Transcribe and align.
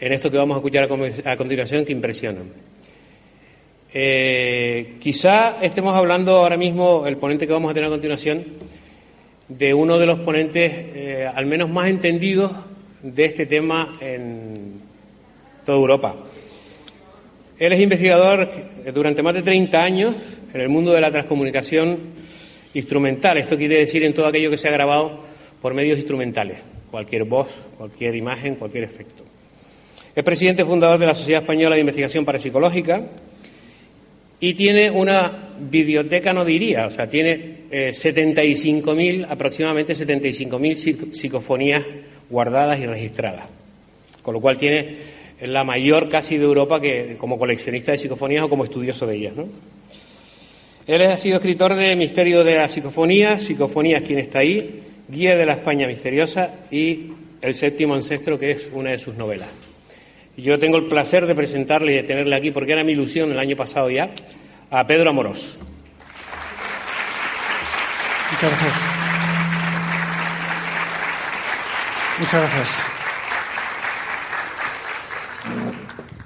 en 0.00 0.12
esto 0.12 0.30
que 0.30 0.36
vamos 0.36 0.56
a 0.56 0.58
escuchar 0.58 0.84
a 1.24 1.36
continuación 1.36 1.84
que 1.84 1.92
impresionan. 1.92 2.44
Eh, 3.92 4.96
quizá 5.00 5.56
estemos 5.62 5.94
hablando 5.96 6.36
ahora 6.36 6.56
mismo, 6.56 7.06
el 7.06 7.16
ponente 7.16 7.46
que 7.46 7.52
vamos 7.52 7.70
a 7.70 7.74
tener 7.74 7.88
a 7.88 7.90
continuación, 7.90 8.44
de 9.48 9.72
uno 9.72 9.98
de 9.98 10.06
los 10.06 10.18
ponentes 10.20 10.72
eh, 10.74 11.30
al 11.34 11.46
menos 11.46 11.70
más 11.70 11.88
entendidos 11.88 12.52
de 13.02 13.24
este 13.24 13.46
tema 13.46 13.96
en 14.00 14.80
toda 15.64 15.78
Europa. 15.78 16.16
Él 17.58 17.72
es 17.72 17.80
investigador 17.80 18.48
durante 18.94 19.22
más 19.22 19.34
de 19.34 19.42
30 19.42 19.82
años 19.82 20.14
en 20.52 20.60
el 20.60 20.68
mundo 20.68 20.92
de 20.92 21.00
la 21.00 21.10
transcomunicación 21.10 21.98
instrumental. 22.74 23.38
Esto 23.38 23.56
quiere 23.56 23.78
decir 23.78 24.04
en 24.04 24.12
todo 24.12 24.26
aquello 24.26 24.50
que 24.50 24.58
se 24.58 24.68
ha 24.68 24.72
grabado 24.72 25.20
por 25.60 25.74
medios 25.74 25.98
instrumentales, 25.98 26.58
cualquier 26.90 27.24
voz, 27.24 27.48
cualquier 27.76 28.14
imagen, 28.14 28.56
cualquier 28.56 28.84
efecto. 28.84 29.27
Es 30.18 30.24
presidente 30.24 30.64
fundador 30.64 30.98
de 30.98 31.06
la 31.06 31.14
Sociedad 31.14 31.42
Española 31.42 31.76
de 31.76 31.80
Investigación 31.80 32.24
Parapsicológica 32.24 33.02
y 34.40 34.54
tiene 34.54 34.90
una 34.90 35.30
biblioteca, 35.60 36.32
no 36.32 36.44
diría, 36.44 36.88
o 36.88 36.90
sea, 36.90 37.08
tiene 37.08 37.58
eh, 37.70 37.90
75.000, 37.92 39.28
aproximadamente 39.30 39.92
75.000 39.92 41.12
psicofonías 41.12 41.84
guardadas 42.28 42.80
y 42.80 42.86
registradas. 42.86 43.44
Con 44.20 44.34
lo 44.34 44.40
cual 44.40 44.56
tiene 44.56 44.96
la 45.42 45.62
mayor 45.62 46.08
casi 46.08 46.36
de 46.36 46.46
Europa 46.46 46.80
que 46.80 47.14
como 47.16 47.38
coleccionista 47.38 47.92
de 47.92 47.98
psicofonías 47.98 48.42
o 48.42 48.48
como 48.48 48.64
estudioso 48.64 49.06
de 49.06 49.14
ellas. 49.14 49.34
Él 50.88 51.02
ha 51.02 51.16
sido 51.16 51.36
escritor 51.36 51.76
de 51.76 51.94
Misterio 51.94 52.42
de 52.42 52.56
la 52.56 52.68
Psicofonía, 52.68 53.38
Psicofonías, 53.38 54.02
quien 54.02 54.18
está 54.18 54.40
ahí, 54.40 54.82
Guía 55.08 55.36
de 55.36 55.46
la 55.46 55.52
España 55.52 55.86
Misteriosa 55.86 56.56
y 56.72 57.12
El 57.40 57.54
Séptimo 57.54 57.94
Ancestro, 57.94 58.36
que 58.36 58.50
es 58.50 58.68
una 58.72 58.90
de 58.90 58.98
sus 58.98 59.14
novelas. 59.14 59.67
Yo 60.38 60.56
tengo 60.56 60.76
el 60.76 60.86
placer 60.86 61.26
de 61.26 61.34
presentarle 61.34 61.92
y 61.92 61.96
de 61.96 62.04
tenerle 62.04 62.36
aquí, 62.36 62.52
porque 62.52 62.70
era 62.70 62.84
mi 62.84 62.92
ilusión 62.92 63.32
el 63.32 63.40
año 63.40 63.56
pasado 63.56 63.90
ya, 63.90 64.10
a 64.70 64.86
Pedro 64.86 65.10
Amorós. 65.10 65.58
Muchas 68.30 68.50
gracias. 68.50 68.74
Muchas 72.20 72.40
gracias. 72.40 72.68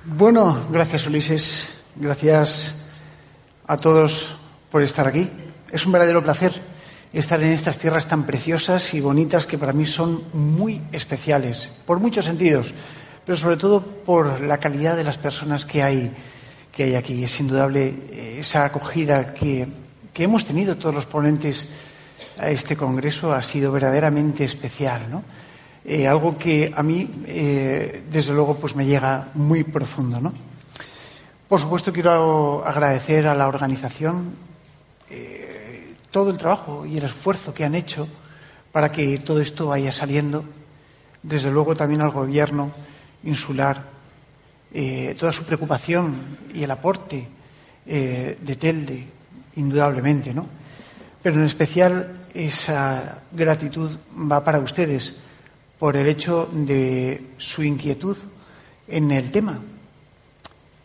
Bueno, 0.04 0.66
gracias 0.70 1.06
Ulises. 1.06 1.75
Gracias 1.97 2.84
a 3.66 3.78
todos 3.78 4.37
por 4.70 4.82
estar 4.82 5.08
aquí. 5.08 5.26
Es 5.70 5.87
un 5.87 5.92
verdadero 5.92 6.22
placer 6.22 6.53
estar 7.14 7.42
en 7.42 7.53
estas 7.53 7.78
tierras 7.78 8.06
tan 8.08 8.26
preciosas 8.26 8.92
y 8.92 9.00
bonitas 9.00 9.47
que 9.47 9.56
para 9.56 9.72
mí 9.72 9.87
son 9.87 10.22
muy 10.34 10.82
especiales, 10.92 11.70
por 11.87 11.98
muchos 11.98 12.26
sentidos 12.26 12.75
pero 13.25 13.38
sobre 13.38 13.56
todo 13.56 13.81
por 13.81 14.41
la 14.41 14.59
calidad 14.59 14.97
de 14.97 15.05
las 15.05 15.19
personas 15.19 15.65
que 15.65 15.83
hay, 15.83 16.10
que 16.72 16.84
hay 16.84 16.94
aquí. 16.94 17.22
Es 17.22 17.41
indudable 17.41 17.94
eh, 18.10 18.37
esa 18.41 18.65
acogida 18.65 19.33
que, 19.33 19.69
que 20.12 20.25
hemos 20.25 20.44
tenido 20.44 20.77
todos 20.77 20.94
los 20.94 21.06
ponentes 21.06 21.69
a 22.38 22.50
este 22.50 22.77
congreso 22.77 23.32
ha 23.32 23.43
sido 23.43 23.71
verdaderamente 23.71 24.44
especial, 24.44 25.03
¿no? 25.11 25.22
Eh, 25.84 26.06
algo 26.06 26.38
que 26.38 26.72
a 26.75 26.82
mí, 26.82 27.11
eh, 27.27 28.05
desde 28.11 28.32
luego, 28.32 28.56
pues 28.56 28.77
me 28.77 28.87
llega 28.87 29.28
muy 29.34 29.65
profundo, 29.65 30.21
¿no? 30.21 30.32
Por 31.49 31.61
supuesto, 31.61 31.93
quiero 31.93 32.65
agradecer 32.65 33.27
a 33.27 33.34
la 33.34 33.47
organización 33.47 34.53
todo 36.11 36.31
el 36.31 36.38
trabajo 36.38 36.87
y 36.87 36.97
el 36.99 37.05
esfuerzo 37.05 37.53
que 37.53 37.65
han 37.65 37.75
hecho 37.75 38.06
para 38.71 38.91
que 38.93 39.19
todo 39.19 39.41
esto 39.41 39.66
vaya 39.66 39.93
saliendo. 39.93 40.44
Desde 41.22 41.50
luego, 41.50 41.75
también 41.75 42.00
al 42.00 42.11
Gobierno 42.11 42.71
insular, 43.25 43.84
eh, 44.72 45.15
toda 45.19 45.33
su 45.33 45.44
preocupación 45.44 46.16
y 46.55 46.62
el 46.62 46.71
aporte 46.71 47.28
eh, 47.87 48.38
de 48.41 48.56
Telde, 48.56 49.05
indudablemente, 49.56 50.33
¿no? 50.33 50.47
Pero 51.22 51.37
en 51.37 51.47
especial 51.47 52.27
esa 52.34 53.22
gratitud 53.31 53.91
va 54.31 54.43
para 54.43 54.59
ustedes 54.59 55.21
por 55.78 55.97
el 55.97 56.06
hecho 56.06 56.49
de 56.53 57.32
su 57.38 57.62
inquietud 57.62 58.16
en 58.88 59.11
el 59.11 59.31
tema. 59.31 59.61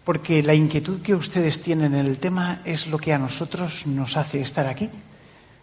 Porque 0.03 0.43
la 0.43 0.53
inquietud 0.53 1.01
que 1.01 1.15
ustedes 1.15 1.61
tienen 1.61 1.93
en 1.93 2.05
el 2.05 2.19
tema 2.19 2.61
es 2.65 2.87
lo 2.87 2.97
que 2.97 3.13
a 3.13 3.17
nosotros 3.17 3.85
nos 3.87 4.17
hace 4.17 4.41
estar 4.41 4.67
aquí. 4.67 4.89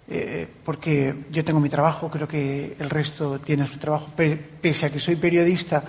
Eh, 0.07 0.47
porque 0.65 1.15
yo 1.31 1.45
tengo 1.45 1.61
mi 1.61 1.71
trabajo, 1.71 2.11
creo 2.11 2.29
que 2.29 2.77
el 2.79 2.91
resto 2.91 3.39
tiene 3.41 3.67
su 3.67 3.79
trabajo, 3.79 4.13
pese 4.15 4.87
a 4.87 4.91
que 4.91 5.01
soy 5.01 5.17
periodista 5.17 5.83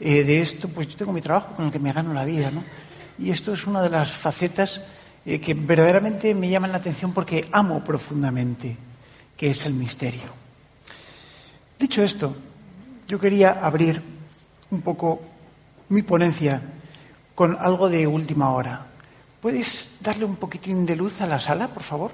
eh, 0.00 0.24
de 0.24 0.40
esto, 0.40 0.68
pues 0.68 0.88
yo 0.88 0.96
tengo 0.96 1.12
mi 1.12 1.20
trabajo 1.20 1.54
con 1.54 1.66
el 1.66 1.72
que 1.72 1.78
me 1.78 1.92
gano 1.92 2.12
la 2.12 2.24
vida, 2.24 2.50
¿no? 2.50 2.62
Y 3.18 3.30
esto 3.30 3.52
es 3.52 3.66
una 3.66 3.82
de 3.82 3.90
las 3.90 4.12
facetas 4.12 4.80
eh, 5.26 5.40
que 5.40 5.54
verdaderamente 5.54 6.34
me 6.34 6.48
llaman 6.48 6.72
la 6.72 6.78
atención 6.78 7.12
porque 7.12 7.48
amo 7.52 7.82
profundamente, 7.82 8.76
que 9.36 9.50
es 9.50 9.66
el 9.66 9.74
misterio. 9.74 10.30
Dicho 11.78 12.02
esto, 12.02 12.36
yo 13.06 13.18
quería 13.18 13.64
abrir 13.64 14.00
un 14.70 14.82
poco 14.82 15.20
mi 15.88 16.02
ponencia 16.02 16.62
con 17.34 17.56
algo 17.58 17.88
de 17.88 18.06
última 18.06 18.52
hora. 18.52 18.86
¿Puedes 19.40 19.96
darle 20.00 20.24
un 20.24 20.36
poquitín 20.36 20.84
de 20.84 20.96
luz 20.96 21.20
a 21.20 21.26
la 21.26 21.38
sala, 21.38 21.68
por 21.68 21.82
favor? 21.82 22.10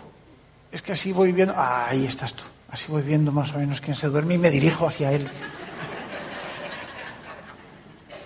Es 0.71 0.83
que 0.83 0.93
así 0.93 1.13
voy 1.13 1.33
viendo. 1.33 1.55
Ah, 1.57 1.87
ahí 1.89 2.05
estás 2.05 2.35
tú. 2.35 2.45
Así 2.71 2.91
voy 2.91 3.03
viendo 3.03 3.33
más 3.33 3.53
o 3.55 3.59
menos 3.59 3.81
quién 3.81 3.97
se 3.97 4.09
duerme 4.09 4.35
y 4.35 4.39
me 4.39 4.51
dirijo 4.51 4.87
hacia 4.87 5.13
él. 5.13 5.29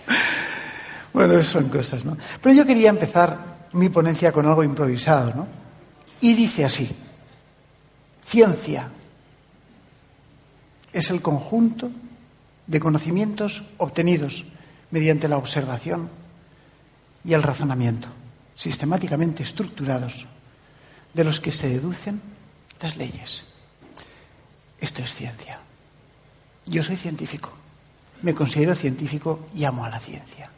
Bueno, 1.13 1.41
son 1.43 1.69
cosas, 1.69 2.05
¿no? 2.05 2.15
Pero 2.39 2.53
yo 2.53 2.65
quería 2.67 2.89
empezar 2.89 3.67
mi 3.73 3.89
ponencia 3.89 4.31
con 4.31 4.45
algo 4.45 4.63
improvisado, 4.63 5.33
¿no? 5.33 5.47
Y 6.21 6.35
dice 6.35 6.65
así, 6.65 6.89
ciencia 8.23 8.89
es 10.93 11.09
el 11.09 11.21
conjunto 11.21 11.89
de 12.67 12.79
conocimientos 12.79 13.63
obtenidos 13.77 14.45
mediante 14.91 15.27
la 15.27 15.37
observación 15.37 16.09
y 17.23 17.33
el 17.33 17.43
razonamiento, 17.43 18.07
sistemáticamente 18.55 19.43
estructurados, 19.43 20.25
de 21.13 21.23
los 21.23 21.39
que 21.39 21.51
se 21.51 21.69
deducen 21.69 22.21
las 22.81 22.97
leyes. 22.97 23.43
Esto 24.79 25.01
es 25.01 25.13
ciencia. 25.13 25.59
Yo 26.65 26.83
soy 26.83 26.97
científico, 26.97 27.51
me 28.21 28.33
considero 28.33 28.75
científico 28.75 29.47
y 29.55 29.63
amo 29.63 29.85
a 29.85 29.89
la 29.89 29.99
ciencia. 29.99 30.49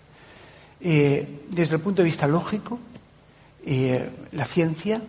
Eh, 0.80 1.44
desde 1.50 1.76
el 1.76 1.82
punto 1.82 2.02
de 2.02 2.08
vista 2.08 2.28
lógico, 2.28 2.80
eh, 3.66 4.10
la 4.32 4.46
ciencia 4.46 5.02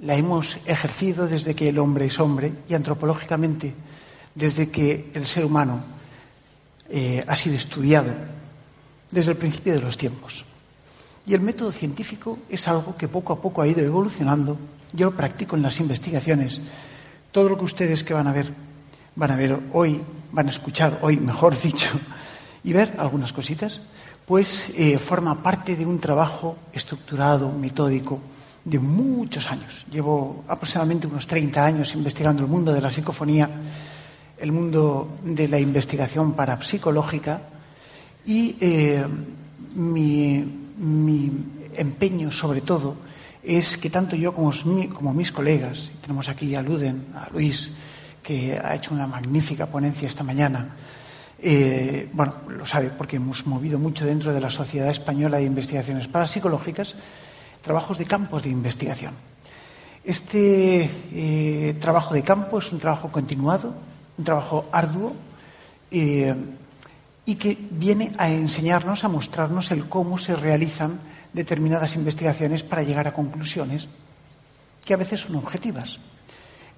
la 0.00 0.16
hemos 0.16 0.58
ejercido 0.66 1.26
desde 1.26 1.54
que 1.54 1.68
el 1.68 1.78
hombre 1.78 2.06
es 2.06 2.18
hombre 2.18 2.52
y 2.68 2.74
antropológicamente 2.74 3.74
desde 4.34 4.70
que 4.70 5.10
el 5.14 5.26
ser 5.26 5.44
humano 5.44 5.82
eh, 6.88 7.24
ha 7.26 7.36
sido 7.36 7.56
estudiado 7.56 8.12
desde 9.10 9.32
el 9.32 9.36
principio 9.36 9.74
de 9.74 9.80
los 9.80 9.96
tiempos. 9.96 10.44
Y 11.26 11.34
el 11.34 11.40
método 11.40 11.70
científico 11.70 12.38
es 12.48 12.66
algo 12.66 12.96
que 12.96 13.08
poco 13.08 13.32
a 13.32 13.40
poco 13.40 13.62
ha 13.62 13.68
ido 13.68 13.80
evolucionando. 13.80 14.58
Yo 14.92 15.06
lo 15.06 15.16
practico 15.16 15.56
en 15.56 15.62
las 15.62 15.78
investigaciones. 15.80 16.60
Todo 17.30 17.48
lo 17.48 17.56
que 17.56 17.64
ustedes 17.64 18.02
que 18.02 18.14
van 18.14 18.26
a 18.26 18.32
ver, 18.32 18.52
van 19.14 19.30
a 19.30 19.36
ver 19.36 19.58
hoy, 19.72 20.00
van 20.32 20.46
a 20.46 20.50
escuchar 20.50 20.98
hoy, 21.02 21.16
mejor 21.16 21.60
dicho, 21.60 21.88
y 22.64 22.72
ver 22.72 22.94
algunas 22.98 23.32
cositas, 23.32 23.80
pues 24.26 24.72
eh, 24.76 24.98
forma 24.98 25.42
parte 25.42 25.76
de 25.76 25.84
un 25.84 25.98
trabajo 25.98 26.56
estructurado, 26.72 27.50
metódico, 27.50 28.20
de 28.64 28.78
muchos 28.78 29.50
años. 29.50 29.84
Llevo 29.90 30.44
aproximadamente 30.46 31.06
unos 31.06 31.26
30 31.26 31.64
años 31.64 31.94
investigando 31.94 32.42
el 32.42 32.48
mundo 32.48 32.72
de 32.72 32.80
la 32.80 32.90
psicofonía, 32.90 33.50
el 34.38 34.52
mundo 34.52 35.18
de 35.24 35.48
la 35.48 35.58
investigación 35.58 36.32
parapsicológica 36.34 37.42
y 38.24 38.56
eh, 38.60 39.04
mi, 39.74 40.44
empeño 41.74 42.30
sobre 42.30 42.60
todo 42.60 42.96
es 43.42 43.76
que 43.76 43.90
tanto 43.90 44.14
yo 44.14 44.32
como, 44.32 44.52
como 44.94 45.14
mis 45.14 45.32
colegas, 45.32 45.90
tenemos 46.00 46.28
aquí 46.28 46.54
a 46.54 46.62
Luden, 46.62 47.06
a 47.14 47.28
Luis, 47.30 47.70
que 48.22 48.58
ha 48.58 48.74
hecho 48.74 48.94
una 48.94 49.06
magnífica 49.06 49.66
ponencia 49.66 50.06
esta 50.06 50.22
mañana, 50.22 50.68
eh, 51.44 52.08
bueno, 52.12 52.34
lo 52.48 52.64
sabe 52.64 52.90
porque 52.90 53.16
hemos 53.16 53.46
movido 53.46 53.78
mucho 53.78 54.06
dentro 54.06 54.32
de 54.32 54.40
la 54.40 54.48
Sociedad 54.48 54.88
Española 54.88 55.38
de 55.38 55.44
Investigaciones 55.44 56.06
Parapsicológicas, 56.06 56.94
trabajos 57.60 57.98
de 57.98 58.04
campos 58.04 58.44
de 58.44 58.50
investigación. 58.50 59.14
Este 60.04 60.88
eh, 61.12 61.74
trabajo 61.80 62.14
de 62.14 62.22
campo 62.22 62.58
es 62.58 62.72
un 62.72 62.78
trabajo 62.78 63.08
continuado, 63.08 63.74
un 64.18 64.24
trabajo 64.24 64.66
arduo 64.70 65.14
eh, 65.90 66.34
y 67.24 67.34
que 67.34 67.58
viene 67.70 68.12
a 68.18 68.28
enseñarnos, 68.30 69.04
a 69.04 69.08
mostrarnos 69.08 69.70
el 69.72 69.88
cómo 69.88 70.18
se 70.18 70.36
realizan 70.36 71.00
determinadas 71.32 71.96
investigaciones 71.96 72.62
para 72.62 72.82
llegar 72.82 73.08
a 73.08 73.14
conclusiones 73.14 73.88
que 74.84 74.94
a 74.94 74.96
veces 74.96 75.20
son 75.20 75.36
objetivas. 75.36 75.98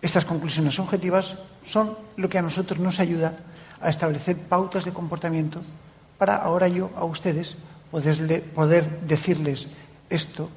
Estas 0.05 0.27
conclusiones 0.27 0.79
objetivas 0.79 1.35
son 1.65 1.97
lo 2.21 2.29
que 2.29 2.37
a 2.37 2.43
nosotros 2.43 2.79
nos 2.79 3.01
ayuda 3.01 3.33
a 3.81 3.89
establecer 3.89 4.37
pautas 4.37 4.85
de 4.85 4.93
comportamiento 4.93 5.63
para 6.19 6.37
ahora 6.37 6.69
yo 6.69 6.91
a 6.95 7.05
ustedes 7.09 7.57
poder, 7.91 9.01
decirles 9.09 9.67
esto 10.11 10.51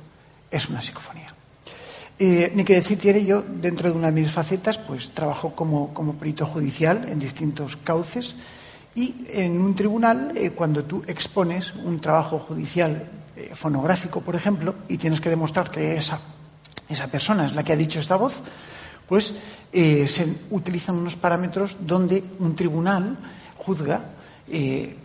es 0.52 0.68
una 0.68 0.82
psicofonía. 0.82 1.28
Eh, 2.20 2.52
ni 2.56 2.66
que 2.66 2.76
decir 2.76 3.00
tiene 3.00 3.24
yo, 3.24 3.42
dentro 3.42 3.90
de 3.90 3.96
una 3.96 4.12
de 4.12 4.20
mis 4.20 4.30
facetas, 4.30 4.80
pues 4.80 5.12
trabajo 5.12 5.56
como, 5.56 5.94
perito 6.20 6.46
judicial 6.46 7.08
en 7.08 7.18
distintos 7.18 7.78
cauces 7.78 8.36
y 8.96 9.28
en 9.30 9.62
un 9.62 9.76
tribunal, 9.76 10.34
eh, 10.36 10.52
cuando 10.52 10.84
tú 10.84 11.02
expones 11.08 11.74
un 11.74 12.02
trabajo 12.02 12.40
judicial 12.40 13.02
eh, 13.38 13.52
fonográfico, 13.56 14.20
por 14.20 14.36
ejemplo, 14.36 14.76
y 14.90 14.98
tienes 14.98 15.22
que 15.22 15.30
demostrar 15.30 15.72
que 15.72 15.96
esa, 15.96 16.20
esa 16.90 17.08
persona 17.08 17.46
es 17.46 17.56
la 17.56 17.64
que 17.64 17.72
ha 17.72 17.78
dicho 17.78 18.02
esta 18.02 18.18
voz, 18.18 18.44
pues 19.08 19.34
eh, 19.72 20.08
se 20.08 20.28
utilizan 20.52 20.96
unos 20.96 21.16
parámetros 21.16 21.78
donde 21.80 22.24
un 22.40 22.54
tribunal 22.54 23.18
juzga, 23.58 24.04
eh, 24.50 24.96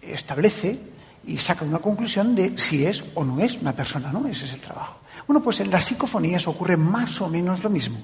establece 0.00 0.78
y 1.26 1.38
saca 1.38 1.64
una 1.64 1.78
conclusión 1.78 2.34
de 2.34 2.58
si 2.58 2.84
es 2.84 3.04
o 3.14 3.24
no 3.24 3.40
es 3.40 3.54
una 3.60 3.72
persona, 3.72 4.12
¿no? 4.12 4.26
Ese 4.26 4.46
es 4.46 4.52
el 4.52 4.60
trabajo. 4.60 4.98
Bueno, 5.26 5.42
pues 5.42 5.60
en 5.60 5.70
las 5.70 5.84
psicofonías 5.84 6.46
ocurre 6.48 6.76
más 6.76 7.20
o 7.20 7.28
menos 7.28 7.62
lo 7.62 7.70
mismo. 7.70 7.98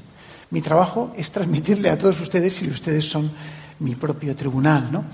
Mi 0.50 0.62
trabajo 0.62 1.12
es 1.16 1.30
transmitirle 1.30 1.90
a 1.90 1.98
todos 1.98 2.20
ustedes, 2.20 2.62
y 2.62 2.70
ustedes 2.70 3.04
son 3.04 3.30
mi 3.80 3.94
propio 3.94 4.34
tribunal, 4.34 4.90
¿no? 4.90 5.04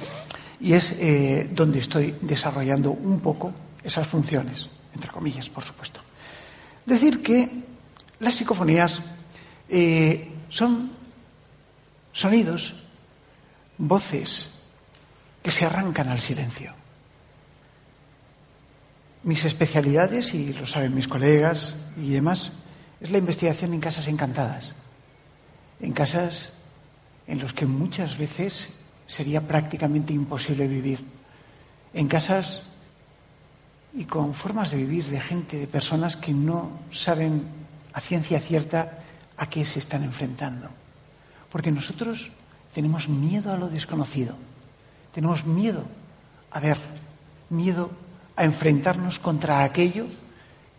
Y 0.60 0.72
es 0.72 0.94
donde 1.54 1.80
estoy 1.80 2.14
desarrollando 2.22 2.92
un 2.92 3.20
poco 3.20 3.52
esas 3.82 4.06
funciones, 4.06 4.70
entre 4.94 5.10
comillas, 5.10 5.50
por 5.50 5.64
supuesto. 5.64 6.00
Decir 6.86 7.22
que 7.22 7.50
las 8.20 8.34
psicofonías 8.34 9.02
eh, 9.68 10.30
son 10.48 10.90
sonidos, 12.12 12.74
voces 13.78 14.50
que 15.42 15.50
se 15.50 15.64
arrancan 15.64 16.08
al 16.08 16.20
silencio. 16.20 16.72
Mis 19.22 19.44
especialidades, 19.44 20.34
y 20.34 20.52
lo 20.52 20.66
saben 20.66 20.94
mis 20.94 21.08
colegas 21.08 21.74
y 21.96 22.10
demás, 22.10 22.52
es 23.00 23.10
la 23.10 23.18
investigación 23.18 23.74
en 23.74 23.80
casas 23.80 24.08
encantadas, 24.08 24.72
en 25.80 25.92
casas 25.92 26.50
en 27.26 27.40
las 27.40 27.52
que 27.52 27.66
muchas 27.66 28.16
veces 28.16 28.68
sería 29.06 29.40
prácticamente 29.40 30.12
imposible 30.12 30.68
vivir, 30.68 31.04
en 31.92 32.08
casas 32.08 32.62
y 33.94 34.04
con 34.04 34.34
formas 34.34 34.70
de 34.70 34.76
vivir 34.76 35.04
de 35.06 35.20
gente, 35.20 35.58
de 35.58 35.66
personas 35.66 36.16
que 36.16 36.32
no 36.32 36.80
saben 36.92 37.42
a 37.92 38.00
ciencia 38.00 38.40
cierta 38.40 38.98
a 39.36 39.48
qué 39.48 39.64
se 39.64 39.78
están 39.78 40.02
enfrentando. 40.02 40.68
Porque 41.50 41.70
nosotros 41.70 42.30
tenemos 42.74 43.08
miedo 43.08 43.52
a 43.52 43.56
lo 43.56 43.68
desconocido, 43.68 44.36
tenemos 45.12 45.44
miedo 45.46 45.84
a 46.50 46.60
ver, 46.60 46.78
miedo 47.50 47.90
a 48.36 48.44
enfrentarnos 48.44 49.18
contra 49.18 49.64
aquello 49.64 50.06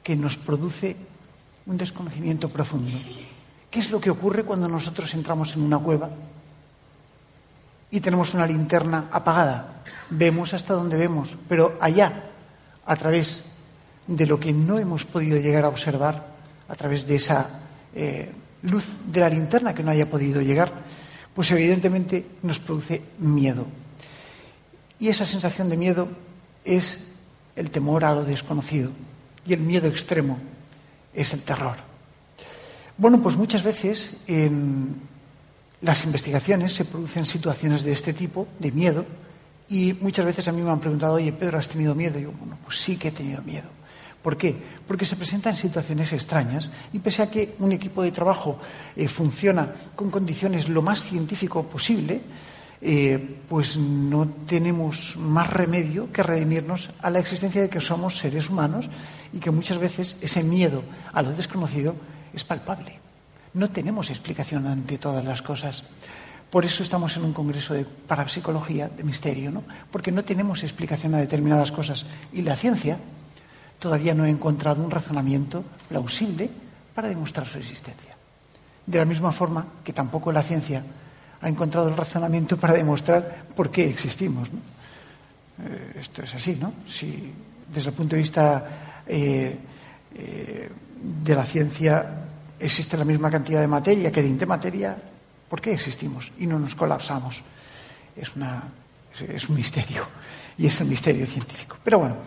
que 0.04 0.16
nos 0.16 0.38
produce 0.38 0.96
un 1.66 1.78
desconocimiento 1.78 2.50
profundo. 2.50 2.98
¿Qué 3.70 3.80
es 3.80 3.92
lo 3.92 4.00
que 4.00 4.10
ocurre 4.10 4.44
cuando 4.44 4.68
nosotros 4.68 5.14
entramos 5.14 5.54
en 5.54 5.62
una 5.62 5.80
cueva 5.80 6.10
y 7.92 8.00
tenemos 8.00 8.34
una 8.34 8.48
linterna 8.48 9.10
apagada? 9.12 9.84
Vemos 10.10 10.54
hasta 10.54 10.74
donde 10.74 10.98
vemos, 10.98 11.36
pero 11.50 11.78
allá 11.82 12.24
a 12.86 12.96
través 12.96 13.44
de 14.08 14.26
lo 14.26 14.40
que 14.40 14.54
no 14.54 14.80
hemos 14.80 15.04
podido 15.04 15.38
llegar 15.38 15.66
a 15.66 15.70
observar, 15.70 16.26
a 16.70 16.76
través 16.76 17.06
de 17.06 17.16
esa 17.16 17.50
eh, 17.94 18.32
luz 18.64 18.96
de 19.06 19.20
la 19.20 19.30
linterna 19.30 19.74
que 19.74 19.84
no 19.84 19.92
haya 19.92 20.10
podido 20.10 20.42
llegar, 20.42 20.72
pues 21.34 21.52
evidentemente 21.52 22.26
nos 22.44 22.60
produce 22.60 23.02
miedo. 23.20 23.66
Y 25.00 25.10
esa 25.10 25.26
sensación 25.26 25.70
de 25.70 25.78
miedo 25.78 26.10
es 26.66 26.98
el 27.56 27.70
temor 27.70 28.06
a 28.06 28.14
lo 28.14 28.24
desconocido 28.24 28.92
y 29.46 29.54
el 29.54 29.60
miedo 29.60 29.88
extremo 29.88 30.40
es 31.14 31.34
el 31.34 31.42
terror. 31.42 31.78
Bueno, 32.98 33.22
pues 33.22 33.36
muchas 33.38 33.64
veces 33.64 34.18
en 34.28 34.96
las 35.82 36.04
investigaciones 36.04 36.74
se 36.74 36.86
producen 36.86 37.26
situaciones 37.26 37.84
de 37.84 37.92
este 37.92 38.14
tipo, 38.14 38.48
de 38.60 38.72
miedo, 38.72 39.06
y 39.70 39.94
muchas 40.02 40.26
veces 40.26 40.48
a 40.48 40.52
mí 40.52 40.62
me 40.62 40.70
han 40.70 40.80
preguntado, 40.80 41.16
oye, 41.16 41.32
Pedro, 41.34 41.58
¿has 41.58 41.68
tenido 41.68 41.94
miedo? 41.94 42.18
Y 42.18 42.24
yo, 42.24 42.32
bueno, 42.32 42.58
pues 42.64 42.80
sí 42.80 42.96
que 42.98 43.10
he 43.10 43.12
tenido 43.12 43.42
miedo. 43.42 43.68
¿Por 44.28 44.36
qué? 44.36 44.54
Porque 44.86 45.06
se 45.06 45.16
presentan 45.16 45.56
situaciones 45.56 46.12
extrañas 46.12 46.70
y 46.92 47.00
pese 47.00 47.24
a 47.24 47.32
que 47.32 47.56
un 47.64 47.72
equipo 47.72 48.04
de 48.04 48.12
trabajo 48.12 48.60
eh, 48.94 49.08
funciona 49.08 49.72
con 49.96 50.12
condiciones 50.12 50.68
lo 50.68 50.82
más 50.82 51.02
científico 51.02 51.64
posible, 51.64 52.20
eh, 52.82 53.40
pues 53.48 53.78
no 53.78 54.28
tenemos 54.46 55.16
más 55.16 55.50
remedio 55.50 56.12
que 56.12 56.24
redimirnos 56.24 56.90
a 57.00 57.10
la 57.10 57.20
existencia 57.20 57.62
de 57.62 57.70
que 57.70 57.80
somos 57.80 58.18
seres 58.18 58.50
humanos 58.50 58.90
y 59.32 59.40
que 59.40 59.50
muchas 59.50 59.78
veces 59.78 60.18
ese 60.20 60.44
miedo 60.44 60.84
a 61.14 61.22
lo 61.22 61.32
desconocido 61.32 61.96
es 62.34 62.44
palpable. 62.44 63.00
No 63.54 63.70
tenemos 63.70 64.10
explicación 64.10 64.68
ante 64.68 64.98
todas 64.98 65.24
las 65.24 65.42
cosas. 65.42 65.86
Por 66.52 66.66
eso 66.66 66.84
estamos 66.84 67.16
en 67.16 67.24
un 67.24 67.32
congreso 67.32 67.74
de 67.74 67.86
parapsicología 67.86 68.90
de 68.90 69.06
misterio, 69.06 69.52
¿no? 69.52 69.64
Porque 69.90 70.12
no 70.12 70.26
tenemos 70.26 70.64
explicación 70.64 71.16
a 71.16 71.20
determinadas 71.20 71.72
cosas 71.72 72.06
y 72.34 72.42
la 72.42 72.58
ciencia 72.58 73.00
todavía 73.80 74.14
no 74.14 74.24
ha 74.24 74.30
encontrado 74.30 74.84
un 74.84 74.92
razonamiento 74.92 75.64
plausible 75.90 76.50
para 76.94 77.10
demostrar 77.10 77.48
su 77.48 77.58
existencia. 77.58 78.16
De 78.86 79.00
la 79.00 79.06
misma 79.06 79.32
forma 79.32 79.66
que 79.84 79.94
tampoco 79.94 80.32
la 80.32 80.44
ciencia 80.44 80.84
ha 81.42 81.50
encontrado 81.50 81.88
el 81.88 81.98
razonamiento 81.98 82.58
para 82.58 82.74
demostrar 82.74 83.46
por 83.56 83.70
qué 83.70 83.90
existimos. 83.90 84.50
Eh, 84.50 86.00
esto 86.00 86.24
es 86.24 86.34
así, 86.34 86.58
¿no? 86.60 86.74
Si 86.88 87.32
desde 87.72 87.90
el 87.90 87.96
punto 87.96 88.16
de 88.16 88.22
vista 88.22 88.66
eh, 89.06 89.58
eh, 90.16 90.72
de 91.02 91.36
la 91.36 91.44
ciencia 91.44 92.24
existe 92.60 92.98
la 92.98 93.06
misma 93.06 93.30
cantidad 93.30 93.60
de 93.60 93.68
materia 93.68 94.12
que 94.12 94.24
de 94.24 94.30
antimateria, 94.30 94.98
¿Por 95.50 95.62
qué 95.62 95.74
existimos 95.74 96.32
y 96.38 96.46
no 96.46 96.60
nos 96.60 96.76
colapsamos? 96.76 97.42
Es, 98.16 98.32
es 99.22 99.50
un 99.50 99.56
misterio 99.56 100.08
y 100.58 100.68
es 100.68 100.82
el 100.82 100.88
misterio 100.88 101.26
científico. 101.26 101.78
Pero 101.84 102.00
bueno, 102.00 102.18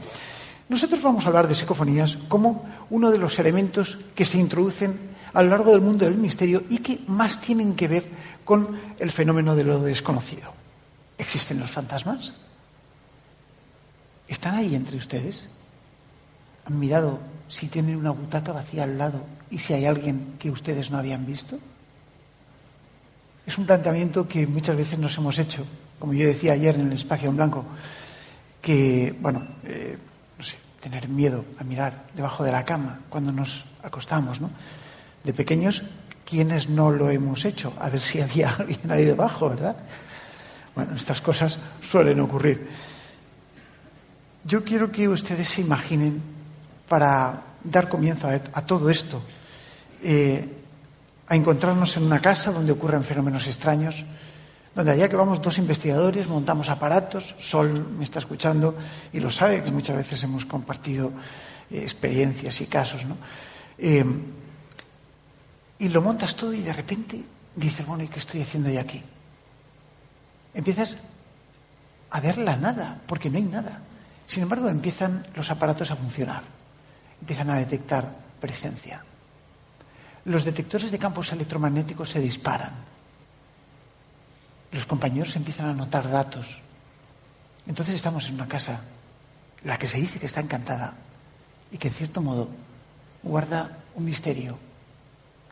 nosotros 0.70 1.02
vamos 1.02 1.24
a 1.24 1.28
hablar 1.28 1.48
de 1.48 1.56
psicofonías 1.56 2.16
como 2.28 2.64
uno 2.90 3.10
de 3.10 3.18
los 3.18 3.36
elementos 3.40 3.98
que 4.14 4.24
se 4.24 4.38
introducen 4.38 4.96
a 5.34 5.42
lo 5.42 5.50
largo 5.50 5.72
del 5.72 5.80
mundo 5.80 6.04
del 6.04 6.14
misterio 6.14 6.62
y 6.70 6.78
que 6.78 7.00
más 7.08 7.40
tienen 7.40 7.74
que 7.74 7.88
ver 7.88 8.04
con 8.44 8.78
el 9.00 9.10
fenómeno 9.10 9.56
de 9.56 9.64
lo 9.64 9.80
desconocido. 9.80 10.52
¿Existen 11.18 11.58
los 11.58 11.72
fantasmas? 11.72 12.32
¿Están 14.28 14.54
ahí 14.54 14.76
entre 14.76 14.96
ustedes? 14.96 15.48
¿Han 16.66 16.78
mirado 16.78 17.18
si 17.48 17.66
tienen 17.66 17.96
una 17.96 18.12
butaca 18.12 18.52
vacía 18.52 18.84
al 18.84 18.96
lado 18.96 19.24
y 19.50 19.58
si 19.58 19.74
hay 19.74 19.86
alguien 19.86 20.36
que 20.38 20.52
ustedes 20.52 20.92
no 20.92 20.98
habían 20.98 21.26
visto? 21.26 21.58
Es 23.44 23.58
un 23.58 23.66
planteamiento 23.66 24.28
que 24.28 24.46
muchas 24.46 24.76
veces 24.76 25.00
nos 25.00 25.18
hemos 25.18 25.36
hecho, 25.40 25.66
como 25.98 26.14
yo 26.14 26.28
decía 26.28 26.52
ayer 26.52 26.76
en 26.76 26.86
el 26.86 26.92
espacio 26.92 27.28
en 27.28 27.36
blanco, 27.36 27.64
que, 28.62 29.12
bueno, 29.20 29.44
eh, 29.64 29.98
tener 30.80 31.08
miedo 31.08 31.44
a 31.58 31.64
mirar 31.64 32.04
debajo 32.14 32.42
de 32.42 32.52
la 32.52 32.64
cama 32.64 33.00
cuando 33.08 33.32
nos 33.32 33.64
acostamos, 33.82 34.40
¿no? 34.40 34.50
De 35.22 35.32
pequeños, 35.32 35.82
¿quiénes 36.24 36.68
no 36.68 36.90
lo 36.90 37.10
hemos 37.10 37.44
hecho? 37.44 37.74
A 37.78 37.90
ver 37.90 38.00
si 38.00 38.20
había 38.20 38.50
alguien 38.58 38.90
ahí 38.90 39.04
debajo, 39.04 39.50
¿verdad? 39.50 39.76
Bueno, 40.74 40.94
estas 40.94 41.20
cosas 41.20 41.58
suelen 41.82 42.20
ocurrir. 42.20 42.68
yo 44.44 44.64
quiero 44.64 44.90
que 44.90 45.08
ustedes 45.08 45.48
se 45.48 45.60
imaginen, 45.60 46.22
para 46.88 47.42
dar 47.62 47.88
comienzo 47.88 48.28
a, 48.28 48.62
todo 48.62 48.90
esto, 48.90 49.22
eh, 50.02 50.48
a 51.28 51.36
encontrarnos 51.36 51.96
en 51.96 52.04
una 52.04 52.20
casa 52.20 52.50
donde 52.50 52.72
ocurren 52.72 53.04
fenómenos 53.04 53.46
extraños, 53.46 54.04
donde 54.74 54.92
allá 54.92 55.08
que 55.08 55.16
vamos 55.16 55.42
dos 55.42 55.58
investigadores, 55.58 56.28
montamos 56.28 56.70
aparatos, 56.70 57.34
Sol 57.38 57.90
me 57.98 58.04
está 58.04 58.18
escuchando 58.18 58.76
y 59.12 59.20
lo 59.20 59.30
sabe, 59.30 59.62
que 59.62 59.70
muchas 59.70 59.96
veces 59.96 60.22
hemos 60.22 60.44
compartido 60.44 61.12
eh, 61.70 61.82
experiencias 61.82 62.60
y 62.60 62.66
casos, 62.66 63.04
¿no? 63.04 63.16
Eh, 63.78 64.04
y 65.78 65.88
lo 65.88 66.02
montas 66.02 66.36
todo 66.36 66.52
y 66.52 66.60
de 66.60 66.72
repente 66.72 67.24
dices, 67.56 67.86
bueno, 67.86 68.04
¿y 68.04 68.08
qué 68.08 68.18
estoy 68.18 68.42
haciendo 68.42 68.68
yo 68.68 68.80
aquí? 68.80 69.02
Empiezas 70.52 70.96
a 72.10 72.20
ver 72.20 72.38
la 72.38 72.56
nada, 72.56 73.00
porque 73.06 73.30
no 73.30 73.38
hay 73.38 73.44
nada. 73.44 73.80
Sin 74.26 74.42
embargo, 74.42 74.68
empiezan 74.68 75.26
los 75.34 75.50
aparatos 75.50 75.90
a 75.90 75.96
funcionar, 75.96 76.42
empiezan 77.20 77.50
a 77.50 77.56
detectar 77.56 78.08
presencia. 78.40 79.02
Los 80.26 80.44
detectores 80.44 80.90
de 80.90 80.98
campos 80.98 81.32
electromagnéticos 81.32 82.10
se 82.10 82.20
disparan. 82.20 82.72
Los 84.72 84.86
compañeros 84.86 85.34
empiezan 85.36 85.68
a 85.68 85.74
notar 85.74 86.08
datos. 86.08 86.58
Entonces 87.66 87.94
estamos 87.94 88.28
en 88.28 88.34
una 88.34 88.48
casa, 88.48 88.80
la 89.64 89.78
que 89.78 89.86
se 89.86 89.98
dice 89.98 90.18
que 90.18 90.26
está 90.26 90.40
encantada 90.40 90.94
y 91.70 91.78
que 91.78 91.88
en 91.88 91.94
cierto 91.94 92.22
modo 92.22 92.48
guarda 93.22 93.78
un 93.94 94.04
misterio 94.04 94.58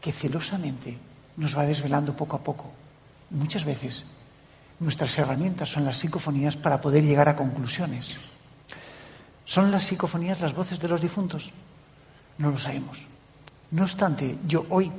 que 0.00 0.12
celosamente 0.12 0.96
nos 1.36 1.56
va 1.56 1.66
desvelando 1.66 2.16
poco 2.16 2.36
a 2.36 2.42
poco. 2.42 2.70
Muchas 3.30 3.64
veces 3.64 4.04
nuestras 4.80 5.18
herramientas 5.18 5.70
son 5.70 5.84
las 5.84 5.98
psicofonías 5.98 6.56
para 6.56 6.80
poder 6.80 7.04
llegar 7.04 7.28
a 7.28 7.36
conclusiones. 7.36 8.16
¿Son 9.44 9.70
las 9.70 9.84
psicofonías 9.84 10.40
las 10.40 10.54
voces 10.54 10.78
de 10.78 10.88
los 10.88 11.00
difuntos? 11.00 11.52
No 12.38 12.50
lo 12.50 12.58
sabemos. 12.58 13.02
No 13.70 13.82
obstante, 13.82 14.36
yo 14.46 14.66
hoy 14.70 14.90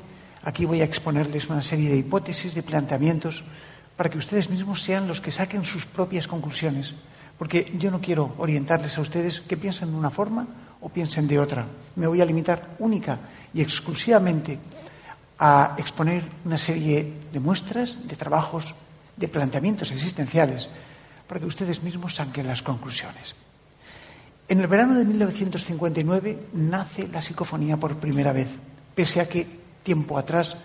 aquí 0.43 0.65
voy 0.65 0.81
a 0.81 0.85
exponerles 0.85 1.49
una 1.49 1.61
serie 1.61 1.89
de 1.89 1.97
hipótesis, 1.97 2.53
de 2.53 2.63
planteamientos, 2.63 3.43
para 3.99 4.09
que 4.09 4.17
ustedes 4.17 4.49
mismos 4.49 4.79
sean 4.81 5.11
los 5.11 5.19
que 5.19 5.27
saquen 5.27 5.67
sus 5.67 5.83
propias 5.83 6.23
conclusiones. 6.23 6.95
Porque 7.35 7.67
yo 7.75 7.91
no 7.91 7.99
quiero 7.99 8.31
orientarles 8.37 8.95
a 8.95 9.03
ustedes 9.03 9.41
que 9.43 9.59
piensen 9.59 9.91
de 9.91 9.99
una 9.99 10.09
forma 10.09 10.47
o 10.79 10.87
piensen 10.87 11.27
de 11.27 11.35
otra. 11.35 11.67
Me 11.99 12.07
voy 12.07 12.21
a 12.21 12.25
limitar 12.25 12.79
única 12.79 13.19
y 13.53 13.59
exclusivamente 13.59 14.57
a 15.37 15.75
exponer 15.77 16.23
una 16.45 16.57
serie 16.57 17.27
de 17.27 17.39
muestras, 17.41 18.07
de 18.07 18.15
trabajos, 18.15 18.73
de 19.17 19.27
planteamientos 19.27 19.91
existenciales, 19.91 20.69
para 21.27 21.41
que 21.41 21.51
ustedes 21.51 21.83
mismos 21.83 22.15
saquen 22.15 22.47
las 22.47 22.61
conclusiones. 22.61 23.35
En 24.47 24.61
el 24.61 24.67
verano 24.67 24.95
de 24.95 25.03
1959 25.03 26.47
nace 26.53 27.09
la 27.09 27.21
psicofonía 27.21 27.75
por 27.75 27.97
primera 27.97 28.31
vez, 28.31 28.47
pese 28.95 29.19
a 29.19 29.27
que 29.27 29.45
tiempo 29.83 30.17
atrás 30.17 30.55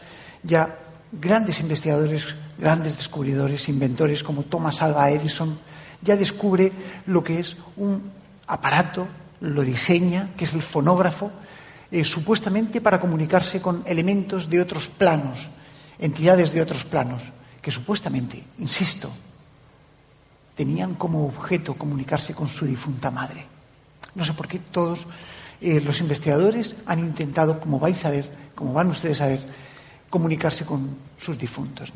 ya 0.45 0.84
grandes 1.21 1.61
investigadores, 1.61 2.27
grandes 2.59 2.97
descubridores, 2.97 3.69
inventores 3.69 4.23
como 4.23 4.45
Thomas 4.45 4.83
Alva 4.83 5.11
Edison, 5.11 5.59
ya 6.03 6.17
descubre 6.17 6.73
lo 7.07 7.25
que 7.25 7.41
es 7.41 7.57
un 7.77 8.11
aparato, 8.47 9.09
lo 9.41 9.63
diseña, 9.63 10.31
que 10.37 10.45
es 10.45 10.55
el 10.55 10.63
fonógrafo, 10.63 11.31
eh, 11.91 12.05
supuestamente 12.05 12.81
para 12.81 13.01
comunicarse 13.01 13.61
con 13.61 13.83
elementos 13.87 14.51
de 14.51 14.61
otros 14.61 14.89
planos, 14.89 15.49
entidades 15.99 16.53
de 16.53 16.63
otros 16.63 16.85
planos, 16.85 17.23
que 17.61 17.71
supuestamente, 17.71 18.45
insisto, 18.59 19.11
tenían 20.55 20.95
como 20.95 21.27
objeto 21.27 21.75
comunicarse 21.75 22.35
con 22.35 22.49
su 22.49 22.67
difunta 22.67 23.11
madre. 23.11 23.45
No 24.15 24.25
sé 24.25 24.33
por 24.33 24.47
qué 24.47 24.59
todos 24.59 25.07
eh, 25.61 25.81
los 25.81 26.01
investigadores 26.01 26.77
han 26.87 26.99
intentado, 26.99 27.61
como 27.61 27.79
vais 27.79 28.05
a 28.05 28.11
ver, 28.11 28.31
como 28.55 28.73
van 28.73 28.91
ustedes 28.91 29.21
a 29.21 29.27
ver, 29.27 29.41
comunicarse 30.15 30.65
con 30.65 30.95
sus 31.19 31.37
difuntos. 31.37 31.91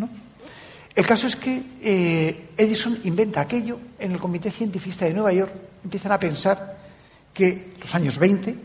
El 0.93 1.07
caso 1.07 1.29
es 1.29 1.37
que 1.37 1.63
eh, 1.81 2.51
Edison 2.57 2.99
inventa 3.05 3.43
aquello 3.43 3.79
en 3.97 4.11
el 4.11 4.19
Comité 4.19 4.51
Científico 4.51 5.05
de 5.05 5.15
Nueva 5.15 5.33
York. 5.33 5.53
Empiezan 5.85 6.11
a 6.11 6.19
pensar 6.19 6.79
que 7.33 7.75
los 7.79 7.95
años 7.95 8.19
20, 8.19 8.57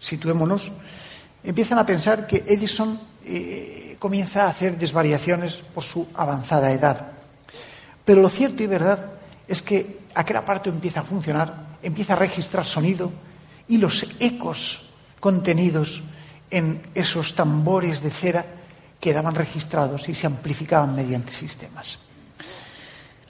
situémonos, 0.00 0.72
empiezan 1.44 1.76
a 1.76 1.84
pensar 1.84 2.26
que 2.26 2.44
Edison 2.48 2.98
eh, 3.26 3.96
comienza 3.98 4.46
a 4.46 4.48
hacer 4.48 4.78
desvariaciones 4.78 5.56
por 5.56 5.84
su 5.84 6.08
avanzada 6.14 6.72
edad. 6.72 7.12
Pero 8.06 8.22
lo 8.22 8.30
cierto 8.30 8.62
y 8.62 8.66
verdad 8.66 9.12
es 9.46 9.60
que 9.60 9.98
aquel 10.14 10.38
aparato 10.38 10.70
empieza 10.70 11.00
a 11.00 11.04
funcionar, 11.04 11.76
empieza 11.82 12.14
a 12.14 12.16
registrar 12.24 12.64
sonido 12.64 13.12
y 13.68 13.76
los 13.76 14.06
ecos 14.18 14.88
contenidos 15.20 16.00
en 16.50 16.80
esos 16.94 17.34
tambores 17.34 18.00
de 18.00 18.08
cera 18.08 18.63
quedaban 19.04 19.34
registrados 19.34 20.08
y 20.08 20.14
se 20.14 20.26
amplificaban 20.26 20.94
mediante 20.94 21.30
sistemas. 21.30 21.98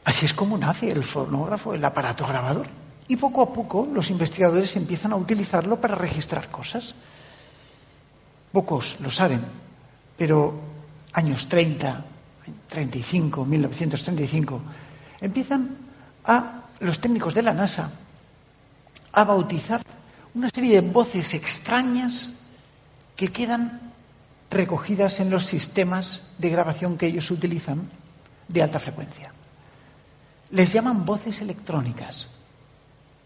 Así 0.04 0.24
es 0.24 0.32
como 0.32 0.56
nace 0.56 0.88
el 0.88 1.02
fonógrafo, 1.02 1.74
el 1.74 1.84
aparato 1.84 2.24
grabador. 2.24 2.68
Y 3.08 3.16
poco 3.16 3.42
a 3.42 3.52
poco 3.52 3.88
los 3.92 4.08
investigadores 4.08 4.76
empiezan 4.76 5.10
a 5.10 5.16
utilizarlo 5.16 5.80
para 5.80 5.96
registrar 5.96 6.48
cosas. 6.48 6.94
Pocos 8.52 9.00
lo 9.00 9.10
saben, 9.10 9.42
pero 10.16 10.54
años 11.12 11.48
30, 11.48 12.04
35, 12.68 13.44
1935, 13.44 14.60
empiezan 15.22 15.76
a 16.24 16.62
los 16.78 17.00
técnicos 17.00 17.34
de 17.34 17.42
la 17.42 17.52
NASA 17.52 17.90
a 19.10 19.24
bautizar 19.24 19.82
una 20.34 20.50
serie 20.54 20.80
de 20.80 20.88
voces 20.88 21.34
extrañas 21.34 22.30
que 23.16 23.26
quedan 23.26 23.83
recogidas 24.54 25.20
en 25.20 25.30
los 25.30 25.46
sistemas 25.46 26.22
de 26.38 26.50
grabación 26.50 26.96
que 26.96 27.06
ellos 27.06 27.30
utilizan 27.30 27.90
de 28.48 28.62
alta 28.62 28.78
frecuencia. 28.78 29.32
Les 30.50 30.72
llaman 30.72 31.04
voces 31.04 31.40
electrónicas 31.40 32.28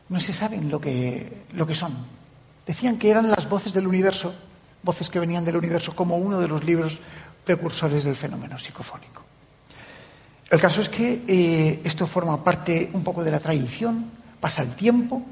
no 0.08 0.20
se 0.20 0.32
saben 0.32 0.70
lo 0.70 0.80
que, 0.80 1.44
lo 1.54 1.66
que 1.66 1.74
son. 1.74 1.92
Decían 2.66 2.98
que 2.98 3.10
eran 3.10 3.30
las 3.30 3.48
voces 3.48 3.72
del 3.72 3.86
universo, 3.86 4.34
voces 4.82 5.08
que 5.08 5.18
venían 5.18 5.44
del 5.44 5.56
universo, 5.56 5.94
como 5.94 6.16
uno 6.16 6.38
de 6.38 6.48
los 6.48 6.64
libros 6.64 6.98
precursores 7.44 8.04
del 8.04 8.16
fenómeno 8.16 8.58
psicofónico. 8.58 9.22
El 10.50 10.60
caso 10.60 10.80
es 10.80 10.88
que 10.88 11.24
eh, 11.26 11.80
esto 11.84 12.06
forma 12.06 12.42
parte 12.42 12.90
un 12.92 13.04
poco 13.04 13.22
de 13.22 13.30
la 13.30 13.40
tradición, 13.40 14.10
pasa 14.40 14.62
el 14.62 14.74
tiempo, 14.74 15.22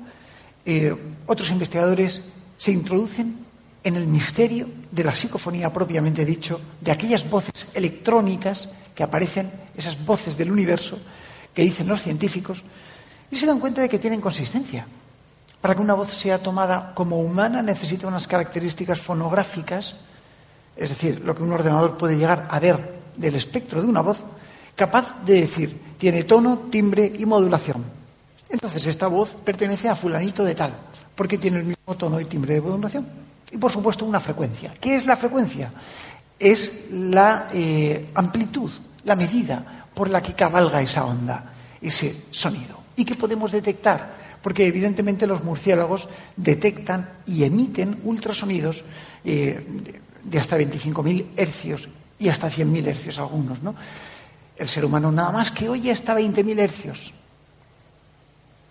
eh, 0.64 0.94
otros 1.26 1.50
investigadores 1.50 2.20
se 2.58 2.72
introducen 2.72 3.45
en 3.86 3.94
el 3.94 4.08
misterio 4.08 4.66
de 4.90 5.04
la 5.04 5.14
psicofonía 5.14 5.72
propiamente 5.72 6.24
dicho, 6.24 6.60
de 6.80 6.90
aquellas 6.90 7.30
voces 7.30 7.68
electrónicas 7.72 8.68
que 8.92 9.04
aparecen, 9.04 9.48
esas 9.76 10.04
voces 10.04 10.36
del 10.36 10.50
universo 10.50 10.98
que 11.54 11.62
dicen 11.62 11.86
los 11.86 12.02
científicos, 12.02 12.64
y 13.30 13.36
se 13.36 13.46
dan 13.46 13.60
cuenta 13.60 13.82
de 13.82 13.88
que 13.88 14.00
tienen 14.00 14.20
consistencia. 14.20 14.88
Para 15.60 15.76
que 15.76 15.82
una 15.82 15.94
voz 15.94 16.12
sea 16.12 16.42
tomada 16.42 16.94
como 16.96 17.20
humana 17.20 17.62
necesita 17.62 18.08
unas 18.08 18.26
características 18.26 19.00
fonográficas, 19.00 19.94
es 20.76 20.88
decir, 20.88 21.20
lo 21.20 21.36
que 21.36 21.44
un 21.44 21.52
ordenador 21.52 21.96
puede 21.96 22.18
llegar 22.18 22.42
a 22.50 22.58
ver 22.58 22.98
del 23.16 23.36
espectro 23.36 23.80
de 23.80 23.86
una 23.86 24.00
voz, 24.00 24.18
capaz 24.74 25.22
de 25.24 25.42
decir, 25.42 25.80
tiene 25.96 26.24
tono, 26.24 26.66
timbre 26.72 27.12
y 27.16 27.24
modulación. 27.24 27.84
Entonces 28.48 28.84
esta 28.86 29.06
voz 29.06 29.36
pertenece 29.44 29.88
a 29.88 29.94
fulanito 29.94 30.42
de 30.42 30.56
tal, 30.56 30.72
porque 31.14 31.38
tiene 31.38 31.58
el 31.58 31.66
mismo 31.66 31.94
tono 31.96 32.18
y 32.18 32.24
timbre 32.24 32.54
de 32.54 32.60
modulación. 32.62 33.25
Y 33.50 33.58
por 33.58 33.70
supuesto 33.70 34.04
una 34.04 34.20
frecuencia. 34.20 34.74
¿Qué 34.80 34.96
es 34.96 35.06
la 35.06 35.16
frecuencia? 35.16 35.70
Es 36.38 36.90
la 36.90 37.48
eh, 37.52 38.10
amplitud, 38.14 38.70
la 39.04 39.16
medida 39.16 39.86
por 39.94 40.10
la 40.10 40.22
que 40.22 40.34
cabalga 40.34 40.82
esa 40.82 41.04
onda, 41.04 41.52
ese 41.80 42.14
sonido. 42.30 42.80
¿Y 42.96 43.04
qué 43.04 43.14
podemos 43.14 43.52
detectar? 43.52 44.14
Porque 44.42 44.66
evidentemente 44.66 45.26
los 45.26 45.42
murciélagos 45.42 46.08
detectan 46.36 47.08
y 47.26 47.44
emiten 47.44 48.00
ultrasonidos 48.04 48.84
eh, 49.24 49.64
de 50.22 50.38
hasta 50.38 50.58
25.000 50.58 51.26
hercios 51.36 51.88
y 52.18 52.28
hasta 52.28 52.48
100.000 52.48 52.86
hercios 52.86 53.18
algunos. 53.18 53.62
¿no? 53.62 53.74
El 54.56 54.68
ser 54.68 54.84
humano 54.84 55.12
nada 55.12 55.32
más 55.32 55.50
que 55.50 55.68
oye 55.68 55.90
hasta 55.90 56.14
20.000 56.14 56.58
hercios. 56.58 57.12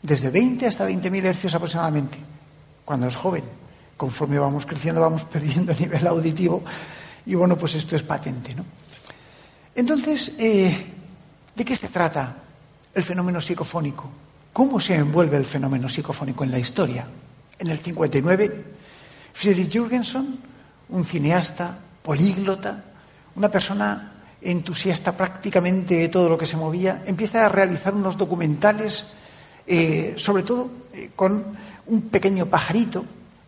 Desde 0.01 0.29
20 0.29 0.67
hasta 0.67 0.87
20.000 0.87 1.25
hercios 1.25 1.55
aproximadamente, 1.55 2.17
cuando 2.83 3.07
es 3.07 3.15
joven. 3.15 3.43
Conforme 3.97 4.39
vamos 4.39 4.65
creciendo 4.65 5.01
vamos 5.01 5.23
perdiendo 5.31 5.73
nivel 5.73 6.05
auditivo 6.07 6.63
y 7.25 7.35
bueno, 7.35 7.57
pues 7.57 7.75
esto 7.75 7.95
es 7.95 8.03
patente. 8.03 8.53
¿no? 8.53 8.65
Entonces, 9.75 10.33
eh, 10.37 10.93
¿de 11.55 11.65
qué 11.65 11.75
se 11.75 11.87
trata 11.87 12.43
el 12.95 13.03
fenómeno 13.03 13.41
psicofónico. 13.41 14.09
¿Cómo 14.53 14.79
se 14.79 14.95
envuelve 14.95 15.35
el 15.35 15.45
fenómeno 15.45 15.89
psicofónico 15.89 16.45
en 16.45 16.51
la 16.51 16.59
historia? 16.59 17.05
En 17.59 17.67
el 17.67 17.77
59, 17.77 18.65
Friedrich 19.33 19.69
Jürgensen, 19.69 20.39
un 20.89 21.03
cineasta, 21.03 21.77
políglota, 22.01 22.83
una 23.35 23.51
persona 23.51 24.13
entusiasta 24.41 25.15
prácticamente 25.15 25.95
de 25.95 26.07
todo 26.07 26.29
lo 26.29 26.37
que 26.37 26.45
se 26.45 26.55
movía, 26.55 27.03
empieza 27.05 27.45
a 27.45 27.49
realizar 27.49 27.93
unos 27.93 28.17
documentales, 28.17 29.05
eh, 29.67 30.13
sobre 30.17 30.43
todo 30.43 30.69
eh, 30.93 31.11
con 31.15 31.43
un 31.87 32.01
pequeño 32.03 32.45
pajarito, 32.45 33.03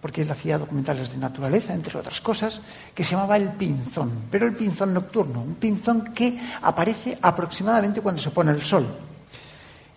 porque 0.08 0.22
él 0.22 0.32
hacía 0.32 0.58
documentales 0.58 1.12
de 1.12 1.18
naturaleza, 1.18 1.74
entre 1.74 2.00
otras 2.00 2.22
cosas, 2.22 2.62
que 2.96 3.04
se 3.04 3.12
llamaba 3.12 3.36
el 3.36 3.50
pinzón, 3.50 4.10
pero 4.32 4.48
el 4.48 4.56
pinzón 4.56 4.94
nocturno, 4.94 5.42
un 5.42 5.56
pinzón 5.56 6.14
que 6.14 6.40
aparece 6.62 7.18
aproximadamente 7.22 8.00
cuando 8.00 8.22
se 8.22 8.32
pone 8.32 8.52
el 8.52 8.62
sol. 8.62 8.88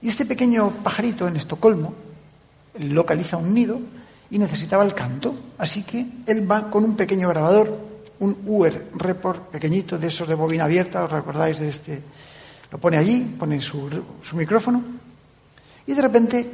Y 0.03 0.09
este 0.09 0.27
pequeño 0.27 0.69
pajarito 0.83 1.29
en 1.29 1.37
Estocolmo 1.37 1.95
localiza 2.81 3.37
un 3.37 3.55
nido 3.55 3.79
y 4.33 4.39
necesitaba 4.41 4.83
el 4.83 4.95
canto, 4.95 5.33
así 5.59 5.85
que 5.85 6.05
él 6.27 6.51
va 6.51 6.69
con 6.69 6.83
un 6.83 6.97
pequeño 6.97 7.29
grabador, 7.29 7.79
un 8.19 8.37
UR 8.47 8.91
Report 8.95 9.51
pequeñito 9.51 9.97
de 9.97 10.09
esos 10.09 10.27
de 10.27 10.35
bobina 10.35 10.65
abierta, 10.65 11.05
os 11.05 11.13
recordáis 11.13 11.61
de 11.61 11.69
este, 11.69 12.03
lo 12.73 12.79
pone 12.79 12.97
allí, 12.97 13.37
pone 13.39 13.61
su, 13.61 13.89
su 14.25 14.35
micrófono 14.35 14.83
y 15.87 15.95
de 15.95 16.03
repente 16.03 16.51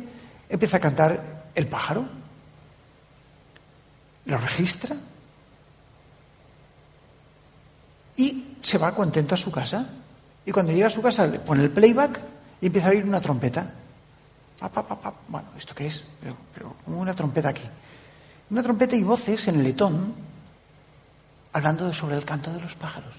empieza 0.46 0.76
a 0.76 0.80
cantar 0.80 1.46
el 1.54 1.66
pájaro, 1.68 2.25
lo 4.26 4.38
registra 4.38 4.96
y 8.16 8.56
se 8.62 8.78
va 8.78 8.94
contento 8.94 9.34
a 9.34 9.38
su 9.38 9.50
casa. 9.50 9.86
Y 10.44 10.52
cuando 10.52 10.72
llega 10.72 10.86
a 10.86 10.90
su 10.90 11.02
casa 11.02 11.26
le 11.26 11.38
pone 11.38 11.64
el 11.64 11.70
playback 11.70 12.20
y 12.60 12.66
empieza 12.66 12.88
a 12.88 12.90
oír 12.90 13.04
una 13.04 13.20
trompeta. 13.20 13.70
Bueno, 15.28 15.48
¿esto 15.58 15.74
qué 15.74 15.86
es? 15.86 16.04
Pero 16.54 16.76
una 16.86 17.14
trompeta 17.14 17.50
aquí. 17.50 17.62
Una 18.50 18.62
trompeta 18.62 18.96
y 18.96 19.02
voces 19.02 19.48
en 19.48 19.62
letón 19.62 20.14
hablando 21.52 21.92
sobre 21.92 22.16
el 22.16 22.24
canto 22.24 22.52
de 22.52 22.60
los 22.60 22.74
pájaros. 22.74 23.14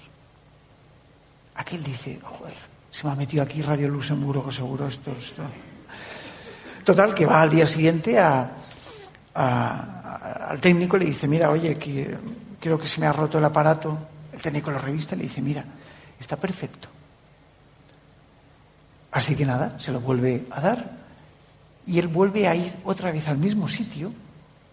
Aquel 1.56 1.82
dice, 1.82 2.20
joder, 2.22 2.54
se 2.90 3.06
me 3.06 3.12
ha 3.12 3.16
metido 3.16 3.42
aquí 3.42 3.62
Radio 3.62 3.88
Luxemburgo, 3.88 4.50
seguro 4.50 4.86
esto, 4.86 5.12
esto. 5.12 5.42
Total, 6.84 7.14
que 7.14 7.26
va 7.26 7.42
al 7.42 7.50
día 7.50 7.66
siguiente 7.66 8.18
a, 8.18 8.50
al 10.08 10.60
técnico 10.60 10.96
le 10.96 11.06
dice, 11.06 11.28
mira, 11.28 11.50
oye, 11.50 11.76
que, 11.76 12.16
creo 12.60 12.78
que 12.78 12.88
se 12.88 13.00
me 13.00 13.06
ha 13.06 13.12
roto 13.12 13.38
el 13.38 13.44
aparato. 13.44 13.98
El 14.32 14.40
técnico 14.40 14.70
lo 14.70 14.78
revista 14.78 15.14
y 15.14 15.18
le 15.18 15.24
dice, 15.24 15.42
mira, 15.42 15.64
está 16.18 16.36
perfecto. 16.36 16.88
Así 19.10 19.34
que 19.34 19.44
nada, 19.44 19.78
se 19.80 19.90
lo 19.90 20.00
vuelve 20.00 20.46
a 20.50 20.60
dar 20.60 20.98
y 21.86 21.98
él 21.98 22.08
vuelve 22.08 22.46
a 22.46 22.54
ir 22.54 22.74
otra 22.84 23.10
vez 23.10 23.26
al 23.28 23.38
mismo 23.38 23.66
sitio 23.66 24.12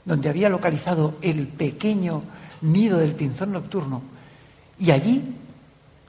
donde 0.04 0.30
había 0.30 0.50
localizado 0.50 1.18
el 1.22 1.48
pequeño 1.48 2.22
nido 2.62 2.98
del 2.98 3.16
pinzón 3.16 3.54
nocturno 3.54 4.04
y 4.78 4.92
allí 4.92 5.24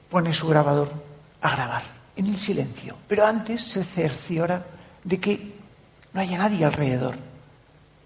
pone 0.09 0.33
su 0.33 0.47
grabador 0.47 0.91
a 1.41 1.51
grabar 1.51 1.83
en 2.15 2.27
el 2.27 2.37
silencio. 2.37 2.97
Pero 3.07 3.25
antes 3.25 3.61
se 3.61 3.83
cerciora 3.83 4.65
de 5.03 5.19
que 5.19 5.55
no 6.13 6.19
haya 6.19 6.37
nadie 6.37 6.65
alrededor, 6.65 7.15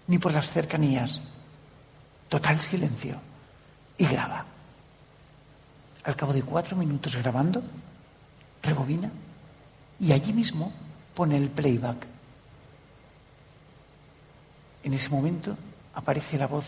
ni 0.06 0.18
por 0.18 0.32
las 0.32 0.50
cercanías. 0.50 1.20
Total 2.28 2.58
silencio. 2.58 3.20
Y 3.98 4.06
graba. 4.06 4.44
Al 6.04 6.16
cabo 6.16 6.32
de 6.32 6.42
cuatro 6.42 6.76
minutos 6.76 7.14
grabando, 7.16 7.62
rebobina 8.62 9.10
y 10.00 10.12
allí 10.12 10.32
mismo 10.32 10.72
pone 11.14 11.36
el 11.36 11.48
playback. 11.48 12.06
En 14.82 14.92
ese 14.94 15.08
momento 15.10 15.56
aparece 15.94 16.38
la 16.38 16.48
voz 16.48 16.64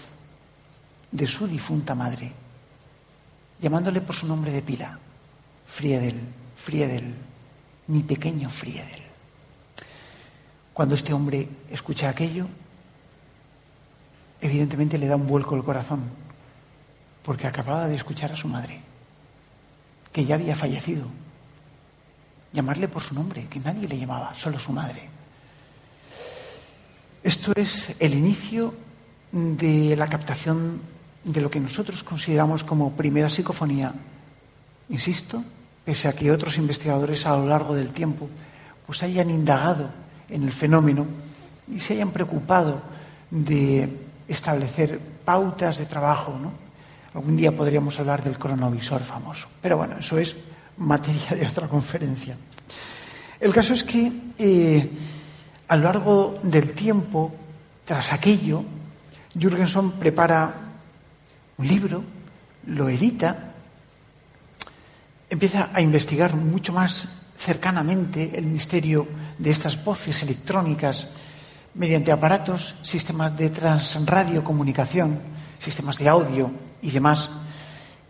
de 1.11 1.27
su 1.27 1.47
difunta 1.47 1.95
madre, 1.95 2.33
llamándole 3.61 4.01
por 4.01 4.15
su 4.15 4.27
nombre 4.27 4.53
de 4.53 4.63
pila, 4.63 4.99
Friedel, 5.67 6.21
Friedel, 6.57 7.15
mi 7.89 8.03
pequeño 8.03 8.51
Friedel. 8.51 9.03
Cuando 10.73 10.95
este 10.95 11.13
hombre 11.13 11.49
escucha 11.71 12.09
aquello, 12.09 12.47
evidentemente 14.45 14.99
le 14.99 15.07
da 15.07 15.17
un 15.17 15.27
vuelco 15.27 15.57
el 15.57 15.65
corazón, 15.65 16.03
porque 17.23 17.47
acababa 17.47 17.89
de 17.89 17.97
escuchar 17.97 18.31
a 18.31 18.37
su 18.37 18.47
madre, 18.47 18.79
que 20.13 20.27
ya 20.27 20.35
había 20.35 20.55
fallecido. 20.55 21.07
Llamarle 22.53 22.87
por 22.89 23.03
su 23.03 23.15
nombre, 23.15 23.47
que 23.49 23.59
nadie 23.59 23.89
le 23.89 23.99
llamaba, 23.99 24.35
solo 24.35 24.59
su 24.59 24.71
madre. 24.71 25.09
Esto 27.23 27.53
es 27.57 27.97
el 27.99 28.13
inicio 28.13 28.75
de 29.33 29.97
la 29.97 30.09
captación 30.09 30.79
de 31.25 31.41
lo 31.41 31.51
que 31.51 31.59
nosotros 31.59 32.03
consideramos 32.05 32.65
como 32.65 32.93
primera 32.93 33.31
psicofonía. 33.31 33.95
Insisto, 34.91 35.43
pese 35.87 36.07
a 36.07 36.13
que 36.13 36.31
otros 36.31 36.59
investigadores 36.59 37.25
a 37.25 37.31
lo 37.31 37.49
largo 37.49 37.75
del 37.75 37.95
tiempo 37.95 38.29
pues 38.87 39.03
hayan 39.03 39.31
indagado 39.31 39.89
en 40.29 40.43
el 40.43 40.53
fenómeno 40.53 41.07
y 41.67 41.81
se 41.81 41.95
hayan 41.95 42.11
preocupado 42.11 42.83
de 43.31 44.04
establecer 44.29 44.99
pautas 45.25 45.79
de 45.79 45.87
trabajo. 45.87 46.39
¿no? 46.41 46.53
Algún 47.15 47.37
día 47.37 47.55
podríamos 47.55 47.99
hablar 47.99 48.23
del 48.23 48.39
cronovisor 48.39 49.03
famoso, 49.03 49.47
pero 49.61 49.77
bueno, 49.77 49.97
eso 49.99 50.19
es 50.19 50.37
materia 50.79 51.37
de 51.37 51.47
otra 51.47 51.69
conferencia. 51.69 52.37
El 53.41 53.53
caso 53.53 53.75
es 53.75 53.85
que 53.85 54.11
eh, 54.39 54.91
a 55.69 55.77
lo 55.77 55.85
largo 55.85 56.39
del 56.43 56.73
tiempo, 56.73 57.33
tras 57.85 58.13
aquello, 58.13 58.65
Jürgenson 59.39 59.93
prepara 59.93 60.55
un 61.59 61.67
libro, 61.67 62.03
lo 62.67 62.89
edita, 62.89 63.53
empieza 65.29 65.71
a 65.73 65.81
investigar 65.81 66.35
mucho 66.37 66.73
más 66.73 67.07
cercanamente 67.37 68.33
el 68.35 68.47
misterio 68.47 69.07
de 69.39 69.51
estas 69.51 69.83
voces 69.85 70.23
electrónicas 70.23 71.09
mediante 71.75 72.13
aparatos, 72.13 72.75
sistemas 72.83 73.37
de 73.37 73.51
transradiocomunicación, 73.51 75.21
sistemas 75.59 75.99
de 75.99 76.09
audio 76.09 76.51
y 76.83 76.91
demás. 76.91 77.29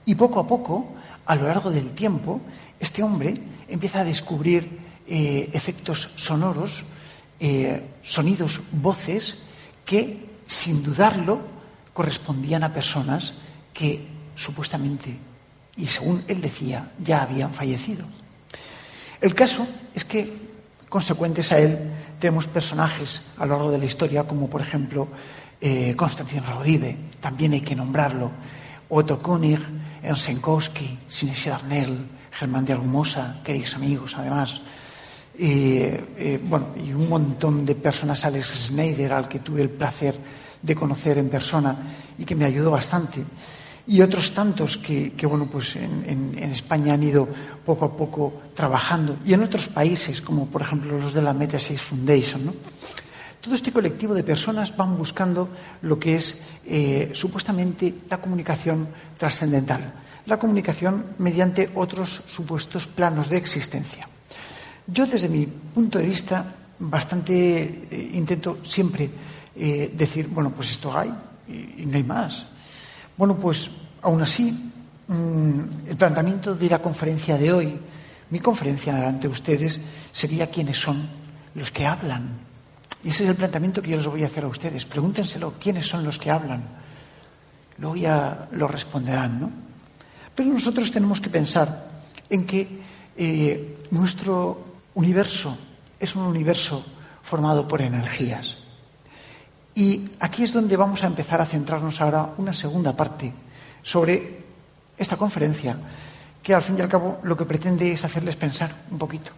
Y 0.05 0.14
poco 0.14 0.40
a 0.40 0.46
poco, 0.46 0.92
a 1.24 1.35
lo 1.37 1.48
largo 1.48 1.70
del 1.70 1.92
tiempo, 1.92 2.40
este 2.79 3.03
hombre 3.03 3.35
empieza 3.68 4.00
a 4.00 4.05
descubrir 4.05 4.81
eh, 5.07 5.50
efectos 5.53 6.11
sonoros 6.16 6.85
eh, 7.40 7.83
sonidos, 8.03 8.61
voces 8.72 9.37
que, 9.85 10.24
sin 10.46 10.83
dudarlo, 10.83 11.40
correspondían 11.92 12.62
a 12.62 12.72
personas 12.72 13.35
que 13.72 14.07
supuestamente, 14.37 15.16
y 15.77 15.87
según 15.87 16.24
él 16.29 16.40
decía, 16.40 16.92
ya 16.98 17.22
habían 17.22 17.53
fallecido. 17.53 18.07
El 19.20 19.35
caso 19.35 19.66
es 19.94 20.05
que, 20.05 20.33
consecuentes 20.88 21.50
a 21.53 21.59
él, 21.59 21.79
tenemos 22.24 22.46
personajes 22.46 23.20
a 23.37 23.44
lo 23.44 23.52
largo 23.52 23.70
de 23.70 23.76
la 23.76 23.84
historia, 23.84 24.24
como 24.24 24.48
por 24.48 24.62
ejemplo 24.62 25.08
eh, 25.60 25.92
Konstantin 25.94 26.42
Raudive, 26.42 26.96
también 27.20 27.52
hay 27.52 27.60
que 27.60 27.76
nombrarlo, 27.76 28.30
Otto 28.88 29.22
König, 29.22 29.58
Ernst 30.02 30.24
Senkowski, 30.24 31.00
Sinesio 31.06 31.52
Darnell, 31.52 31.98
Germán 32.30 32.64
de 32.64 32.72
Argumosa, 32.72 33.42
queridos 33.44 33.74
amigos, 33.74 34.14
además, 34.16 34.62
eh, 35.38 36.40
bueno, 36.48 36.68
y 36.82 36.94
un 36.94 37.10
montón 37.10 37.66
de 37.66 37.74
personas, 37.74 38.24
Alex 38.24 38.68
Schneider, 38.68 39.12
al 39.12 39.28
que 39.28 39.40
tuve 39.40 39.60
el 39.60 39.68
placer 39.68 40.16
de 40.62 40.74
conocer 40.74 41.18
en 41.18 41.28
persona 41.28 41.76
y 42.16 42.24
que 42.24 42.34
me 42.34 42.46
ayudó 42.46 42.70
bastante, 42.70 43.22
y 43.87 44.01
otros 44.01 44.33
tantos 44.33 44.79
que, 44.79 45.12
bueno, 45.27 45.47
pues 45.51 45.77
en, 45.77 46.38
España 46.38 46.94
han 46.94 47.03
ido 47.03 47.29
poco 47.64 47.85
a 47.85 47.97
poco 47.97 48.42
trabajando, 48.55 49.18
y 49.25 49.35
en 49.35 49.42
otros 49.42 49.68
países, 49.68 50.20
como 50.20 50.47
por 50.47 50.62
ejemplo 50.62 50.99
los 50.99 51.12
de 51.12 51.23
la 51.23 51.35
Meta 51.35 51.59
6 51.59 51.81
Foundation. 51.81 52.55
Todo 53.40 53.55
este 53.55 53.73
colectivo 53.73 54.14
de 54.14 54.25
personas 54.25 54.75
van 54.75 54.97
buscando 54.97 55.49
lo 55.83 55.99
que 55.99 56.16
es 56.16 56.40
eh, 56.64 57.11
supuestamente 57.12 57.94
la 58.09 58.16
comunicación 58.16 58.88
trascendental, 59.18 59.92
la 60.25 60.38
comunicación 60.38 61.05
mediante 61.18 61.68
otros 61.75 62.23
supuestos 62.27 62.87
planos 62.87 63.29
de 63.29 63.37
existencia. 63.37 64.09
Yo 64.87 65.05
desde 65.05 65.29
mi 65.29 65.44
punto 65.47 65.99
de 65.99 66.07
vista 66.07 66.44
bastante 66.79 67.87
eh, 67.90 68.11
intento 68.14 68.59
siempre 68.64 69.11
eh, 69.57 69.92
decir, 69.94 70.29
bueno, 70.29 70.51
pues 70.51 70.70
esto 70.73 70.97
hay 70.97 71.12
y, 71.49 71.87
no 71.87 71.97
hay 71.97 72.05
más. 72.05 72.47
Bueno, 73.16 73.37
pues 73.37 73.70
aún 74.03 74.22
así, 74.22 74.72
mm, 75.07 75.61
el 75.88 75.96
planteamiento 75.96 76.55
de 76.55 76.68
la 76.68 76.81
conferencia 76.81 77.38
de 77.38 77.53
hoy, 77.53 77.79
mi 78.31 78.40
conferencia 78.40 79.09
ante 79.09 79.29
ustedes, 79.29 79.81
sería 80.12 80.50
quiénes 80.50 80.79
son 80.79 81.09
los 81.55 81.70
que 81.70 81.87
hablan. 81.87 82.31
Y 83.05 83.09
ese 83.09 83.24
es 83.24 83.31
el 83.31 83.37
planteamiento 83.37 83.83
que 83.83 83.90
yo 83.90 83.96
les 83.98 84.07
voy 84.07 84.24
a 84.24 84.27
hacer 84.27 84.44
a 84.44 84.48
ustedes. 84.48 84.85
Pregúntenselo, 84.85 85.55
quiénes 85.61 85.87
son 85.87 86.05
los 86.05 86.18
que 86.18 86.31
hablan. 86.31 86.64
Luego 87.79 87.96
ya 87.96 88.48
lo 88.53 88.66
responderán, 88.66 89.40
¿no? 89.40 89.50
Pero 90.35 90.48
nosotros 90.48 90.90
tenemos 90.90 91.20
que 91.20 91.31
pensar 91.31 91.87
en 92.29 92.46
que 92.46 92.81
eh, 93.16 93.87
nuestro 93.90 94.64
universo 94.94 95.57
es 96.00 96.16
un 96.16 96.24
universo 96.24 96.85
formado 97.22 97.68
por 97.68 97.81
energías. 97.81 98.63
Y 99.74 100.10
aquí 100.20 100.44
es 100.44 100.52
donde 100.52 100.76
vamos 100.76 101.02
a 101.02 101.06
empezar 101.06 101.40
a 101.40 101.46
centrarnos 101.46 102.00
ahora 102.00 102.30
una 102.38 102.52
segunda 102.52 102.94
parte 102.94 103.32
sobre 103.82 104.44
esta 104.96 105.16
conferencia, 105.16 105.76
que 106.42 106.54
al 106.54 106.62
fin 106.62 106.78
y 106.78 106.80
al 106.80 106.88
cabo 106.88 107.18
lo 107.22 107.37
que 107.37 107.44
pretende 107.44 107.90
es 107.90 108.04
hacerles 108.04 108.37
pensar 108.37 108.70
un 108.90 108.98
poquito. 108.98 109.32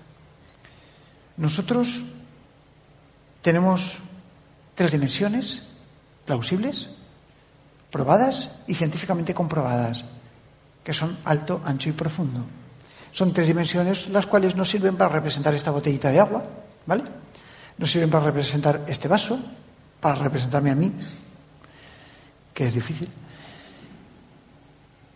Nosotros 1.38 2.02
tenemos 3.40 3.96
tres 4.74 4.92
dimensiones 4.92 5.62
plausibles, 6.26 6.90
probadas 7.90 8.50
y 8.66 8.74
científicamente 8.74 9.32
comprobadas, 9.32 10.04
que 10.84 10.92
son 10.92 11.16
alto, 11.24 11.62
ancho 11.64 11.88
y 11.88 11.92
profundo. 11.92 12.44
Son 13.12 13.32
tres 13.32 13.46
dimensiones 13.46 14.08
las 14.08 14.26
cuales 14.26 14.54
nos 14.54 14.68
sirven 14.68 14.96
para 14.96 15.08
representar 15.08 15.54
esta 15.54 15.70
botellita 15.70 16.10
de 16.10 16.20
agua, 16.20 16.44
¿vale? 16.84 17.04
Nos 17.78 17.90
sirven 17.90 18.10
para 18.10 18.24
representar 18.24 18.84
este 18.86 19.08
vaso, 19.08 19.38
para 20.06 20.22
representarme 20.22 20.70
a 20.70 20.76
mí, 20.76 20.92
que 22.54 22.68
es 22.68 22.74
difícil, 22.74 23.08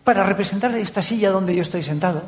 para 0.03 0.21
representar 0.25 0.75
esta 0.75 1.01
silla 1.01 1.31
donde 1.31 1.55
yo 1.55 1.61
estoy 1.61 1.81
sentado. 1.81 2.21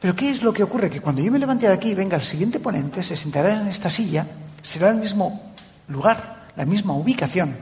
Pero 0.00 0.16
¿qué 0.16 0.30
es 0.30 0.42
lo 0.42 0.50
que 0.50 0.62
ocurre? 0.62 0.88
Que 0.88 1.02
cuando 1.02 1.20
yo 1.20 1.30
me 1.30 1.38
levante 1.38 1.66
de 1.66 1.74
aquí, 1.74 1.92
venga 1.92 2.16
el 2.16 2.22
siguiente 2.22 2.58
ponente, 2.58 3.02
se 3.02 3.16
sentará 3.16 3.60
en 3.60 3.66
esta 3.66 3.90
silla, 3.90 4.26
será 4.62 4.88
el 4.88 4.96
mismo 4.96 5.52
lugar, 5.88 6.46
la 6.56 6.64
misma 6.64 6.94
ubicación, 6.94 7.54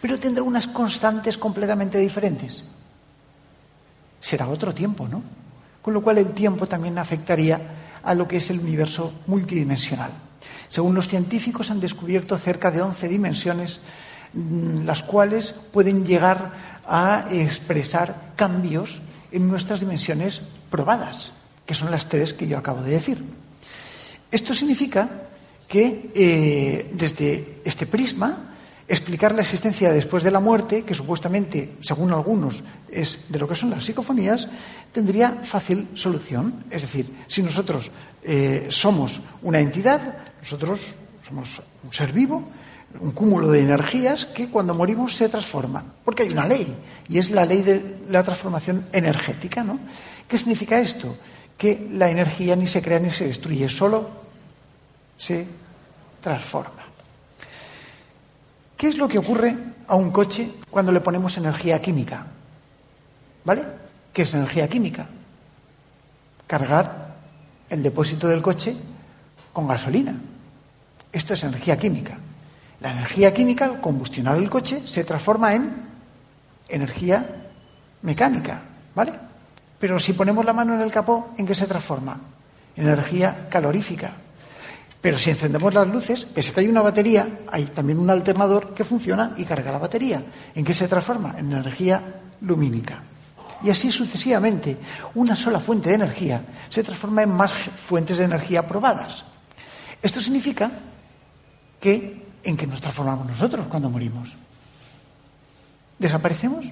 pero 0.00 0.18
tendrá 0.18 0.42
unas 0.42 0.66
constantes 0.66 1.36
completamente 1.36 1.98
diferentes. 1.98 2.64
Será 4.18 4.48
otro 4.48 4.72
tiempo, 4.72 5.06
¿no? 5.06 5.22
Con 5.82 5.92
lo 5.92 6.00
cual 6.00 6.16
el 6.16 6.32
tiempo 6.32 6.66
también 6.66 6.96
afectaría 6.96 7.60
a 8.02 8.14
lo 8.14 8.26
que 8.26 8.38
es 8.38 8.48
el 8.48 8.60
universo 8.60 9.12
multidimensional. 9.26 10.27
Según 10.68 10.94
los 10.94 11.08
científicos 11.08 11.70
han 11.70 11.80
descubierto 11.80 12.36
cerca 12.36 12.70
de 12.70 12.82
11 12.82 13.08
dimensiones 13.08 13.80
mm, 14.34 14.84
las 14.84 15.02
cuales 15.02 15.54
pueden 15.72 16.04
llegar 16.04 16.52
a 16.86 17.26
expresar 17.30 18.32
cambios 18.36 19.00
en 19.32 19.48
nuestras 19.48 19.80
dimensiones 19.80 20.40
probadas, 20.70 21.32
que 21.66 21.74
son 21.74 21.90
las 21.90 22.08
tres 22.08 22.32
que 22.32 22.48
yo 22.48 22.58
acabo 22.58 22.82
de 22.82 22.92
decir. 22.92 23.22
Esto 24.30 24.54
significa 24.54 25.08
que 25.68 26.10
eh, 26.14 26.90
desde 26.92 27.60
este 27.64 27.86
prisma 27.86 28.48
explicar 28.88 29.34
la 29.34 29.42
existencia 29.42 29.92
después 29.92 30.22
de 30.22 30.30
la 30.30 30.40
muerte, 30.40 30.82
que 30.82 30.94
supuestamente, 30.94 31.76
según 31.80 32.10
algunos, 32.10 32.64
es 32.90 33.20
de 33.28 33.38
lo 33.38 33.46
que 33.46 33.54
son 33.54 33.68
las 33.70 33.84
psicofonías, 33.84 34.48
tendría 34.92 35.30
fácil 35.44 35.88
solución. 35.94 36.64
Es 36.70 36.82
decir, 36.82 37.14
si 37.26 37.42
nosotros 37.42 37.90
eh, 38.24 38.68
somos 38.70 39.20
una 39.42 39.60
entidad, 39.60 40.00
nosotros 40.40 40.80
somos 41.26 41.60
un 41.84 41.92
ser 41.92 42.12
vivo, 42.12 42.44
un 43.00 43.12
cúmulo 43.12 43.50
de 43.50 43.60
energías 43.60 44.26
que 44.26 44.48
cuando 44.48 44.74
morimos 44.74 45.14
se 45.14 45.28
transforman. 45.28 45.92
Porque 46.04 46.22
hay 46.22 46.30
una 46.30 46.46
ley, 46.46 46.74
y 47.08 47.18
es 47.18 47.30
la 47.30 47.44
ley 47.44 47.62
de 47.62 47.98
la 48.08 48.22
transformación 48.22 48.86
energética. 48.92 49.62
¿no? 49.62 49.78
¿Qué 50.26 50.38
significa 50.38 50.78
esto? 50.78 51.16
Que 51.56 51.88
la 51.92 52.08
energía 52.08 52.56
ni 52.56 52.66
se 52.66 52.80
crea 52.80 52.98
ni 52.98 53.10
se 53.10 53.26
destruye, 53.26 53.68
solo 53.68 54.08
se 55.16 55.46
transforma. 56.20 56.84
¿Qué 58.76 58.88
es 58.88 58.96
lo 58.96 59.08
que 59.08 59.18
ocurre 59.18 59.56
a 59.88 59.96
un 59.96 60.10
coche 60.12 60.48
cuando 60.70 60.92
le 60.92 61.00
ponemos 61.00 61.36
energía 61.36 61.82
química? 61.82 62.26
¿Vale? 63.44 63.64
¿Qué 64.12 64.22
es 64.22 64.34
energía 64.34 64.68
química? 64.68 65.08
Cargar 66.46 67.16
el 67.68 67.82
depósito 67.82 68.28
del 68.28 68.40
coche 68.40 68.76
con 69.52 69.66
gasolina. 69.66 70.14
Esto 71.12 71.34
es 71.34 71.42
energía 71.42 71.78
química. 71.78 72.16
La 72.80 72.92
energía 72.92 73.34
química, 73.34 73.64
al 73.64 73.80
combustionar 73.80 74.36
el 74.36 74.48
coche, 74.48 74.82
se 74.84 75.04
transforma 75.04 75.54
en 75.54 75.72
energía 76.68 77.26
mecánica, 78.02 78.62
¿vale? 78.94 79.12
Pero 79.78 79.98
si 79.98 80.12
ponemos 80.12 80.44
la 80.44 80.52
mano 80.52 80.74
en 80.74 80.80
el 80.80 80.90
capó, 80.90 81.30
¿en 81.38 81.46
qué 81.46 81.54
se 81.54 81.66
transforma? 81.66 82.20
Energía 82.76 83.48
calorífica. 83.48 84.12
Pero 85.00 85.16
si 85.16 85.30
encendemos 85.30 85.72
las 85.74 85.86
luces, 85.86 86.24
pese 86.24 86.50
a 86.50 86.54
que 86.54 86.60
hay 86.60 86.68
una 86.68 86.82
batería, 86.82 87.26
hay 87.50 87.66
también 87.66 87.98
un 87.98 88.10
alternador 88.10 88.74
que 88.74 88.84
funciona 88.84 89.34
y 89.36 89.44
carga 89.44 89.72
la 89.72 89.78
batería. 89.78 90.22
¿En 90.54 90.64
qué 90.64 90.74
se 90.74 90.88
transforma? 90.88 91.36
En 91.38 91.52
energía 91.52 92.02
lumínica. 92.42 93.02
Y 93.62 93.70
así 93.70 93.90
sucesivamente, 93.90 94.76
una 95.14 95.34
sola 95.34 95.60
fuente 95.60 95.88
de 95.88 95.96
energía 95.96 96.42
se 96.68 96.82
transforma 96.82 97.22
en 97.22 97.30
más 97.30 97.52
fuentes 97.52 98.18
de 98.18 98.24
energía 98.24 98.66
probadas. 98.66 99.24
Esto 100.02 100.20
significa 100.20 100.70
que 101.80 102.26
en 102.44 102.56
qué 102.56 102.66
nos 102.66 102.80
transformamos 102.80 103.26
nosotros 103.26 103.66
cuando 103.66 103.90
morimos. 103.90 104.32
¿Desaparecemos? 105.98 106.66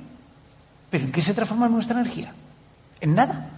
¿Pero 0.90 1.04
en 1.04 1.12
qué 1.12 1.20
se 1.20 1.34
transforma 1.34 1.68
nuestra 1.68 2.00
energía? 2.00 2.32
En 3.00 3.14
nada. 3.14 3.50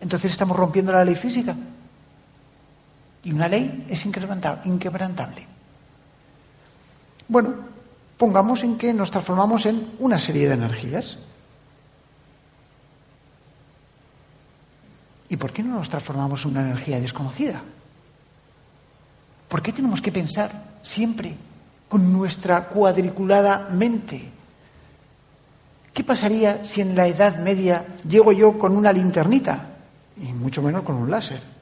Entonces 0.00 0.30
estamos 0.30 0.56
rompiendo 0.56 0.92
la 0.92 1.04
ley 1.04 1.14
física. 1.14 1.56
Y 3.24 3.32
una 3.32 3.48
ley 3.48 3.86
es 3.88 4.04
inquebrantable. 4.04 5.46
Bueno, 7.28 7.54
pongamos 8.18 8.62
en 8.62 8.78
que 8.78 8.92
nos 8.92 9.10
transformamos 9.10 9.66
en 9.66 9.90
una 9.98 10.18
serie 10.18 10.46
de 10.46 10.54
energías. 10.54 11.18
¿Y 15.28 15.36
por 15.36 15.52
qué 15.52 15.62
no 15.62 15.74
nos 15.74 15.88
transformamos 15.88 16.44
en 16.44 16.52
una 16.52 16.60
energía 16.60 17.00
desconocida? 17.00 17.62
¿Por 19.48 19.62
qué 19.62 19.72
tenemos 19.72 20.00
que 20.00 20.12
pensar 20.12 20.78
siempre 20.82 21.34
con 21.88 22.12
nuestra 22.12 22.68
cuadriculada 22.68 23.68
mente? 23.70 24.30
¿Qué 25.92 26.04
pasaría 26.04 26.64
si 26.64 26.80
en 26.80 26.94
la 26.94 27.06
Edad 27.06 27.38
Media 27.38 27.86
llego 28.08 28.32
yo 28.32 28.58
con 28.58 28.76
una 28.76 28.92
linternita? 28.92 29.70
Y 30.20 30.32
mucho 30.32 30.62
menos 30.62 30.82
con 30.82 30.96
un 30.96 31.10
láser 31.10 31.56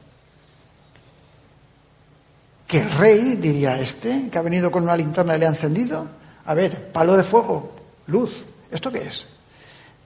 que 2.67 2.81
el 2.81 2.91
rey, 2.91 3.37
diría 3.37 3.79
este, 3.79 4.29
que 4.31 4.39
ha 4.39 4.43
venido 4.43 4.71
con 4.71 4.83
una 4.83 4.97
linterna 4.97 5.37
y 5.37 5.39
le 5.39 5.47
ha 5.47 5.51
encendido, 5.51 6.09
a 6.45 6.55
ver, 6.55 6.91
palo 6.91 7.17
de 7.17 7.23
fuego, 7.23 7.73
luz, 8.09 8.45
¿esto 8.71 8.91
qué 8.91 9.07
es? 9.07 9.27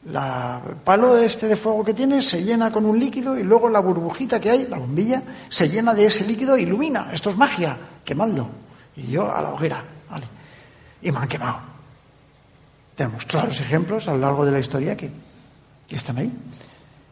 La, 0.09 0.61
palo 0.85 1.19
este 1.19 1.47
de 1.49 1.57
fuego 1.57 1.85
que 1.85 1.93
tiene 1.93 2.23
se 2.23 2.43
llena 2.43 2.73
con 2.73 2.87
un 2.87 2.99
líquido 2.99 3.39
y 3.39 3.43
luego 3.43 3.69
la 3.69 3.81
burbujita 3.81 4.41
que 4.41 4.51
hay, 4.51 4.67
la 4.67 4.79
bombilla, 4.79 5.23
se 5.51 5.69
llena 5.69 5.93
de 5.93 6.07
ese 6.07 6.25
líquido 6.25 6.57
e 6.57 6.63
ilumina. 6.63 7.11
Esto 7.13 7.31
es 7.31 7.37
magia, 7.37 7.77
quemadlo. 8.05 8.49
Y 8.97 9.09
yo 9.09 9.31
a 9.31 9.43
la 9.43 9.51
hoguera, 9.51 9.85
¿vale? 10.11 10.27
Y 11.03 11.13
me 11.13 11.19
han 11.19 11.29
quemado. 11.29 11.61
Tenemos 12.97 13.27
claros 13.27 13.61
ejemplos 13.61 14.09
a 14.09 14.13
lo 14.13 14.19
largo 14.19 14.45
de 14.45 14.53
la 14.53 14.59
historia 14.59 14.97
que 14.97 15.11
están 15.91 16.19
ahí. 16.19 16.33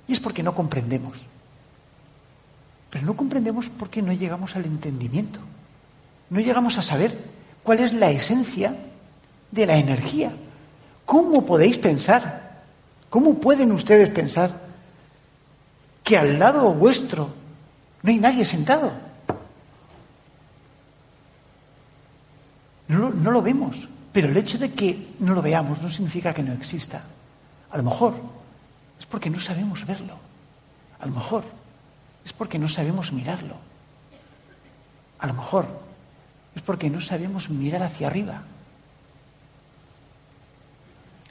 Y 0.08 0.12
es 0.12 0.20
porque 0.20 0.42
no 0.42 0.54
comprendemos. 0.54 1.18
Pero 2.90 3.04
no 3.04 3.14
comprendemos 3.14 3.68
por 3.68 3.90
qué 3.90 4.00
no 4.00 4.12
llegamos 4.12 4.56
al 4.56 4.64
entendimiento. 4.64 5.40
No 6.30 6.40
llegamos 6.40 6.78
a 6.78 6.82
saber 6.82 7.16
cuál 7.62 7.80
es 7.80 7.92
la 7.92 8.10
esencia 8.10 8.74
de 9.50 9.66
la 9.66 9.76
energía. 9.76 10.32
¿Cómo 11.04 11.44
podéis 11.44 11.78
pensar? 11.78 12.45
¿Cómo 13.10 13.34
pueden 13.38 13.72
ustedes 13.72 14.10
pensar 14.10 14.60
que 16.02 16.16
al 16.16 16.38
lado 16.38 16.72
vuestro 16.72 17.30
no 18.02 18.10
hay 18.10 18.18
nadie 18.18 18.44
sentado? 18.44 18.92
No, 22.88 23.10
lo 23.10 23.42
vemos, 23.42 23.76
pero 24.12 24.28
el 24.28 24.36
hecho 24.36 24.58
de 24.58 24.72
que 24.72 25.14
no 25.18 25.34
lo 25.34 25.42
veamos 25.42 25.82
no 25.82 25.90
significa 25.90 26.32
que 26.32 26.42
no 26.42 26.52
exista. 26.52 27.02
A 27.70 27.76
lo 27.76 27.82
mejor 27.82 28.14
es 28.98 29.06
porque 29.06 29.30
no 29.30 29.40
sabemos 29.40 29.84
verlo. 29.84 30.16
A 31.00 31.06
lo 31.06 31.12
mejor 31.12 31.44
es 32.24 32.32
porque 32.32 32.58
no 32.58 32.68
sabemos 32.68 33.12
mirarlo. 33.12 33.56
A 35.18 35.26
lo 35.26 35.34
mejor 35.34 35.66
es 36.54 36.62
porque 36.62 36.88
no 36.88 37.00
sabemos 37.00 37.50
mirar 37.50 37.82
hacia 37.82 38.06
arriba. 38.06 38.42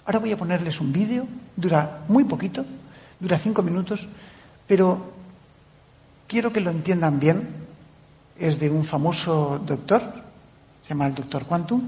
Ahora 0.06 0.20
voy 0.20 0.32
a 0.32 0.38
ponerles 0.38 0.80
un 0.80 0.94
vídeo, 0.94 1.28
dura 1.56 2.04
muy 2.08 2.26
poquito, 2.26 2.64
dura 3.20 3.38
cinco 3.38 3.64
minutos, 3.64 4.08
pero 4.68 5.14
quiero 6.28 6.54
que 6.54 6.62
lo 6.62 6.70
entiendan 6.70 7.20
bien. 7.20 7.66
Es 8.38 8.60
de 8.60 8.70
un 8.70 8.84
famoso 8.84 9.62
doctor, 9.66 10.02
se 10.84 10.90
llama 10.90 11.08
el 11.08 11.16
doctor 11.16 11.46
Quantum. 11.46 11.82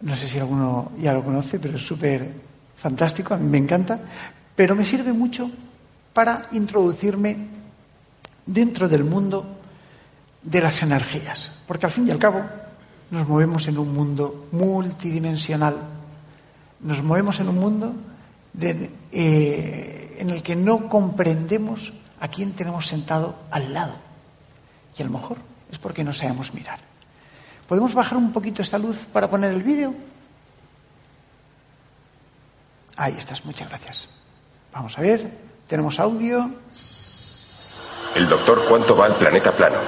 No 0.00 0.16
sé 0.16 0.26
si 0.26 0.38
alguno 0.38 0.92
ya 0.98 1.12
lo 1.12 1.22
conoce, 1.22 1.60
pero 1.60 1.76
es 1.76 1.86
súper 1.86 2.32
fantástico, 2.74 3.34
a 3.34 3.36
mí 3.36 3.48
me 3.48 3.58
encanta. 3.58 4.00
Pero 4.56 4.74
me 4.74 4.84
sirve 4.84 5.12
mucho 5.12 5.48
para 6.12 6.48
introducirme 6.52 7.36
dentro 8.44 8.88
del 8.88 9.04
mundo 9.04 9.46
de 10.42 10.60
las 10.60 10.82
energías, 10.82 11.52
porque 11.66 11.86
al 11.86 11.92
fin 11.92 12.08
y 12.08 12.10
al 12.10 12.18
cabo 12.18 12.42
nos 13.12 13.28
movemos 13.28 13.68
en 13.68 13.78
un 13.78 13.94
mundo 13.94 14.48
multidimensional, 14.50 15.76
nos 16.82 17.02
movemos 17.02 17.40
en 17.40 17.48
un 17.48 17.58
mundo 17.58 17.94
eh, 18.60 20.16
en 20.18 20.30
el 20.30 20.42
que 20.42 20.56
no 20.56 20.88
comprendemos 20.88 21.92
a 22.20 22.28
quién 22.28 22.52
tenemos 22.52 22.86
sentado 22.86 23.34
al 23.50 23.72
lado. 23.72 23.96
Y 24.96 25.02
a 25.02 25.06
lo 25.06 25.12
mejor 25.12 25.38
es 25.70 25.78
porque 25.78 26.04
no 26.04 26.12
sabemos 26.12 26.52
mirar. 26.54 26.78
¿Podemos 27.66 27.94
bajar 27.94 28.18
un 28.18 28.32
poquito 28.32 28.62
esta 28.62 28.78
luz 28.78 29.06
para 29.12 29.30
poner 29.30 29.52
el 29.52 29.62
vídeo? 29.62 29.94
Ahí 32.96 33.14
estás, 33.16 33.44
muchas 33.44 33.68
gracias. 33.68 34.08
Vamos 34.72 34.96
a 34.98 35.00
ver, 35.00 35.32
tenemos 35.66 35.98
audio. 35.98 36.50
El 38.14 38.28
doctor 38.28 38.60
Cuánto 38.68 38.94
va 38.94 39.06
al 39.06 39.16
planeta 39.16 39.52
plano. 39.52 39.78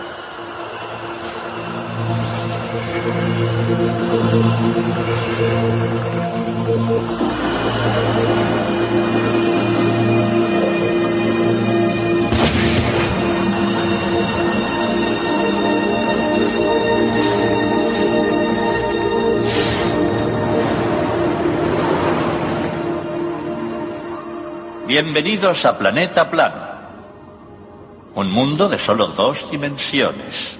Bienvenidos 24.86 25.64
a 25.64 25.78
Planeta 25.78 26.28
Plano. 26.28 26.56
Un 28.16 28.30
mundo 28.32 28.68
de 28.68 28.78
solo 28.78 29.06
dos 29.08 29.48
dimensiones. 29.48 30.58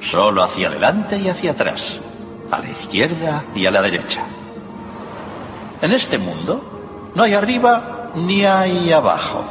Solo 0.00 0.44
hacia 0.44 0.68
adelante 0.68 1.18
y 1.18 1.28
hacia 1.28 1.50
atrás. 1.50 1.98
A 2.50 2.58
la 2.58 2.70
izquierda 2.70 3.44
y 3.54 3.66
a 3.66 3.70
la 3.70 3.82
derecha. 3.82 4.24
En 5.82 5.92
este 5.92 6.18
mundo 6.18 7.10
no 7.14 7.22
hay 7.22 7.34
arriba 7.34 8.10
ni 8.14 8.44
hay 8.44 8.90
abajo. 8.92 9.44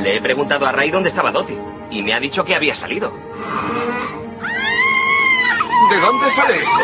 Le 0.00 0.16
he 0.16 0.20
preguntado 0.20 0.66
a 0.66 0.72
Ray 0.72 0.90
dónde 0.90 1.08
estaba 1.08 1.30
Dottie 1.30 1.58
y 1.90 2.02
me 2.02 2.14
ha 2.14 2.20
dicho 2.20 2.44
que 2.44 2.54
había 2.54 2.74
salido. 2.74 3.12
¿De 5.90 6.00
dónde 6.00 6.30
sale 6.30 6.56
eso? 6.56 6.80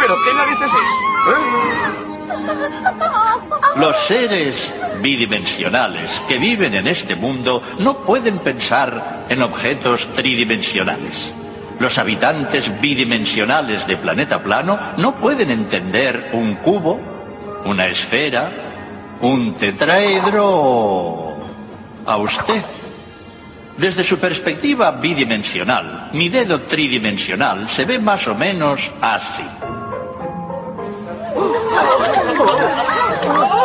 ¿Pero 0.00 0.16
qué 0.24 0.34
narices 0.34 0.70
es? 0.70 0.74
¿Eh? 0.74 1.92
Los 3.76 3.96
seres 3.96 4.74
bidimensionales 5.00 6.22
que 6.28 6.38
viven 6.38 6.74
en 6.74 6.86
este 6.86 7.14
mundo 7.16 7.62
no 7.78 7.98
pueden 7.98 8.38
pensar 8.38 9.26
en 9.28 9.42
objetos 9.42 10.08
tridimensionales. 10.14 11.34
Los 11.78 11.98
habitantes 11.98 12.80
bidimensionales 12.80 13.86
de 13.86 13.96
planeta 13.96 14.42
plano 14.42 14.78
no 14.98 15.16
pueden 15.16 15.50
entender 15.50 16.30
un 16.32 16.54
cubo, 16.56 17.00
una 17.64 17.86
esfera, 17.86 18.52
un 19.20 19.54
tetraedro 19.54 20.46
o... 20.46 21.36
a 22.06 22.16
usted. 22.16 22.62
Desde 23.76 24.04
su 24.04 24.18
perspectiva 24.18 24.90
bidimensional, 24.92 26.10
mi 26.12 26.28
dedo 26.28 26.60
tridimensional 26.62 27.68
se 27.68 27.84
ve 27.84 27.98
más 27.98 28.28
o 28.28 28.34
menos 28.34 28.92
así. 29.00 29.44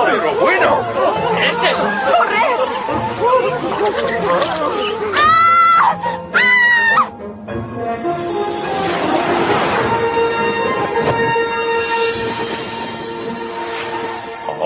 ¡Pero 0.05 0.31
bueno! 0.39 0.77
¿Qué 1.37 1.47
es 1.49 1.63
eso? 1.71 1.87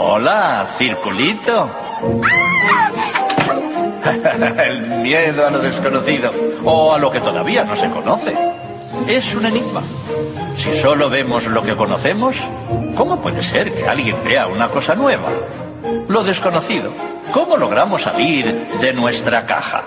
Hola, 0.03 0.67
circulito. 0.79 1.69
El 4.65 4.81
miedo 5.03 5.45
a 5.45 5.51
lo 5.51 5.59
desconocido 5.59 6.33
o 6.65 6.95
a 6.95 6.97
lo 6.97 7.11
que 7.11 7.21
todavía 7.21 7.63
no 7.65 7.75
se 7.75 7.87
conoce. 7.91 8.35
Es 9.07 9.35
un 9.35 9.45
enigma. 9.45 9.83
Si 10.57 10.73
solo 10.73 11.07
vemos 11.07 11.45
lo 11.45 11.61
que 11.61 11.75
conocemos, 11.75 12.47
¿cómo 12.95 13.21
puede 13.21 13.43
ser 13.43 13.71
que 13.71 13.87
alguien 13.87 14.23
vea 14.23 14.47
una 14.47 14.69
cosa 14.69 14.95
nueva? 14.95 15.29
Lo 16.07 16.23
desconocido. 16.23 16.91
¿Cómo 17.31 17.55
logramos 17.55 18.01
salir 18.01 18.69
de 18.81 18.93
nuestra 18.93 19.45
caja? 19.45 19.83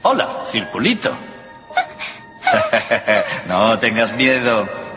Hola, 0.00 0.26
circulito. 0.46 1.14
no 3.46 3.78
tengas 3.78 4.14
miedo. 4.14 4.87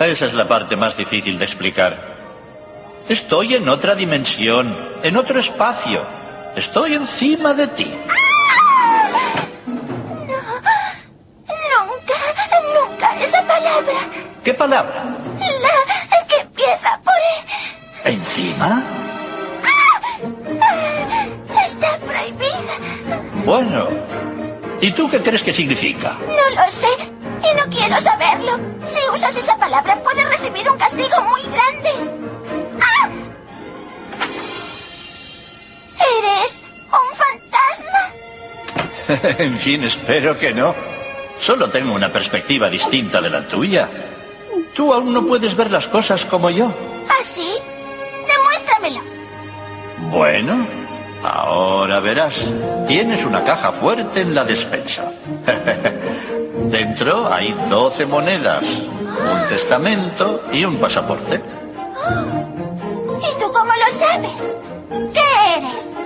Esa 0.00 0.26
es 0.26 0.34
la 0.34 0.46
parte 0.46 0.76
más 0.76 0.96
difícil 0.96 1.38
de 1.38 1.44
explicar. 1.44 2.16
Estoy 3.08 3.56
en 3.56 3.68
otra 3.68 3.96
dimensión, 3.96 4.76
en 5.02 5.16
otro 5.16 5.40
espacio. 5.40 6.02
Estoy 6.54 6.94
encima 6.94 7.52
de 7.52 7.66
ti. 7.66 7.92
Nunca, 11.48 12.14
nunca 12.74 13.20
esa 13.20 13.44
palabra. 13.44 13.94
¿Qué 14.44 14.54
palabra? 14.54 15.04
La 15.04 16.26
que 16.26 16.42
empieza 16.42 17.00
por... 17.02 17.14
E. 18.04 18.12
¿Encima? 18.12 18.82
Está 21.64 21.98
prohibida. 21.98 22.74
Bueno. 23.44 23.88
¿Y 24.80 24.92
tú 24.92 25.10
qué 25.10 25.20
crees 25.20 25.42
que 25.42 25.52
significa? 25.52 26.16
No 26.20 26.62
lo 26.62 26.70
sé 26.70 26.86
y 27.50 27.54
no 27.56 27.64
quiero 27.76 28.00
saberlo. 28.00 28.52
Si 28.86 28.98
usas 29.12 29.36
esa 29.36 29.56
palabra 29.56 30.00
puedes 30.02 30.28
recibir 30.28 30.68
un 30.70 30.78
castigo 30.78 31.20
muy 31.22 31.42
grande. 31.42 31.90
¡Ah! 32.80 33.08
¿Eres 36.18 36.64
un 36.86 37.16
fantasma? 37.16 38.02
en 39.44 39.58
fin, 39.58 39.84
espero 39.84 40.38
que 40.38 40.52
no. 40.52 40.74
Solo 41.40 41.68
tengo 41.68 41.94
una 41.94 42.12
perspectiva 42.12 42.68
distinta 42.68 43.20
de 43.20 43.30
la 43.30 43.46
tuya. 43.46 43.88
Tú 44.74 44.92
aún 44.92 45.12
no 45.12 45.24
puedes 45.24 45.54
ver 45.56 45.70
las 45.70 45.86
cosas 45.86 46.24
como 46.24 46.50
yo. 46.50 46.72
¿Ah, 47.08 47.22
sí? 47.22 47.48
Demuéstramelo. 48.26 49.00
Bueno, 50.10 50.66
ahora 51.22 52.00
verás. 52.00 52.52
Tienes 52.86 53.24
una 53.24 53.42
caja 53.44 53.72
fuerte 53.72 54.20
en 54.20 54.34
la 54.34 54.44
despensa. 54.44 55.12
Dentro 56.70 57.32
hay 57.32 57.52
12 57.68 58.06
monedas, 58.06 58.64
un 58.64 59.48
testamento 59.48 60.44
y 60.52 60.64
un 60.64 60.76
pasaporte. 60.76 61.36
¿Y 63.20 63.40
tú 63.40 63.52
cómo 63.52 63.72
lo 63.72 63.90
sabes? 63.90 64.54
¿Qué 65.14 65.56
eres? 65.56 65.96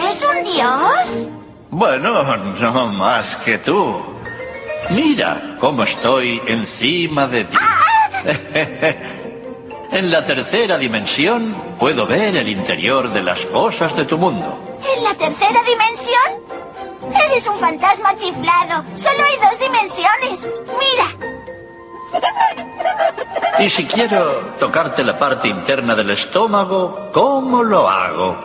¿Eres 0.00 0.26
un 0.30 0.44
dios? 0.44 1.30
Bueno, 1.70 2.22
no 2.60 2.86
más 2.92 3.36
que 3.36 3.58
tú. 3.58 4.02
Mira 4.90 5.56
cómo 5.60 5.82
estoy 5.82 6.40
encima 6.46 7.26
de 7.26 7.44
ti. 7.44 7.56
en 9.90 10.10
la 10.10 10.24
tercera 10.24 10.78
dimensión 10.78 11.76
puedo 11.78 12.06
ver 12.06 12.36
el 12.36 12.48
interior 12.48 13.12
de 13.12 13.22
las 13.22 13.46
cosas 13.46 13.96
de 13.96 14.04
tu 14.04 14.18
mundo. 14.18 14.78
¿En 14.96 15.04
la 15.04 15.14
tercera 15.14 15.62
dimensión? 15.62 16.46
Eres 17.26 17.46
un 17.46 17.58
fantasma 17.58 18.16
chiflado. 18.16 18.84
Solo 18.94 19.24
hay 19.24 19.36
dos 19.48 19.58
dimensiones. 19.58 20.50
Mira. 20.78 21.16
Y 23.58 23.70
si 23.70 23.86
quiero 23.86 24.54
tocarte 24.58 25.02
la 25.02 25.18
parte 25.18 25.48
interna 25.48 25.94
del 25.94 26.10
estómago, 26.10 27.10
¿cómo 27.12 27.62
lo 27.62 27.88
hago? 27.88 28.36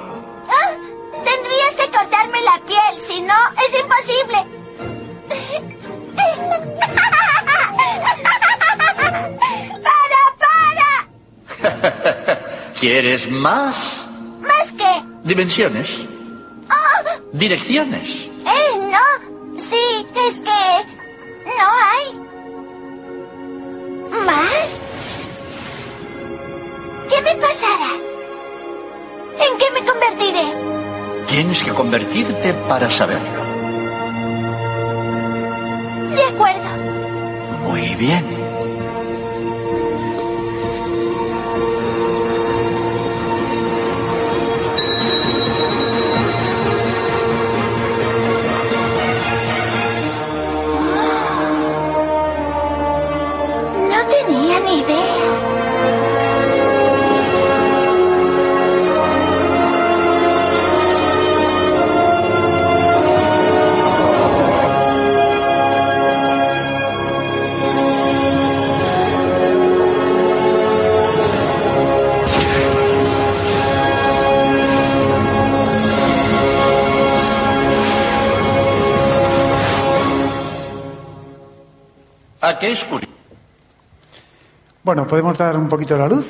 Ah, 0.48 0.72
tendrías 1.12 1.76
que 1.76 1.92
cortarme 1.92 2.42
la 2.42 2.60
piel, 2.66 3.02
si 3.02 3.22
no, 3.22 3.36
es 3.68 3.80
imposible. 3.80 4.61
¿Quieres 12.80 13.30
más? 13.30 14.06
¿Más 14.41 14.71
qué? 14.71 15.04
Dimensiones. 15.24 16.06
Oh, 16.69 17.21
Direcciones. 17.34 18.30
eh, 18.45 18.78
no. 18.91 19.60
Sí, 19.60 19.78
es 20.28 20.39
que... 20.39 20.60
No 21.45 21.67
hay. 21.89 22.19
¿Más? 24.26 24.86
¿Qué 27.10 27.21
me 27.21 27.36
pasará? 27.36 27.91
¿En 29.39 29.58
qué 29.58 29.65
me 29.74 29.86
convertiré? 29.86 30.45
Tienes 31.28 31.63
que 31.63 31.71
convertirte 31.71 32.54
para 32.54 32.89
saberlo. 32.89 33.41
De 36.15 36.24
acuerdo. 36.24 36.69
Muy 37.63 37.95
bien. 37.95 38.26
me 54.72 54.84
ver. 54.84 55.02
a 82.42 82.56
quem 82.56 82.74
escolhi. 82.74 83.21
Bueno, 84.84 85.06
¿podemos 85.06 85.38
dar 85.38 85.56
un 85.58 85.70
poquito 85.70 85.96
la 85.96 86.08
luz? 86.08 86.26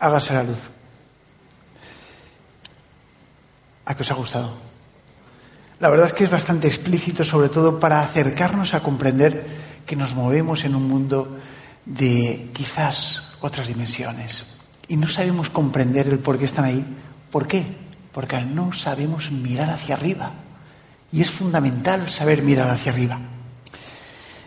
Hágase 0.00 0.32
la 0.32 0.42
luz. 0.42 0.58
¿A 3.84 3.94
qué 3.94 4.02
os 4.02 4.10
ha 4.10 4.14
gustado? 4.14 4.54
La 5.80 5.90
verdad 5.90 6.06
es 6.06 6.14
que 6.14 6.24
es 6.24 6.30
bastante 6.30 6.68
explícito, 6.68 7.24
sobre 7.24 7.50
todo 7.50 7.78
para 7.78 8.00
acercarnos 8.00 8.72
a 8.72 8.80
comprender 8.80 9.44
que 9.84 9.96
nos 9.96 10.14
movemos 10.14 10.64
en 10.64 10.74
un 10.74 10.88
mundo 10.88 11.36
de 11.84 12.48
quizás 12.54 13.34
otras 13.42 13.66
dimensiones. 13.66 14.46
Y 14.88 14.96
no 14.96 15.08
sabemos 15.08 15.50
comprender 15.50 16.06
el 16.08 16.20
por 16.20 16.38
qué 16.38 16.46
están 16.46 16.64
ahí. 16.64 16.84
¿Por 17.30 17.46
qué? 17.46 17.64
Porque 18.12 18.40
no 18.40 18.72
sabemos 18.72 19.30
mirar 19.30 19.68
hacia 19.70 19.94
arriba. 19.94 20.30
Y 21.12 21.20
es 21.20 21.30
fundamental 21.30 22.08
saber 22.08 22.42
mirar 22.42 22.70
hacia 22.70 22.92
arriba. 22.92 23.18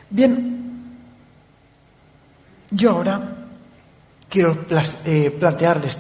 Bien, 0.10 0.55
yo 2.76 2.92
ahora 2.92 3.48
quiero 4.30 4.66
eh, 5.06 5.32
plantearles 5.32 5.98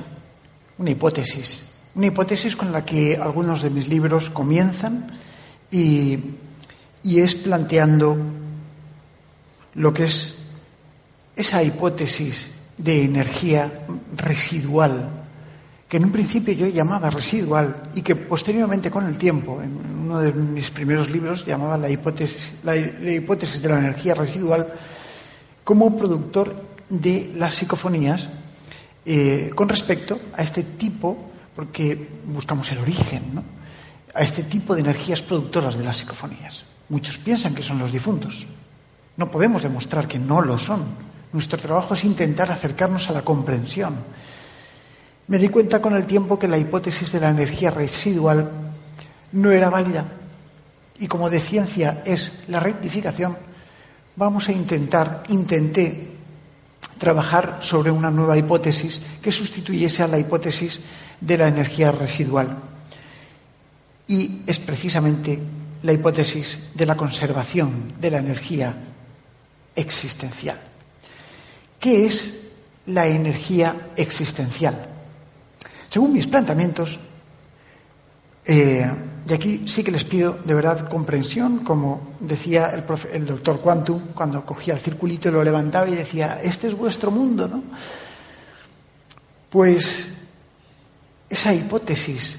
una 0.77 0.91
hipótesis, 0.91 1.63
una 1.95 2.07
hipótesis 2.07 2.55
con 2.55 2.71
la 2.71 2.83
que 2.83 3.15
algunos 3.15 3.61
de 3.61 3.69
mis 3.69 3.87
libros 3.87 4.29
comienzan 4.29 5.17
y, 5.71 6.19
es 7.03 7.35
planteando 7.35 8.17
lo 9.75 9.93
que 9.93 10.03
es 10.03 10.35
esa 11.35 11.63
hipótesis 11.63 12.47
de 12.77 13.03
energía 13.05 13.71
residual, 14.15 15.09
que 15.87 15.97
en 15.97 16.05
un 16.05 16.11
principio 16.11 16.53
yo 16.53 16.67
llamaba 16.67 17.09
residual 17.09 17.83
y 17.93 18.01
que 18.01 18.15
posteriormente 18.15 18.89
con 18.91 19.05
el 19.05 19.17
tiempo, 19.17 19.61
en 19.61 19.77
uno 19.77 20.19
de 20.19 20.33
mis 20.33 20.71
primeros 20.71 21.09
libros, 21.09 21.45
llamaba 21.45 21.77
la 21.77 21.89
hipótesis, 21.89 22.53
la, 22.63 22.75
hipótesis 22.75 23.61
de 23.61 23.69
la 23.69 23.79
energía 23.79 24.15
residual, 24.15 24.67
como 25.65 25.97
productor 25.97 26.55
de 26.87 27.33
las 27.35 27.55
psicofonías 27.55 28.29
eh, 29.05 29.51
con 29.53 29.67
respecto 29.67 30.19
a 30.37 30.43
este 30.43 30.63
tipo, 30.63 31.17
porque 31.55 32.07
buscamos 32.25 32.71
el 32.71 32.77
origen, 32.77 33.23
¿no? 33.33 33.43
a 34.13 34.23
este 34.23 34.43
tipo 34.43 34.73
de 34.73 34.81
energías 34.81 35.21
productoras 35.21 35.77
de 35.77 35.83
las 35.83 35.97
psicofonías. 35.97 36.63
Muchos 36.87 37.17
piensan 37.17 37.53
que 37.53 37.63
son 37.63 37.79
los 37.79 37.91
difuntos. 37.91 38.45
No 39.17 39.29
podemos 39.29 39.63
demostrar 39.63 40.07
que 40.07 40.19
no 40.19 40.41
lo 40.41 40.57
son. 40.57 40.85
Nuestro 41.33 41.59
trabajo 41.59 41.95
es 41.95 42.05
intentar 42.05 42.49
acercarnos 42.51 43.09
a 43.09 43.13
la 43.13 43.23
comprensión. 43.23 43.95
Me 45.27 45.37
di 45.37 45.49
cuenta 45.49 45.81
con 45.81 45.95
el 45.95 46.05
tiempo 46.05 46.39
que 46.39 46.47
la 46.47 46.57
hipótesis 46.57 47.11
de 47.11 47.19
la 47.19 47.31
energía 47.31 47.71
residual 47.71 48.51
no 49.33 49.51
era 49.51 49.69
válida. 49.69 50.05
Y 50.97 51.07
como 51.07 51.29
de 51.29 51.41
ciencia 51.41 52.03
es 52.05 52.43
la 52.47 52.61
rectificación, 52.61 53.35
vamos 54.15 54.47
a 54.47 54.51
intentar, 54.51 55.23
intenté 55.29 56.15
trabajar 56.97 57.59
sobre 57.61 57.91
una 57.91 58.11
nueva 58.11 58.37
hipótesis 58.37 59.01
que 59.21 59.31
sustituyese 59.31 60.03
a 60.03 60.07
la 60.07 60.19
hipótesis 60.19 60.81
de 61.19 61.37
la 61.37 61.47
energía 61.47 61.91
residual. 61.91 62.57
Y 64.07 64.41
es 64.47 64.59
precisamente 64.59 65.39
la 65.83 65.93
hipótesis 65.93 66.59
de 66.73 66.85
la 66.85 66.95
conservación 66.95 67.93
de 67.99 68.11
la 68.11 68.19
energía 68.19 68.73
existencial. 69.75 70.59
¿Qué 71.79 72.05
es 72.05 72.37
la 72.87 73.07
energía 73.07 73.89
existencial? 73.95 74.87
Según 75.89 76.13
mis 76.13 76.27
planteamientos, 76.27 76.99
eh, 78.45 78.91
y 79.27 79.33
aquí 79.33 79.63
sí 79.67 79.83
que 79.83 79.91
les 79.91 80.03
pido 80.03 80.33
de 80.33 80.53
verdad 80.53 80.87
comprensión, 80.87 81.59
como 81.59 82.15
decía 82.19 82.69
el, 82.69 82.83
el 83.11 83.25
doctor 83.25 83.59
Quantum 83.59 83.99
cuando 84.13 84.45
cogía 84.45 84.75
el 84.75 84.79
circulito 84.79 85.29
y 85.29 85.31
lo 85.31 85.43
levantaba 85.43 85.89
y 85.89 85.95
decía, 85.95 86.39
este 86.43 86.67
es 86.67 86.77
vuestro 86.77 87.09
mundo, 87.09 87.47
¿no? 87.47 87.63
Pues 89.49 90.09
esa 91.27 91.53
hipótesis 91.53 92.35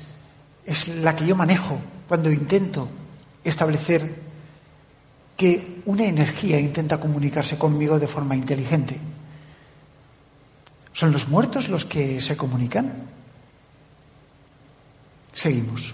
es 0.64 0.88
la 0.88 1.16
que 1.16 1.26
yo 1.26 1.34
manejo 1.34 1.76
cuando 2.06 2.30
intento 2.30 2.88
establecer 3.42 4.14
que 5.36 5.82
una 5.86 6.04
energía 6.04 6.60
intenta 6.60 7.00
comunicarse 7.00 7.58
conmigo 7.58 7.98
de 7.98 8.06
forma 8.06 8.36
inteligente. 8.36 8.98
¿Son 10.92 11.12
los 11.12 11.28
muertos 11.28 11.68
los 11.68 11.84
que 11.84 12.20
se 12.20 12.36
comunican? 12.36 12.92
Seguimos. 15.34 15.92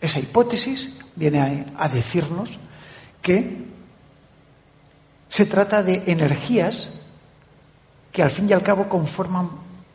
Esa 0.00 0.20
hipótesis 0.20 0.94
viene 1.16 1.66
a, 1.76 1.88
decirnos 1.88 2.58
que 3.20 3.66
se 5.28 5.46
trata 5.46 5.82
de 5.82 6.04
energías 6.06 6.88
que 8.12 8.22
al 8.22 8.30
fin 8.30 8.48
y 8.48 8.52
al 8.52 8.62
cabo 8.62 8.88
conforman 8.88 9.50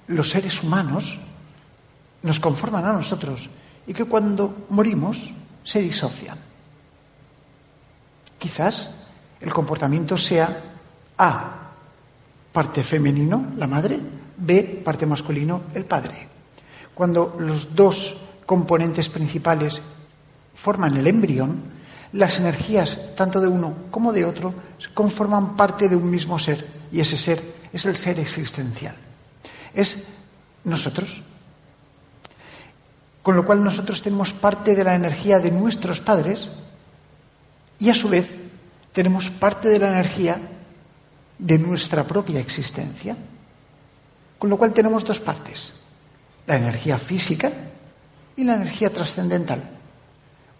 los 0.08 0.30
seres 0.30 0.62
humanos, 0.62 1.18
nos 2.22 2.39
conforman 2.39 2.86
a 2.86 2.94
nosotros 2.94 3.50
y 3.88 3.94
que 3.94 4.06
cuando 4.06 4.66
morimos 4.70 5.32
se 5.63 5.82
disocian. 5.82 6.38
Quizás 8.38 8.89
el 9.39 9.54
comportamiento 9.54 10.18
sea 10.18 10.62
A, 11.18 11.72
parte 12.52 12.84
femenino, 12.84 13.54
la 13.58 13.68
madre, 13.68 14.00
B, 14.38 14.82
parte 14.84 15.06
masculino, 15.06 15.63
el 15.74 15.86
padre. 15.86 16.28
Cuando 16.94 17.36
los 17.39 17.74
dos 17.74 18.16
componentes 18.45 19.10
principales 19.10 19.82
forman 20.53 20.97
el 20.97 21.08
embrión, 21.08 21.63
las 22.13 22.39
energías 22.39 22.99
tanto 23.15 23.41
de 23.41 23.47
uno 23.47 23.73
como 23.89 24.13
de 24.13 24.25
otro 24.25 24.53
conforman 24.93 25.56
parte 25.56 25.89
de 25.89 25.95
un 25.95 26.10
mismo 26.10 26.38
ser 26.38 26.67
y 26.91 26.99
ese 26.99 27.17
ser 27.17 27.41
es 27.71 27.86
el 27.86 27.97
ser 27.97 28.19
existencial. 28.19 28.95
Es 29.73 29.97
nosotros. 30.63 31.21
Con 33.23 33.36
lo 33.36 33.45
cual 33.45 33.63
nosotros 33.63 34.01
tenemos 34.01 34.34
parte 34.34 34.75
de 34.75 34.84
la 34.84 34.95
energía 34.95 35.39
de 35.39 35.49
nuestros 35.49 36.01
padres 36.01 36.49
y 37.79 37.89
a 37.89 37.95
su 37.95 38.10
vez 38.10 38.29
tenemos 38.91 39.29
parte 39.29 39.69
de 39.69 39.79
la 39.79 39.89
energía 39.89 40.39
de 41.39 41.58
nuestra 41.58 42.03
propia 42.03 42.39
existencia. 42.39 43.17
Con 44.38 44.49
lo 44.49 44.58
cual 44.58 44.73
tenemos 44.73 45.03
dos 45.03 45.19
partes, 45.19 45.73
la 46.45 46.58
energía 46.58 46.97
física 46.97 47.51
y 48.36 48.43
la 48.43 48.56
energía 48.56 48.91
trascendental. 48.91 49.63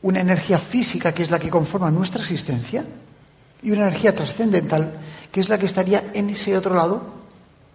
Una 0.02 0.22
energía 0.22 0.60
física 0.60 1.14
que 1.14 1.24
es 1.24 1.32
la 1.32 1.40
que 1.40 1.50
conforma 1.50 1.90
nuestra 1.90 2.22
existencia 2.22 2.86
y 3.62 3.72
una 3.72 3.88
energía 3.88 4.14
trascendental 4.14 5.00
que 5.32 5.40
es 5.40 5.50
la 5.50 5.58
que 5.58 5.66
estaría 5.66 6.12
en 6.14 6.30
ese 6.30 6.56
otro 6.58 6.76
lado 6.76 7.24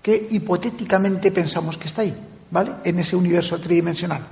que 0.03 0.29
hipotéticamente 0.31 1.33
pensamos 1.33 1.77
que 1.77 1.89
está 1.89 2.03
ahí, 2.03 2.15
¿vale? 2.51 2.73
En 2.85 2.99
ese 2.99 3.17
universo 3.17 3.59
tridimensional. 3.59 4.27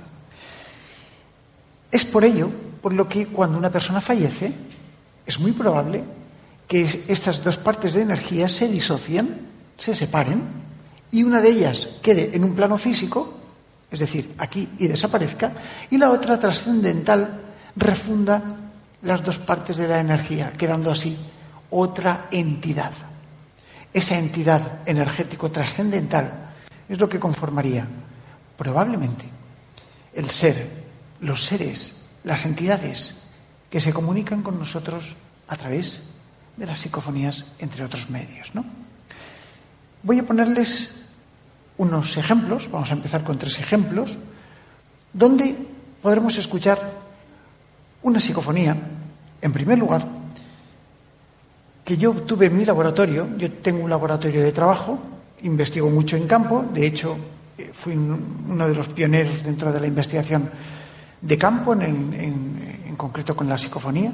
Es 1.91 2.05
por 2.05 2.23
ello 2.23 2.49
por 2.81 2.93
lo 2.93 3.07
que 3.07 3.27
cuando 3.27 3.57
una 3.57 3.69
persona 3.69 3.99
fallece 3.99 4.53
es 5.25 5.39
muy 5.39 5.51
probable 5.51 6.03
que 6.67 7.03
estas 7.07 7.43
dos 7.43 7.57
partes 7.57 7.93
de 7.93 8.01
energía 8.01 8.47
se 8.47 8.67
disocien, 8.67 9.47
se 9.77 9.95
separen 9.95 10.41
y 11.11 11.23
una 11.23 11.41
de 11.41 11.49
ellas 11.49 11.89
quede 12.01 12.35
en 12.35 12.43
un 12.43 12.55
plano 12.55 12.77
físico 12.77 13.33
es 13.91 13.99
decir, 13.99 14.35
aquí 14.37 14.67
y 14.77 14.87
desaparezca, 14.87 15.51
y 15.89 15.97
la 15.97 16.11
otra 16.11 16.37
trascendental 16.37 17.41
refunda 17.75 18.43
las 19.01 19.23
dos 19.23 19.39
partes 19.39 19.77
de 19.77 19.87
la 19.87 19.99
energía, 19.99 20.51
quedando 20.57 20.91
así 20.91 21.17
otra 21.69 22.27
entidad. 22.31 22.91
Esa 23.93 24.17
entidad 24.17 24.79
energético 24.85 25.49
trascendental 25.49 26.51
es 26.89 26.99
lo 26.99 27.07
que 27.07 27.19
conformaría 27.19 27.87
probablemente 28.57 29.25
el 30.13 30.29
ser, 30.29 30.69
los 31.21 31.43
seres, 31.43 31.93
las 32.23 32.45
entidades 32.45 33.15
que 33.69 33.79
se 33.79 33.93
comunican 33.93 34.41
con 34.41 34.59
nosotros 34.59 35.13
a 35.47 35.55
través 35.55 35.99
de 36.57 36.65
las 36.65 36.79
psicofonías, 36.79 37.45
entre 37.59 37.85
otros 37.85 38.09
medios. 38.09 38.53
¿no? 38.55 38.65
Voy 40.03 40.19
a 40.19 40.25
ponerles 40.25 40.91
unos 41.77 42.17
ejemplos, 42.17 42.69
vamos 42.71 42.89
a 42.91 42.93
empezar 42.93 43.23
con 43.23 43.37
tres 43.37 43.59
ejemplos, 43.59 44.17
donde 45.13 45.55
podremos 46.01 46.37
escuchar 46.37 46.79
una 48.03 48.19
psicofonía, 48.19 48.75
en 49.41 49.53
primer 49.53 49.77
lugar, 49.77 50.05
que 51.83 51.97
yo 51.97 52.11
tuve 52.13 52.47
en 52.47 52.57
mi 52.57 52.65
laboratorio, 52.65 53.27
yo 53.37 53.51
tengo 53.51 53.83
un 53.83 53.89
laboratorio 53.89 54.41
de 54.41 54.51
trabajo, 54.51 54.99
investigo 55.43 55.89
mucho 55.89 56.17
en 56.17 56.27
campo, 56.27 56.65
de 56.73 56.85
hecho 56.85 57.17
eh, 57.57 57.71
fui 57.73 57.95
uno 57.95 58.67
de 58.67 58.75
los 58.75 58.89
pioneros 58.89 59.43
dentro 59.43 59.71
de 59.71 59.79
la 59.79 59.87
investigación 59.87 60.49
de 61.21 61.37
campo, 61.37 61.73
en, 61.73 62.95
concreto 62.97 63.35
con 63.35 63.47
la 63.47 63.57
psicofonía, 63.59 64.11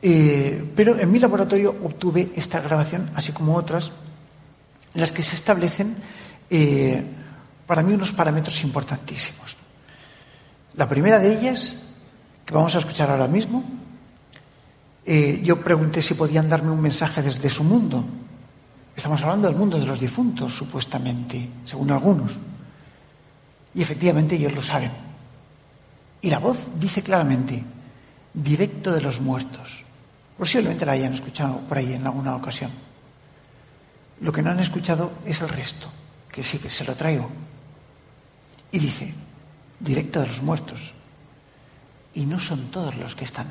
eh, 0.00 0.64
pero 0.76 0.98
en 0.98 1.10
mi 1.10 1.18
laboratorio 1.18 1.74
obtuve 1.84 2.30
esta 2.36 2.60
grabación, 2.60 3.10
así 3.16 3.32
como 3.32 3.56
otras, 3.56 3.90
en 4.94 5.00
las 5.00 5.10
que 5.10 5.24
se 5.24 5.34
establecen 5.34 5.96
eh, 6.50 7.04
para 7.66 7.82
mí 7.82 7.92
unos 7.92 8.12
parámetros 8.12 8.62
importantísimos. 8.62 9.56
La 10.74 10.88
primera 10.88 11.18
de 11.18 11.38
ellas, 11.38 11.76
que 12.46 12.54
vamos 12.54 12.74
a 12.74 12.78
escuchar 12.78 13.10
ahora 13.10 13.28
mismo, 13.28 13.64
eh, 15.04 15.40
yo 15.42 15.60
pregunté 15.60 16.02
si 16.02 16.14
podían 16.14 16.48
darme 16.48 16.70
un 16.70 16.80
mensaje 16.80 17.22
desde 17.22 17.50
su 17.50 17.64
mundo. 17.64 18.04
Estamos 18.94 19.22
hablando 19.22 19.48
del 19.48 19.56
mundo 19.56 19.78
de 19.78 19.86
los 19.86 20.00
difuntos, 20.00 20.54
supuestamente, 20.54 21.48
según 21.64 21.90
algunos. 21.90 22.32
Y 23.74 23.82
efectivamente 23.82 24.36
ellos 24.36 24.54
lo 24.54 24.62
saben. 24.62 24.90
Y 26.20 26.30
la 26.30 26.38
voz 26.38 26.70
dice 26.78 27.02
claramente, 27.02 27.62
directo 28.34 28.92
de 28.92 29.00
los 29.00 29.20
muertos. 29.20 29.84
Posiblemente 30.36 30.86
la 30.86 30.92
hayan 30.92 31.14
escuchado 31.14 31.58
por 31.60 31.78
ahí 31.78 31.94
en 31.94 32.06
alguna 32.06 32.36
ocasión. 32.36 32.70
Lo 34.20 34.32
que 34.32 34.42
no 34.42 34.50
han 34.50 34.60
escuchado 34.60 35.12
es 35.24 35.40
el 35.40 35.48
resto, 35.48 35.88
que 36.38 36.44
sí 36.44 36.58
que 36.60 36.70
se 36.70 36.84
lo 36.84 36.94
traigo. 36.94 37.28
Y 38.70 38.78
dice, 38.78 39.12
directo 39.80 40.20
de 40.20 40.28
los 40.28 40.40
muertos. 40.40 40.92
Y 42.14 42.26
no 42.26 42.38
son 42.38 42.70
todos 42.70 42.94
los 42.94 43.16
que 43.16 43.24
están. 43.24 43.48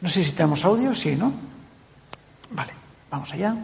No 0.00 0.08
sé 0.08 0.24
si 0.24 0.32
tenemos 0.32 0.64
audio, 0.64 0.92
sí, 0.92 1.14
¿no? 1.14 1.32
Vale, 2.50 2.72
vamos 3.12 3.32
allá. 3.32 3.54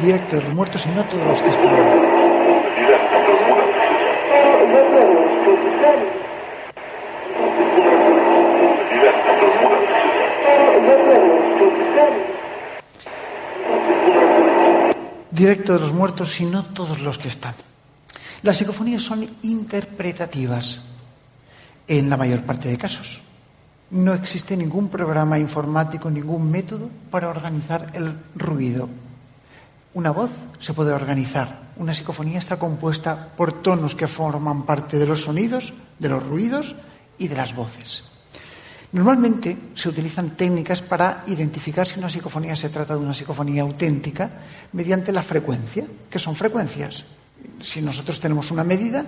Directo 0.00 0.36
de 0.36 0.42
los 0.42 0.54
muertos 0.54 0.86
y 0.86 0.88
no 0.88 1.04
todos 1.04 1.26
los 1.26 1.42
que 1.42 1.48
están. 1.50 2.17
Directo 15.38 15.74
de 15.74 15.80
los 15.80 15.92
muertos, 15.92 16.40
y 16.40 16.44
no 16.44 16.64
todos 16.64 17.00
los 17.00 17.16
que 17.16 17.28
están. 17.28 17.54
Las 18.42 18.58
psicofonías 18.58 19.02
son 19.02 19.26
interpretativas 19.42 20.82
en 21.86 22.10
la 22.10 22.16
mayor 22.16 22.42
parte 22.42 22.68
de 22.68 22.76
casos. 22.76 23.20
No 23.90 24.12
existe 24.12 24.56
ningún 24.56 24.90
programa 24.90 25.38
informático, 25.38 26.10
ningún 26.10 26.50
método 26.50 26.90
para 27.10 27.28
organizar 27.28 27.90
el 27.94 28.12
ruido. 28.34 28.88
Una 29.94 30.10
voz 30.10 30.30
se 30.58 30.74
puede 30.74 30.92
organizar. 30.92 31.72
Una 31.76 31.94
psicofonía 31.94 32.38
está 32.38 32.58
compuesta 32.58 33.32
por 33.36 33.52
tonos 33.62 33.94
que 33.94 34.06
forman 34.06 34.64
parte 34.64 34.98
de 34.98 35.06
los 35.06 35.22
sonidos, 35.22 35.72
de 35.98 36.08
los 36.08 36.22
ruidos 36.22 36.74
y 37.18 37.28
de 37.28 37.36
las 37.36 37.54
voces. 37.54 38.04
Normalmente 38.92 39.56
se 39.74 39.88
utilizan 39.88 40.30
técnicas 40.30 40.82
para 40.82 41.24
identificar 41.26 41.86
si 41.86 41.98
una 41.98 42.08
psicofonía 42.08 42.56
se 42.56 42.68
trata 42.68 42.94
de 42.94 43.00
una 43.00 43.14
psicofonía 43.14 43.62
auténtica 43.62 44.30
mediante 44.72 45.12
la 45.12 45.22
frecuencia, 45.22 45.84
que 46.08 46.18
son 46.18 46.34
frecuencias. 46.34 47.04
Si 47.60 47.80
nosotros 47.80 48.20
tenemos 48.20 48.50
una 48.50 48.64
medida, 48.64 49.04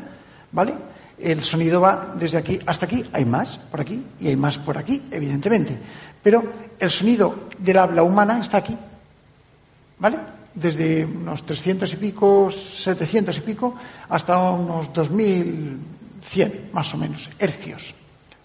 ¿vale? 0.53 0.75
El 1.19 1.43
sonido 1.43 1.81
va 1.81 2.15
desde 2.15 2.39
aquí 2.39 2.59
hasta 2.67 2.87
aquí, 2.87 3.05
hay 3.13 3.25
más 3.25 3.59
por 3.59 3.81
aquí 3.81 4.03
y 4.21 4.29
hay 4.29 4.37
más 4.37 4.59
por 4.59 4.79
aquí, 4.79 5.03
evidentemente. 5.11 5.79
Pero 6.23 6.45
el 6.79 6.91
sonido 6.91 7.49
del 7.59 7.79
habla 7.79 8.03
humana 8.03 8.41
está 8.41 8.59
aquí, 8.59 8.77
¿vale? 9.99 10.40
Desde 10.55 11.05
unos 11.05 11.47
300 11.47 11.93
y 11.93 11.97
pico, 11.97 12.51
700 12.51 13.37
y 13.37 13.41
pico, 13.41 13.75
hasta 14.09 14.39
unos 14.51 14.93
2100, 14.93 16.71
más 16.73 16.93
o 16.95 16.97
menos, 16.97 17.31
hercios, 17.39 17.95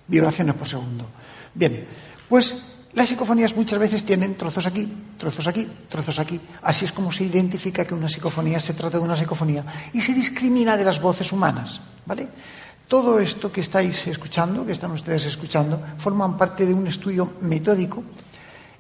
vibraciones 0.08 0.56
por 0.56 0.68
segundo. 0.68 1.06
Bien, 1.54 1.88
pues 2.30 2.56
las 2.96 3.10
psicofonías 3.10 3.56
muchas 3.56 3.78
veces 3.78 4.06
tienen 4.06 4.36
trozos 4.36 4.66
aquí, 4.68 4.88
trozos 5.18 5.48
aquí, 5.48 5.68
trozos 5.90 6.18
aquí. 6.18 6.40
Así 6.62 6.86
es 6.86 6.94
como 6.94 7.12
se 7.12 7.26
identifica 7.26 7.84
que 7.84 7.94
una 7.94 8.08
psicofonía 8.08 8.58
se 8.60 8.74
trata 8.74 8.98
de 8.98 9.04
una 9.04 9.18
psicofonía 9.18 9.66
y 9.92 10.00
se 10.00 10.14
discrimina 10.14 10.78
de 10.78 10.86
las 10.86 11.02
voces 11.02 11.32
humanas, 11.34 11.82
¿vale? 12.06 12.30
Todo 12.88 13.20
esto 13.20 13.52
que 13.52 13.60
estáis 13.60 14.08
escuchando, 14.08 14.66
que 14.66 14.72
están 14.72 14.92
ustedes 14.92 15.26
escuchando, 15.26 15.82
forman 15.98 16.38
parte 16.38 16.66
de 16.66 16.74
un 16.74 16.88
estudio 16.88 17.34
metódico 17.42 18.04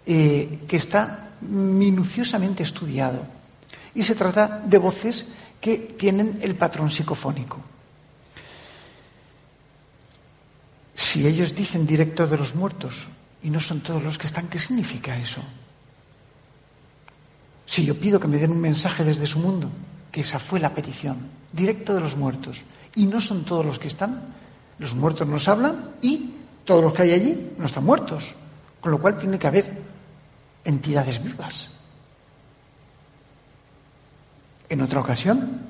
eh, 0.06 0.60
que 0.68 0.78
está 0.78 1.32
minuciosamente 1.41 2.64
estudiado. 2.64 3.26
Y 3.93 4.03
se 4.03 4.16
trata 4.16 4.62
de 4.66 4.78
voces 4.78 5.26
que 5.60 5.78
tienen 5.78 6.39
el 6.41 6.56
patrón 6.56 6.91
psicofónico. 6.91 7.58
Si 10.93 11.26
ellos 11.26 11.56
dicen 11.56 11.86
directo 11.86 12.28
de 12.28 12.38
los 12.38 12.56
muertos 12.56 13.08
y 13.41 13.49
no 13.49 13.60
son 13.60 13.82
todos 13.82 14.03
los 14.03 14.18
que 14.18 14.28
están, 14.28 14.47
¿qué 14.47 14.60
significa 14.60 15.18
eso? 15.18 15.41
Si 17.66 17.86
yo 17.86 17.99
pido 17.99 18.20
que 18.20 18.28
me 18.28 18.38
den 18.38 18.51
un 18.51 18.62
mensaje 18.62 19.03
desde 19.03 19.26
su 19.26 19.39
mundo, 19.39 19.70
que 20.12 20.22
esa 20.22 20.39
fue 20.39 20.60
la 20.60 20.74
petición, 20.74 21.18
directo 21.51 21.93
de 21.93 22.01
los 22.01 22.16
muertos, 22.16 22.62
y 22.95 23.06
no 23.06 23.20
son 23.20 23.43
todos 23.43 23.66
los 23.66 23.80
que 23.80 23.88
están, 23.88 24.22
los 24.78 24.93
muertos 24.93 25.28
nos 25.28 25.47
hablan 25.47 25.91
y 26.01 26.36
todos 26.64 26.84
los 26.84 26.93
que 26.93 27.03
hay 27.03 27.12
allí 27.12 27.51
no 27.58 27.66
están 27.66 27.86
muertos, 27.86 28.36
con 28.80 28.91
lo 28.91 28.99
cual 28.99 29.18
tiene 29.18 29.39
que 29.39 29.47
haber 29.47 29.94
entidades 30.66 31.24
vivas. 31.24 31.70
En 34.68 34.82
otra 34.82 34.99
ocasión, 34.99 35.61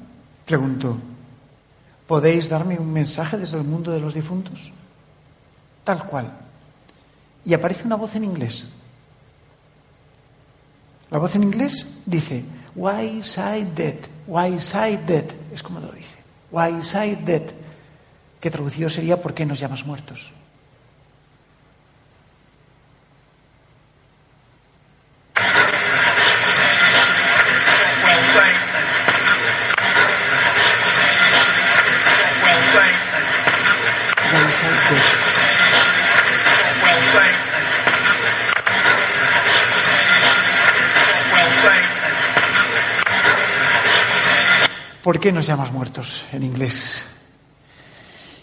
pregunto, 0.45 0.97
¿podéis 2.07 2.49
darme 2.49 2.79
un 2.79 2.91
mensaje 2.91 3.37
desde 3.37 3.57
el 3.57 3.63
mundo 3.63 3.91
de 3.91 3.99
los 3.99 4.13
difuntos? 4.13 4.71
tal 5.85 6.03
cual. 6.05 6.33
Y 7.45 7.53
aparece 7.53 7.85
una 7.85 7.95
voz 7.95 8.15
en 8.15 8.25
inglés. 8.25 8.65
La 11.11 11.19
voz 11.19 11.35
en 11.35 11.43
inglés 11.43 11.85
dice, 12.05 12.43
Why 12.75 13.23
side 13.23 13.69
dead? 13.73 13.95
Why 14.27 14.59
side 14.59 15.03
dead? 15.05 15.25
Es 15.53 15.63
como 15.63 15.79
lo 15.79 15.91
dice. 15.93 16.17
Why 16.51 16.83
side 16.83 17.19
dead? 17.23 17.43
Que 18.41 18.51
traducido 18.51 18.89
sería 18.89 19.21
¿por 19.21 19.33
qué 19.33 19.45
nos 19.45 19.59
llamas 19.59 19.85
muertos? 19.85 20.31
¿Por 45.15 45.21
qué 45.21 45.31
nos 45.31 45.47
llamas 45.47 45.71
muertos 45.71 46.25
en 46.33 46.43
inglés? 46.43 47.01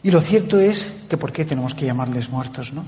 Y 0.03 0.11
lo 0.11 0.23
cierto 0.23 0.59
es 0.59 0.91
que 1.07 1.19
¿por 1.19 1.31
qué 1.31 1.45
tenemos 1.45 1.75
que 1.75 1.85
llamarles 1.85 2.31
muertos, 2.31 2.73
no? 2.73 2.83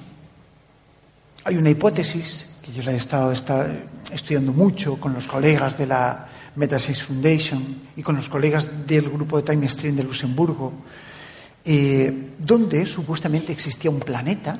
Hay 1.44 1.58
una 1.58 1.68
hipótesis 1.68 2.56
que 2.62 2.72
yo 2.72 2.82
la 2.82 2.92
he 2.92 2.96
estado, 2.96 3.30
estudiando 3.30 4.54
mucho 4.54 4.98
con 4.98 5.12
los 5.12 5.26
colegas 5.26 5.76
de 5.76 5.86
la 5.86 6.26
Metasis 6.56 7.02
Foundation 7.02 7.82
y 7.94 8.02
con 8.02 8.16
los 8.16 8.30
colegas 8.30 8.70
del 8.86 9.10
grupo 9.10 9.36
de 9.36 9.42
Time 9.42 9.68
Stream 9.68 9.96
de 9.96 10.04
Luxemburgo, 10.04 10.72
eh, 11.62 12.30
donde 12.38 12.86
supuestamente 12.86 13.52
existía 13.52 13.90
un 13.90 14.00
planeta 14.00 14.56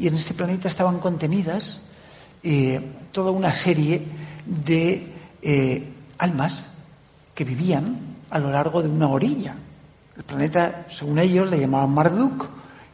y 0.00 0.06
en 0.06 0.14
este 0.14 0.32
planeta 0.32 0.68
estaban 0.68 1.00
contenidas 1.00 1.82
eh, 2.42 2.80
toda 3.12 3.30
una 3.30 3.52
serie 3.52 4.00
de 4.46 5.06
eh, 5.42 5.92
almas 6.16 6.64
que 7.34 7.44
vivían 7.44 8.05
a 8.30 8.38
lo 8.38 8.50
largo 8.50 8.82
de 8.82 8.88
una 8.88 9.08
orilla. 9.08 9.54
El 10.16 10.24
planeta, 10.24 10.86
según 10.90 11.18
ellos, 11.18 11.50
le 11.50 11.60
llamaban 11.60 11.92
Marduk 11.92 12.46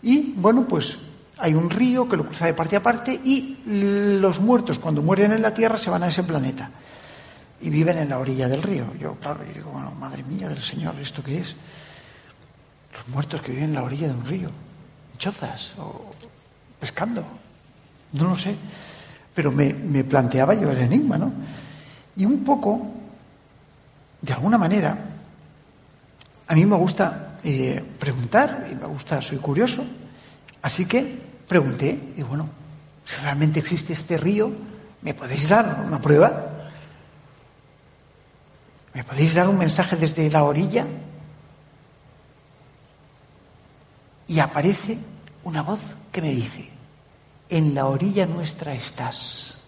y, 0.02 0.34
bueno, 0.36 0.66
pues 0.66 0.98
hay 1.38 1.54
un 1.54 1.70
río 1.70 2.08
que 2.08 2.16
lo 2.16 2.26
cruza 2.26 2.46
de 2.46 2.54
parte 2.54 2.76
a 2.76 2.82
parte 2.82 3.20
y 3.24 3.58
los 3.66 4.40
muertos 4.40 4.78
cuando 4.78 5.02
mueren 5.02 5.32
en 5.32 5.42
la 5.42 5.54
Tierra 5.54 5.76
se 5.76 5.90
van 5.90 6.02
a 6.02 6.08
ese 6.08 6.22
planeta 6.22 6.70
y 7.60 7.70
viven 7.70 7.98
en 7.98 8.08
la 8.08 8.18
orilla 8.18 8.48
del 8.48 8.62
río. 8.62 8.86
Yo, 8.98 9.14
claro, 9.14 9.40
digo, 9.54 9.70
bueno, 9.70 9.92
madre 9.92 10.24
mía 10.24 10.48
del 10.48 10.62
Señor, 10.62 10.94
¿esto 11.00 11.22
qué 11.22 11.38
es? 11.38 11.54
Los 12.92 13.08
muertos 13.08 13.40
que 13.40 13.52
viven 13.52 13.70
en 13.70 13.74
la 13.74 13.82
orilla 13.82 14.08
de 14.08 14.14
un 14.14 14.24
río, 14.24 14.50
chozas 15.16 15.74
o 15.78 16.10
pescando, 16.80 17.24
no 18.12 18.28
lo 18.28 18.36
sé. 18.36 18.56
Pero 19.34 19.50
me, 19.50 19.72
me 19.72 20.04
planteaba 20.04 20.54
yo 20.54 20.70
el 20.70 20.78
enigma, 20.78 21.16
¿no? 21.16 21.32
Y 22.16 22.24
un 22.26 22.44
poco 22.44 22.92
de 24.20 24.32
alguna 24.32 24.56
manera, 24.56 24.96
a 26.47 26.55
mí 26.55 26.66
me 26.66 26.76
gusta 26.76 27.38
eh, 27.45 27.82
preguntar 27.99 28.68
y 28.70 28.74
me 28.74 28.86
gusta, 28.86 29.22
soy 29.22 29.38
curioso, 29.38 29.84
así 30.62 30.86
que 30.86 31.18
pregunté, 31.49 32.14
y 32.16 32.22
bueno, 32.22 32.49
si 33.05 33.14
realmente 33.16 33.61
existe 33.61 33.93
este 33.93 34.16
río, 34.16 34.51
¿me 35.03 35.14
podéis 35.14 35.49
dar 35.49 35.82
una 35.86 36.01
prueba? 36.01 36.70
¿Me 38.95 39.05
podéis 39.05 39.34
dar 39.34 39.49
un 39.49 39.59
mensaje 39.59 39.97
desde 39.97 40.30
la 40.30 40.45
orilla? 40.45 40.86
Y 44.28 44.38
aparece 44.38 44.99
una 45.45 45.62
voz 45.62 45.80
que 46.11 46.22
me 46.22 46.30
dice, 46.30 46.68
En 47.49 47.74
la 47.74 47.86
orilla 47.86 48.26
nuestra 48.26 48.74
estás. 48.74 49.59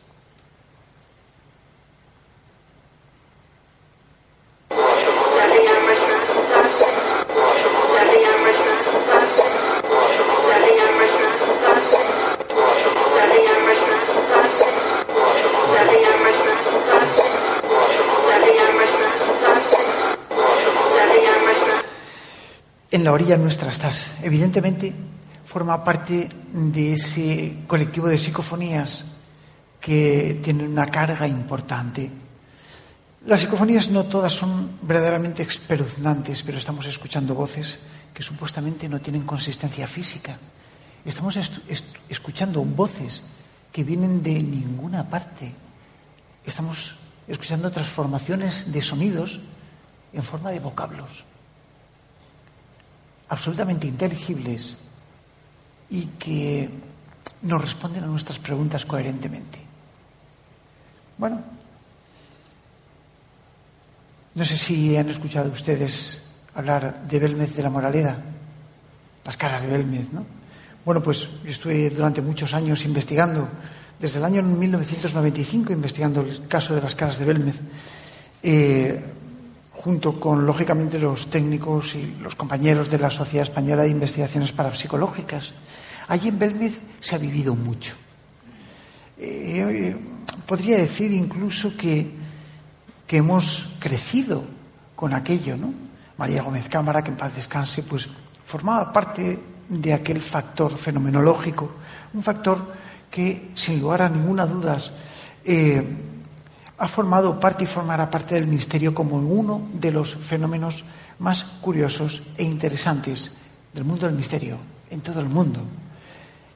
En 23.04 23.08
la 23.08 23.12
orilla 23.12 23.36
nuestra 23.36 23.68
estás. 23.70 24.12
Evidentemente 24.22 24.90
forma 25.44 25.84
parte 25.84 26.26
de 26.50 26.94
ese 26.94 27.58
colectivo 27.66 28.08
de 28.08 28.16
psicofonías 28.16 29.04
que 29.78 30.40
tienen 30.42 30.72
una 30.72 30.86
carga 30.86 31.28
importante. 31.28 32.10
Las 33.26 33.42
psicofonías 33.42 33.90
no 33.90 34.04
todas 34.04 34.32
son 34.32 34.78
verdaderamente 34.80 35.42
espeluznantes, 35.42 36.42
pero 36.44 36.56
estamos 36.56 36.86
escuchando 36.86 37.34
voces 37.34 37.78
que 38.14 38.22
supuestamente 38.22 38.88
no 38.88 39.02
tienen 39.02 39.26
consistencia 39.26 39.86
física. 39.86 40.38
Estamos 41.04 41.36
escuchando 42.08 42.64
voces 42.64 43.22
que 43.70 43.84
vienen 43.84 44.22
de 44.22 44.40
ninguna 44.40 45.10
parte. 45.10 45.52
Estamos 46.46 46.96
escuchando 47.28 47.70
transformaciones 47.70 48.72
de 48.72 48.80
sonidos 48.80 49.40
en 50.14 50.22
forma 50.22 50.50
de 50.52 50.60
vocablos 50.60 51.33
absolutamente 53.34 53.88
inteligibles 53.88 54.76
y 55.90 56.06
que 56.18 56.70
nos 57.42 57.60
responden 57.60 58.04
a 58.04 58.06
nuestras 58.06 58.38
preguntas 58.38 58.86
coherentemente. 58.86 59.58
Bueno, 61.18 61.42
no 64.34 64.44
sé 64.44 64.56
si 64.56 64.96
han 64.96 65.10
escuchado 65.10 65.50
ustedes 65.50 66.22
hablar 66.54 67.02
de 67.06 67.18
Belmez 67.18 67.54
de 67.56 67.62
la 67.62 67.70
Moraleda, 67.70 68.16
las 69.24 69.36
caras 69.36 69.62
de 69.62 69.68
Belmez, 69.68 70.12
¿no? 70.12 70.24
Bueno, 70.84 71.02
pues 71.02 71.28
yo 71.42 71.50
estuve 71.50 71.90
durante 71.90 72.22
muchos 72.22 72.54
años 72.54 72.84
investigando, 72.84 73.48
desde 73.98 74.18
el 74.18 74.24
año 74.26 74.42
1995, 74.42 75.72
investigando 75.72 76.20
el 76.20 76.46
caso 76.46 76.74
de 76.74 76.82
las 76.82 76.94
caras 76.94 77.18
de 77.18 77.24
Belmez. 77.24 77.56
Eh, 78.42 79.02
junto 79.84 80.18
con, 80.18 80.46
lógicamente, 80.46 80.98
los 80.98 81.28
técnicos 81.28 81.94
y 81.94 82.16
los 82.22 82.34
compañeros 82.34 82.88
de 82.88 82.98
la 82.98 83.10
Sociedad 83.10 83.46
Española 83.46 83.82
de 83.82 83.90
Investigaciones 83.90 84.50
Parapsicológicas. 84.50 85.52
Allí 86.08 86.30
en 86.30 86.38
Belmez 86.38 86.80
se 87.00 87.14
ha 87.14 87.18
vivido 87.18 87.54
mucho. 87.54 87.94
Eh, 89.18 89.94
podría 90.46 90.78
decir 90.78 91.12
incluso 91.12 91.76
que, 91.76 92.10
que 93.06 93.18
hemos 93.18 93.68
crecido 93.78 94.42
con 94.96 95.12
aquello, 95.12 95.58
¿no? 95.58 95.74
María 96.16 96.42
Gómez 96.42 96.66
Cámara, 96.70 97.04
que 97.04 97.10
en 97.10 97.18
paz 97.18 97.36
descanse, 97.36 97.82
pues 97.82 98.08
formaba 98.46 98.90
parte 98.90 99.38
de 99.68 99.92
aquel 99.92 100.22
factor 100.22 100.78
fenomenológico, 100.78 101.70
un 102.14 102.22
factor 102.22 102.72
que, 103.10 103.50
sin 103.54 103.80
lugar 103.80 104.00
a 104.00 104.08
ninguna 104.08 104.46
duda, 104.46 104.78
eh, 105.44 105.82
ha 106.84 106.88
formado 106.88 107.40
parte 107.40 107.64
y 107.64 107.66
formará 107.66 108.10
parte 108.10 108.34
del 108.34 108.46
misterio 108.46 108.92
como 108.92 109.16
uno 109.16 109.68
de 109.72 109.90
los 109.90 110.16
fenómenos 110.16 110.84
más 111.18 111.44
curiosos 111.64 112.20
e 112.36 112.44
interesantes 112.44 113.32
del 113.72 113.84
mundo 113.84 114.04
del 114.04 114.14
misterio 114.14 114.58
en 114.90 115.00
todo 115.00 115.20
el 115.20 115.26
mundo. 115.26 115.60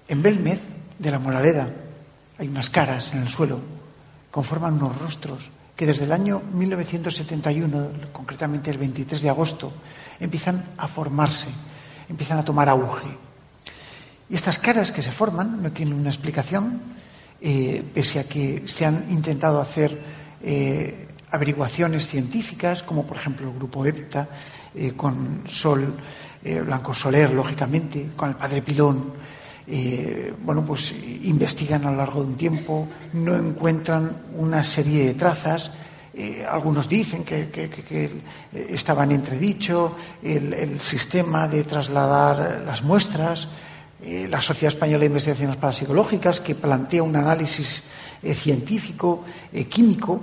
En 0.07 0.21
Belmez, 0.21 0.61
de 0.99 1.11
la 1.11 1.19
Moraleda, 1.19 1.71
hay 2.37 2.47
unas 2.47 2.69
caras 2.69 3.15
en 3.15 3.23
el 3.23 3.31
suelo, 3.31 3.59
conforman 4.31 4.75
unos 4.75 4.99
rostros 4.99 5.49
que 5.75 5.87
desde 5.87 6.05
el 6.05 6.13
año 6.13 6.43
1971, 6.53 8.13
concretamente 8.13 8.71
el 8.71 8.77
23 8.77 9.23
de 9.23 9.31
agosto, 9.31 9.73
empiezan 10.21 10.63
a 10.77 10.87
formarse, 10.87 11.49
empiezan 12.07 12.37
a 12.37 12.45
tomar 12.45 12.69
auge. 12.69 13.17
Y 14.29 14.35
estas 14.35 14.59
caras 14.59 14.93
que 14.93 15.01
se 15.01 15.11
forman 15.11 15.63
no 15.63 15.73
tienen 15.73 15.95
una 15.95 16.11
explicación, 16.11 16.83
eh, 17.41 17.85
pese 17.95 18.19
a 18.19 18.29
que 18.29 18.67
se 18.67 18.85
han 18.85 19.07
intentado 19.11 19.61
hacer 19.61 20.18
eh, 20.43 21.09
averiguaciones 21.31 22.07
científicas, 22.07 22.83
como 22.83 23.07
por 23.07 23.17
ejemplo 23.17 23.49
el 23.49 23.55
grupo 23.55 23.85
EPTA, 23.85 24.29
eh, 24.75 24.93
con 24.97 25.45
Sol 25.49 25.95
Blanco 26.65 26.95
Soler, 26.95 27.33
lógicamente, 27.33 28.11
con 28.17 28.31
el 28.31 28.37
padre 28.37 28.63
Pilón. 28.63 29.13
bueno, 30.45 30.65
pues 30.65 30.95
investigan 31.25 31.85
a 31.85 31.91
lo 31.91 31.97
largo 31.97 32.23
de 32.23 32.29
un 32.29 32.37
tiempo, 32.37 32.89
no 33.15 33.35
encuentran 33.35 34.17
una 34.35 34.63
serie 34.63 35.05
de 35.05 35.15
trazas. 35.15 35.73
algunos 36.49 36.89
dicen 36.89 37.25
que, 37.25 38.23
estaban 38.53 39.11
entredicho 39.11 39.97
el, 40.23 40.55
el 40.55 40.81
sistema 40.81 41.49
de 41.49 41.65
trasladar 41.65 42.63
las 42.65 42.85
muestras. 42.85 43.49
Eh, 44.01 44.29
la 44.31 44.41
Sociedad 44.41 44.73
Española 44.73 45.01
de 45.01 45.07
Investigaciones 45.07 45.57
Parapsicológicas, 45.57 46.41
que 46.41 46.55
plantea 46.55 47.03
un 47.03 47.17
análisis 47.17 47.83
eh, 48.23 48.33
científico, 48.33 49.25
eh, 49.53 49.65
químico, 49.65 50.21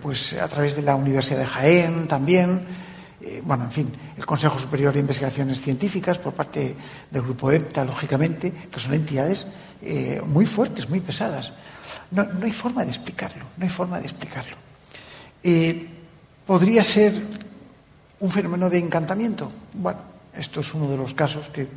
pues 0.00 0.32
a 0.32 0.48
través 0.48 0.74
de 0.74 0.82
la 0.82 0.96
Universidad 0.96 1.38
de 1.38 1.46
Jaén 1.46 2.08
también, 2.08 2.62
bueno, 3.44 3.64
en 3.64 3.70
fin, 3.70 3.92
el 4.16 4.26
Consejo 4.26 4.58
Superior 4.58 4.92
de 4.92 5.00
Investigaciones 5.00 5.60
Científicas 5.60 6.18
por 6.18 6.32
parte 6.32 6.74
del 7.10 7.22
Grupo 7.22 7.52
EPTA, 7.52 7.84
lógicamente, 7.84 8.50
que 8.50 8.80
son 8.80 8.94
entidades 8.94 9.46
muy 10.26 10.46
fuertes, 10.46 10.88
muy 10.88 11.00
pesadas. 11.00 11.52
No, 12.10 12.24
no, 12.24 12.44
hay 12.44 12.50
forma 12.50 12.82
de 12.82 12.90
explicarlo, 12.90 13.44
no 13.56 13.64
hay 13.64 13.70
forma 13.70 14.00
de 14.00 14.06
explicarlo. 14.06 14.56
¿Podría 16.46 16.82
ser 16.82 17.12
un 18.18 18.30
fenómeno 18.30 18.68
de 18.68 18.78
encantamiento? 18.78 19.52
Bueno, 19.74 20.00
esto 20.34 20.60
es 20.60 20.74
uno 20.74 20.88
de 20.88 20.96
los 20.96 21.14
casos 21.14 21.50
que 21.50 21.68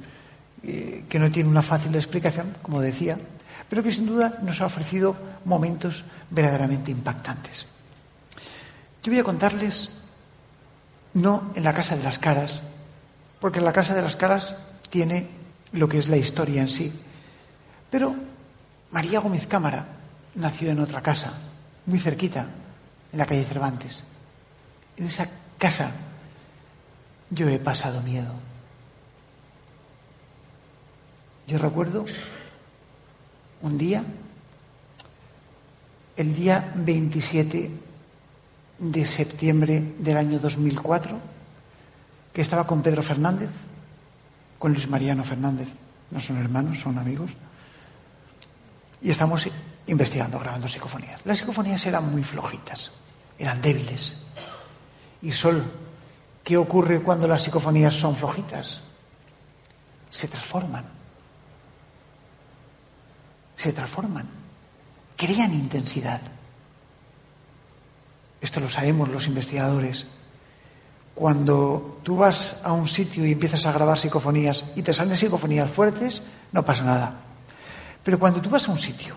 eh, 0.67 1.05
que 1.07 1.17
no 1.17 1.31
tiene 1.31 1.49
una 1.49 1.61
fácil 1.61 1.95
explicación, 1.95 2.53
como 2.61 2.81
decía, 2.81 3.17
pero 3.69 3.81
que 3.81 3.91
sin 3.91 4.05
duda 4.05 4.39
nos 4.43 4.59
ha 4.59 4.65
ofrecido 4.65 5.15
momentos 5.45 6.03
verdaderamente 6.29 6.91
impactantes. 6.91 7.65
Yo 9.01 9.11
voy 9.11 9.19
a 9.19 9.23
contarles, 9.23 9.89
no 11.13 11.51
en 11.55 11.63
la 11.63 11.73
Casa 11.73 11.95
de 11.95 12.03
las 12.03 12.19
Caras, 12.19 12.61
porque 13.39 13.61
la 13.61 13.71
Casa 13.71 13.95
de 13.95 14.01
las 14.01 14.17
Caras 14.17 14.57
tiene 14.89 15.27
lo 15.71 15.87
que 15.87 15.99
es 15.99 16.09
la 16.09 16.17
historia 16.17 16.61
en 16.61 16.69
sí, 16.69 16.91
pero 17.89 18.13
María 18.91 19.21
Gómez 19.21 19.47
Cámara 19.47 19.85
nació 20.35 20.71
en 20.71 20.79
otra 20.79 21.01
casa, 21.01 21.33
muy 21.85 21.99
cerquita, 21.99 22.45
en 23.11 23.17
la 23.17 23.25
calle 23.25 23.45
Cervantes. 23.45 24.03
En 24.97 25.05
esa 25.05 25.27
casa 25.57 25.91
yo 27.29 27.47
he 27.47 27.59
pasado 27.59 28.01
miedo. 28.01 28.33
Yo 31.47 31.57
recuerdo 31.57 32.03
un 33.61 33.77
día, 33.77 34.03
el 36.17 36.35
día 36.35 36.73
27 36.75 37.71
de 38.79 39.05
septiembre 39.05 39.93
del 39.97 40.17
año 40.17 40.39
2004, 40.39 41.17
que 42.33 42.41
estaba 42.41 42.67
con 42.67 42.81
Pedro 42.81 43.01
Fernández, 43.01 43.49
con 44.59 44.73
Luis 44.73 44.89
Mariano 44.89 45.23
Fernández, 45.23 45.69
no 46.11 46.19
son 46.19 46.35
hermanos, 46.35 46.81
son 46.81 46.97
amigos, 46.97 47.31
y 49.01 49.09
estamos 49.09 49.47
investigando, 49.87 50.39
grabando 50.39 50.67
psicofonías. 50.67 51.21
Las 51.23 51.37
psicofonías 51.37 51.85
eran 51.85 52.11
muy 52.11 52.23
flojitas, 52.23 52.91
eran 53.39 53.61
débiles. 53.61 54.15
Y 55.21 55.31
Sol, 55.31 55.63
¿qué 56.43 56.57
ocurre 56.57 57.01
cuando 57.01 57.25
las 57.25 57.43
psicofonías 57.43 57.93
son 57.93 58.17
flojitas? 58.17 58.81
Se 60.09 60.27
transforman 60.27 60.96
se 63.57 63.73
transforman, 63.73 64.29
crean 65.17 65.53
intensidad. 65.53 66.21
Esto 68.39 68.59
lo 68.59 68.69
sabemos 68.69 69.09
los 69.09 69.25
investigadores. 69.25 70.05
Cuando 71.15 71.99
tú 72.03 72.17
vas 72.17 72.57
a 72.63 72.71
un 72.71 72.87
sitio 72.87 73.25
y 73.25 73.31
empiezas 73.31 73.65
a 73.65 73.71
grabar 73.71 73.97
psicofonías 73.97 74.63
y 74.75 74.83
te 74.83 74.93
salen 74.93 75.17
psicofonías 75.17 75.71
fuertes, 75.71 76.21
no 76.51 76.63
pasa 76.63 76.83
nada. 76.83 77.15
Pero 78.03 78.19
cuando 78.19 78.39
tú 78.39 78.49
vas 78.51 78.67
a 78.67 78.71
un 78.71 78.77
sitio 78.77 79.15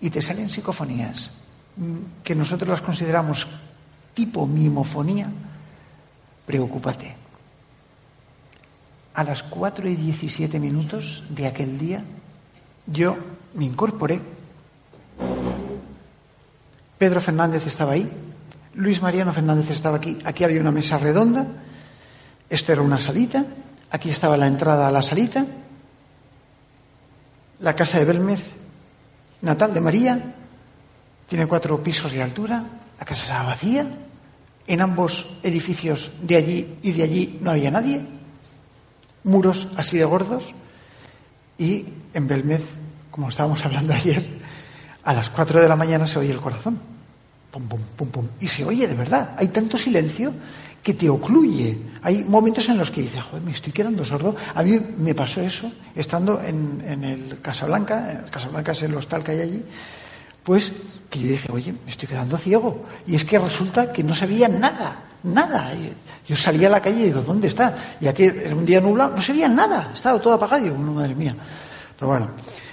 y 0.00 0.10
te 0.10 0.20
salen 0.20 0.50
psicofonías 0.50 1.30
mm, 1.76 2.22
que 2.22 2.34
nosotros 2.34 2.68
las 2.68 2.82
consideramos 2.82 3.46
tipo 4.12 4.46
mimofonía, 4.46 5.30
preocúpate. 6.44 7.16
A 9.14 9.24
las 9.24 9.42
4 9.42 9.88
y 9.88 9.96
17 9.96 10.60
minutos 10.60 11.24
de 11.30 11.46
aquel 11.46 11.78
día 11.78 12.04
yo 12.88 13.16
me 13.54 13.64
incorporé. 13.64 14.20
Pedro 16.98 17.20
Fernández 17.20 17.66
estaba 17.66 17.92
ahí, 17.92 18.10
Luis 18.74 19.00
Mariano 19.02 19.32
Fernández 19.32 19.70
estaba 19.70 19.98
aquí. 19.98 20.18
Aquí 20.24 20.44
había 20.44 20.60
una 20.60 20.72
mesa 20.72 20.98
redonda, 20.98 21.46
esto 22.50 22.72
era 22.72 22.82
una 22.82 22.98
salita, 22.98 23.44
aquí 23.90 24.10
estaba 24.10 24.36
la 24.36 24.46
entrada 24.46 24.88
a 24.88 24.92
la 24.92 25.02
salita. 25.02 25.46
la 27.60 27.74
casa 27.74 27.98
de 27.98 28.04
Belmez, 28.04 28.54
natal 29.42 29.74
de 29.74 29.80
María, 29.80 30.34
tiene 31.28 31.46
cuatro 31.46 31.82
pisos 31.82 32.12
de 32.12 32.22
altura, 32.22 32.64
la 32.98 33.04
casa 33.04 33.24
estaba 33.24 33.50
vacía, 33.50 33.86
en 34.66 34.80
ambos 34.80 35.28
edificios 35.42 36.10
de 36.20 36.36
allí 36.36 36.78
y 36.82 36.92
de 36.92 37.02
allí 37.02 37.38
no 37.40 37.50
había 37.50 37.70
nadie, 37.70 38.00
muros 39.24 39.66
así 39.76 39.98
de 39.98 40.04
gordos, 40.04 40.54
y 41.58 41.86
en 42.14 42.28
Belmez, 42.28 42.62
como 43.18 43.30
estábamos 43.30 43.64
hablando 43.64 43.92
ayer, 43.92 44.24
a 45.02 45.12
las 45.12 45.28
cuatro 45.28 45.60
de 45.60 45.68
la 45.68 45.74
mañana 45.74 46.06
se 46.06 46.20
oye 46.20 46.30
el 46.30 46.38
corazón. 46.38 46.78
Pum, 47.50 47.66
pum, 47.66 47.80
pum, 47.96 48.08
pum. 48.10 48.26
Y 48.38 48.46
se 48.46 48.64
oye 48.64 48.86
de 48.86 48.94
verdad. 48.94 49.34
Hay 49.36 49.48
tanto 49.48 49.76
silencio 49.76 50.32
que 50.80 50.94
te 50.94 51.10
ocluye. 51.10 51.76
Hay 52.02 52.22
momentos 52.22 52.68
en 52.68 52.78
los 52.78 52.92
que 52.92 53.02
dices, 53.02 53.20
joder, 53.20 53.42
me 53.42 53.50
estoy 53.50 53.72
quedando 53.72 54.04
sordo. 54.04 54.36
A 54.54 54.62
mí 54.62 54.80
me 54.98 55.16
pasó 55.16 55.40
eso 55.40 55.68
estando 55.96 56.40
en, 56.40 56.80
en 56.86 57.02
el 57.02 57.40
Casablanca, 57.40 58.08
en 58.08 58.18
el 58.18 58.30
Casablanca 58.30 58.70
es 58.70 58.82
el 58.84 58.94
hostal 58.94 59.24
que 59.24 59.32
hay 59.32 59.40
allí, 59.40 59.64
pues 60.44 60.72
que 61.10 61.18
yo 61.18 61.26
dije, 61.26 61.50
oye, 61.50 61.72
me 61.72 61.90
estoy 61.90 62.06
quedando 62.06 62.38
ciego. 62.38 62.86
Y 63.04 63.16
es 63.16 63.24
que 63.24 63.36
resulta 63.36 63.92
que 63.92 64.04
no 64.04 64.14
sabía 64.14 64.46
nada, 64.46 64.96
nada. 65.24 65.72
Yo 66.28 66.36
salía 66.36 66.68
a 66.68 66.70
la 66.70 66.80
calle 66.80 67.00
y 67.00 67.04
digo, 67.06 67.22
¿dónde 67.22 67.48
está? 67.48 67.96
Y 68.00 68.06
aquí 68.06 68.22
era 68.22 68.54
un 68.54 68.64
día 68.64 68.80
nublado, 68.80 69.16
no 69.16 69.22
se 69.22 69.32
veía 69.32 69.48
nada, 69.48 69.90
estaba 69.92 70.20
todo 70.20 70.34
apagado. 70.34 70.64
Y 70.64 70.68
digo, 70.68 70.78
madre 70.78 71.16
mía. 71.16 71.34
Pero 71.98 72.10
bueno, 72.12 72.28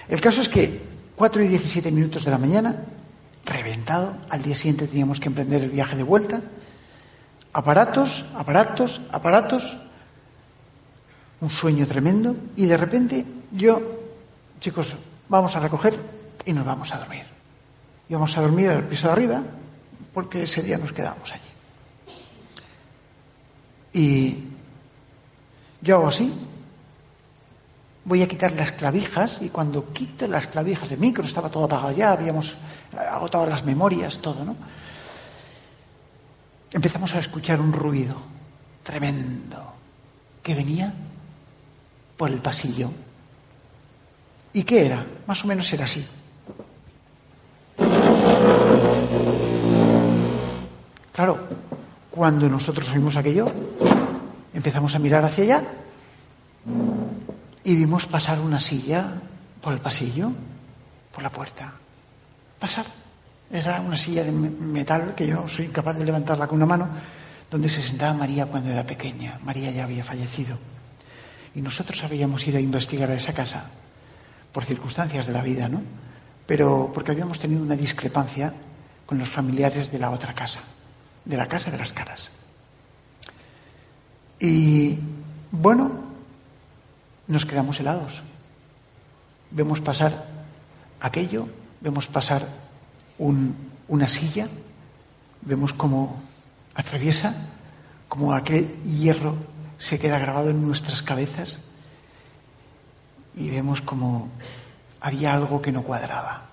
el 0.08 0.22
caso 0.22 0.41
es 0.41 0.49
que 0.49 0.82
4 1.16 1.43
y 1.43 1.47
17 1.47 1.91
minutos 1.91 2.26
de 2.26 2.32
la 2.32 2.38
mañana, 2.38 2.76
reventado, 3.45 4.18
al 4.30 4.41
día 4.41 4.56
siguiente 4.56 4.88
teníamos 4.88 5.20
que 5.20 5.28
emprender 5.28 5.64
el 5.64 5.70
viaje 5.70 5.95
de 5.95 6.03
vuelta. 6.03 6.41
Aparatos, 7.53 8.26
aparatos, 8.36 9.01
aparatos, 9.12 9.78
un 11.41 11.49
sueño 11.49 11.88
tremendo. 11.88 12.36
Y 12.56 12.66
de 12.66 12.78
repente 12.78 13.26
yo, 13.51 13.82
chicos, 14.60 14.95
vamos 15.30 15.56
a 15.56 15.60
recoger 15.60 15.97
y 16.45 16.53
nos 16.53 16.66
vamos 16.66 16.93
a 16.93 16.97
dormir. 16.97 17.24
Y 18.10 18.14
vamos 18.14 18.38
a 18.38 18.41
dormir 18.41 18.70
al 18.70 18.84
piso 18.84 19.08
de 19.08 19.14
arriba, 19.14 19.41
porque 20.14 20.43
ese 20.43 20.62
día 20.62 20.78
nos 20.78 20.91
quedamos 20.91 21.32
allí. 21.32 21.41
Y 23.93 24.43
yo 25.82 25.95
hago 25.95 26.08
así, 26.08 26.34
voy 28.06 28.22
a 28.22 28.28
quitar 28.28 28.51
las 28.53 28.72
clavijas 28.72 29.41
y 29.41 29.49
cuando 29.49 29.91
quito 29.91 30.28
las 30.28 30.47
clavijas 30.47 30.89
de 30.89 30.97
micro, 30.97 31.26
estaba 31.26 31.49
todo 31.49 31.66
apagado 31.66 31.91
ya, 31.91 32.12
habíamos 32.12 32.56
agotado 32.95 33.47
las 33.47 33.66
memorias, 33.66 34.20
todo, 34.20 34.45
¿no? 34.45 34.56
Empezamos 36.72 37.14
a 37.16 37.20
escuchar 37.20 37.60
un 37.60 37.74
ruido 37.74 38.16
tremendo 38.84 39.74
que 40.43 40.53
venía 40.53 40.93
por 42.16 42.30
el 42.30 42.39
pasillo. 42.39 42.91
¿Y 44.53 44.64
qué 44.64 44.86
era? 44.86 45.06
Más 45.26 45.43
o 45.43 45.47
menos 45.47 45.72
era 45.74 45.86
así. 45.86 46.06
Claro, 51.12 51.39
cuando 52.12 52.47
nosotros 52.49 52.89
oímos 52.91 53.16
aquello, 53.16 53.47
empezamos 54.53 54.93
a 54.95 54.99
mirar 54.99 55.26
hacia 55.26 55.43
allá 55.43 55.64
y 57.66 57.76
vimos 57.76 58.05
pasar 58.05 58.39
una 58.39 58.59
silla 58.59 59.13
por 59.59 59.74
el 59.74 59.80
pasillo, 59.80 60.32
por 61.11 61.24
la 61.24 61.32
puerta. 61.32 61.74
Pasar. 62.59 62.86
Era 63.51 63.82
una 63.82 63.97
silla 63.97 64.24
de 64.24 64.32
metal 64.32 65.13
que 65.16 65.28
yo 65.28 65.47
soy 65.47 65.66
incapaz 65.66 65.97
de 65.97 66.05
levantarla 66.05 66.47
con 66.47 66.57
una 66.57 66.68
mano, 66.68 66.88
donde 67.49 67.68
se 67.68 67.82
sentaba 67.82 68.13
María 68.13 68.45
cuando 68.45 68.70
era 68.70 68.86
pequeña. 68.86 69.39
María 69.43 69.72
ya 69.72 69.84
había 69.84 70.03
fallecido. 70.03 70.57
Y 71.55 71.61
nosotros 71.61 72.03
habíamos 72.03 72.45
ido 72.47 72.57
a 72.57 72.61
investigar 72.61 73.09
a 73.09 73.16
esa 73.16 73.34
casa, 73.34 73.66
por 74.51 74.63
circunstancias 74.63 75.26
de 75.26 75.34
la 75.34 75.41
vida, 75.41 75.68
¿no? 75.68 75.82
Pero 76.45 76.91
porque 76.93 77.11
habíamos 77.11 77.39
tenido 77.39 77.63
una 77.63 77.76
discrepancia 77.76 78.53
con 79.07 79.18
los 79.18 79.30
familiares 79.30 79.91
de 79.91 79.97
la 79.97 80.11
otra 80.11 80.34
casa, 80.34 80.59
de 81.24 81.38
la 81.38 81.47
casa 81.47 81.72
de 81.72 81.78
las 81.80 81.93
caras. 81.93 82.30
Y 84.39 84.99
bueno, 85.51 86.05
nos 87.28 87.45
quedamos 87.45 87.80
helados. 87.80 88.21
Vemos 89.51 89.80
pasar 89.82 90.26
aquello, 90.99 91.47
vemos 91.82 92.07
pasar 92.07 92.47
una 93.17 94.07
silla, 94.07 94.47
vemos 95.41 95.73
cómo 95.73 96.21
atraviesa, 96.73 97.36
cómo 98.09 98.34
aquel 98.34 98.76
hierro 98.84 99.36
se 99.78 99.99
queda 99.99 100.19
grabado 100.19 100.49
en 100.49 100.65
nuestras 100.65 101.01
cabezas 101.01 101.59
y 103.36 103.49
vemos 103.49 103.82
como 103.82 104.30
había 105.01 105.34
algo 105.34 105.61
que 105.61 105.71
no 105.71 105.84
cuadraba. 105.84 106.45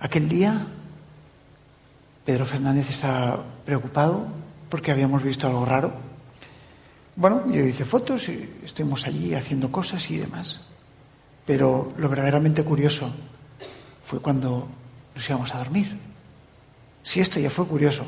Aquel 0.00 0.28
día 0.28 0.66
Pedro 2.24 2.46
Fernández 2.46 2.88
estaba 2.88 3.44
preocupado 3.64 4.26
porque 4.70 4.90
habíamos 4.90 5.22
visto 5.22 5.46
algo 5.46 5.64
raro 5.64 6.11
bueno, 7.14 7.50
yo 7.50 7.64
hice 7.64 7.84
fotos 7.84 8.28
y 8.28 8.48
estuvimos 8.64 9.06
allí 9.06 9.34
haciendo 9.34 9.70
cosas 9.70 10.10
y 10.10 10.16
demás. 10.16 10.60
Pero 11.44 11.92
lo 11.96 12.08
verdaderamente 12.08 12.64
curioso 12.64 13.10
fue 14.04 14.20
cuando 14.20 14.68
nos 15.14 15.28
íbamos 15.28 15.54
a 15.54 15.58
dormir. 15.58 15.98
Si 17.02 17.20
esto 17.20 17.38
ya 17.40 17.50
fue 17.50 17.66
curioso. 17.66 18.04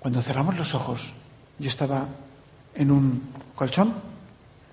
Cuando 0.00 0.20
cerramos 0.22 0.56
los 0.56 0.74
ojos, 0.74 1.12
yo 1.58 1.68
estaba 1.68 2.08
en 2.74 2.90
un 2.90 3.22
colchón. 3.54 3.94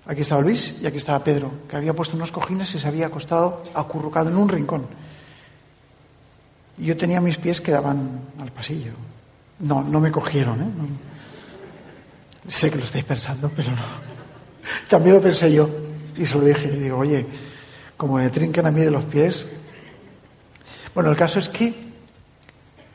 Aquí 0.06 0.22
estaba 0.22 0.40
Luis 0.40 0.80
y 0.82 0.86
aquí 0.86 0.96
estaba 0.96 1.22
Pedro, 1.22 1.52
que 1.68 1.76
había 1.76 1.94
puesto 1.94 2.16
unos 2.16 2.32
cojines 2.32 2.74
y 2.74 2.78
se 2.80 2.88
había 2.88 3.06
acostado 3.06 3.62
acurrucado 3.74 4.30
en 4.30 4.36
un 4.36 4.48
rincón. 4.48 4.86
Y 6.78 6.86
yo 6.86 6.96
tenía 6.96 7.20
mis 7.20 7.36
pies 7.36 7.60
que 7.60 7.70
daban 7.70 8.20
al 8.40 8.50
pasillo. 8.50 8.92
No, 9.60 9.84
no 9.84 10.00
me 10.00 10.10
cogieron, 10.10 10.60
¿eh? 10.60 11.09
Sé 12.48 12.70
que 12.70 12.78
lo 12.78 12.84
estáis 12.84 13.04
pensando, 13.04 13.50
pero 13.54 13.70
no. 13.70 14.10
También 14.88 15.16
lo 15.16 15.22
pensé 15.22 15.52
yo 15.52 15.68
y 16.16 16.24
se 16.26 16.34
lo 16.34 16.44
dije. 16.44 16.68
Y 16.68 16.80
digo, 16.80 16.98
oye, 16.98 17.26
como 17.96 18.14
me 18.14 18.30
trincan 18.30 18.66
a 18.66 18.70
mí 18.70 18.80
de 18.80 18.90
los 18.90 19.04
pies. 19.04 19.46
Bueno, 20.94 21.10
el 21.10 21.16
caso 21.16 21.38
es 21.38 21.48
que 21.48 21.74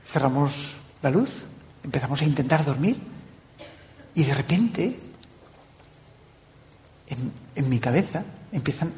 cerramos 0.06 0.74
la 1.02 1.10
luz, 1.10 1.30
empezamos 1.84 2.22
a 2.22 2.26
intentar 2.26 2.66
dormir 2.66 2.98
y 4.16 4.24
de 4.24 4.34
repente 4.34 5.00
en, 7.08 7.70
mi 7.70 7.80
cabeza 7.80 8.24
empiezan, 8.52 8.92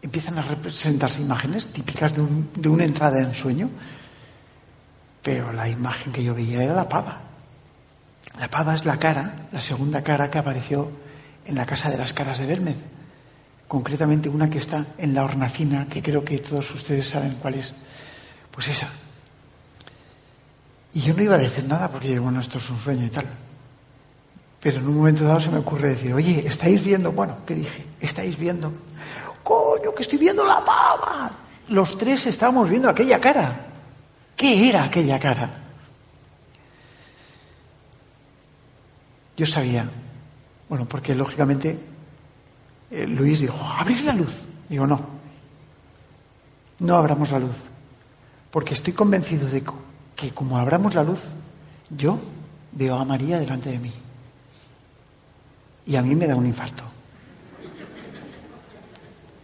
empiezan 0.00 0.38
a 0.38 0.42
representarse 0.42 1.20
imágenes 1.20 1.68
típicas 1.68 2.14
de, 2.14 2.24
de 2.56 2.68
una 2.68 2.84
entrada 2.84 3.20
en 3.20 3.34
sueño, 3.34 3.68
pero 5.22 5.52
la 5.52 5.68
imagen 5.68 6.12
que 6.12 6.22
yo 6.22 6.34
veía 6.34 6.62
era 6.62 6.74
la 6.74 6.88
pava. 6.88 7.33
La 8.38 8.48
pava 8.48 8.74
es 8.74 8.84
la 8.84 8.98
cara, 8.98 9.46
la 9.52 9.60
segunda 9.60 10.02
cara 10.02 10.28
que 10.28 10.38
apareció 10.38 10.90
en 11.44 11.54
la 11.54 11.66
Casa 11.66 11.90
de 11.90 11.98
las 11.98 12.12
Caras 12.12 12.38
de 12.38 12.46
Belmez. 12.46 12.76
Concretamente 13.68 14.28
una 14.28 14.50
que 14.50 14.58
está 14.58 14.86
en 14.98 15.14
la 15.14 15.24
hornacina, 15.24 15.86
que 15.88 16.02
creo 16.02 16.24
que 16.24 16.38
todos 16.38 16.74
ustedes 16.74 17.08
saben 17.08 17.36
cuál 17.40 17.54
es. 17.54 17.72
Pues 18.50 18.68
esa. 18.68 18.88
Y 20.92 21.00
yo 21.00 21.14
no 21.14 21.22
iba 21.22 21.36
a 21.36 21.38
decir 21.38 21.64
nada 21.66 21.88
porque, 21.88 22.18
bueno, 22.18 22.40
esto 22.40 22.58
es 22.58 22.68
un 22.70 22.78
sueño 22.78 23.06
y 23.06 23.10
tal. 23.10 23.26
Pero 24.60 24.78
en 24.78 24.88
un 24.88 24.96
momento 24.96 25.24
dado 25.24 25.40
se 25.40 25.50
me 25.50 25.58
ocurre 25.58 25.90
decir, 25.90 26.12
oye, 26.12 26.44
¿estáis 26.46 26.82
viendo? 26.82 27.12
Bueno, 27.12 27.36
¿qué 27.46 27.54
dije? 27.54 27.86
¿Estáis 28.00 28.38
viendo? 28.38 28.72
Coño, 29.42 29.94
que 29.94 30.02
estoy 30.02 30.18
viendo 30.18 30.44
la 30.46 30.64
pava. 30.64 31.30
Los 31.68 31.98
tres 31.98 32.26
estábamos 32.26 32.68
viendo 32.68 32.88
aquella 32.88 33.20
cara. 33.20 33.66
¿Qué 34.36 34.68
era 34.68 34.84
aquella 34.84 35.18
cara? 35.18 35.63
Yo 39.36 39.46
sabía, 39.46 39.88
bueno, 40.68 40.86
porque 40.86 41.14
lógicamente 41.14 41.78
eh, 42.90 43.06
Luis 43.06 43.40
dijo, 43.40 43.58
abrir 43.64 44.04
la 44.04 44.12
luz. 44.12 44.42
Digo, 44.68 44.86
no, 44.86 45.04
no 46.78 46.96
abramos 46.96 47.30
la 47.30 47.38
luz, 47.38 47.56
porque 48.50 48.74
estoy 48.74 48.92
convencido 48.92 49.48
de 49.48 49.64
que 50.14 50.30
como 50.30 50.56
abramos 50.58 50.94
la 50.94 51.02
luz, 51.02 51.30
yo 51.90 52.18
veo 52.72 52.96
a 52.96 53.04
María 53.04 53.38
delante 53.38 53.70
de 53.70 53.78
mí. 53.78 53.92
Y 55.86 55.96
a 55.96 56.02
mí 56.02 56.14
me 56.14 56.26
da 56.26 56.34
un 56.34 56.46
infarto. 56.46 56.84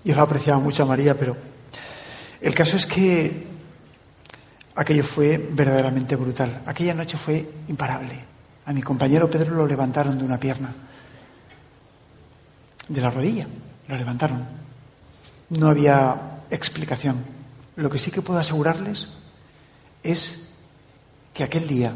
Yo 0.05 0.14
lo 0.14 0.22
apreciaba 0.22 0.59
mucho 0.59 0.84
a 0.84 0.86
María, 0.86 1.16
pero 1.16 1.36
el 2.41 2.55
caso 2.55 2.76
es 2.76 2.86
que 2.86 3.47
aquello 4.74 5.05
fue 5.05 5.36
verdaderamente 5.36 6.16
brutal. 6.16 6.62
Aquella 6.64 6.95
noche 6.95 7.18
fue 7.18 7.47
imparable. 7.68 8.30
A 8.71 8.73
mi 8.73 8.83
compañero 8.83 9.29
Pedro 9.29 9.57
lo 9.57 9.66
levantaron 9.66 10.16
de 10.16 10.23
una 10.23 10.39
pierna, 10.39 10.73
de 12.87 13.01
la 13.01 13.11
rodilla, 13.11 13.49
lo 13.89 13.97
levantaron. 13.97 14.47
No 15.49 15.71
había 15.71 16.39
explicación. 16.53 17.16
Lo 17.75 17.91
que 17.91 17.99
sí 17.99 18.12
que 18.12 18.23
puedo 18.23 18.39
asegurarles 18.39 19.09
es 20.05 20.53
que 21.35 21.43
aquel 21.43 21.66
día, 21.66 21.95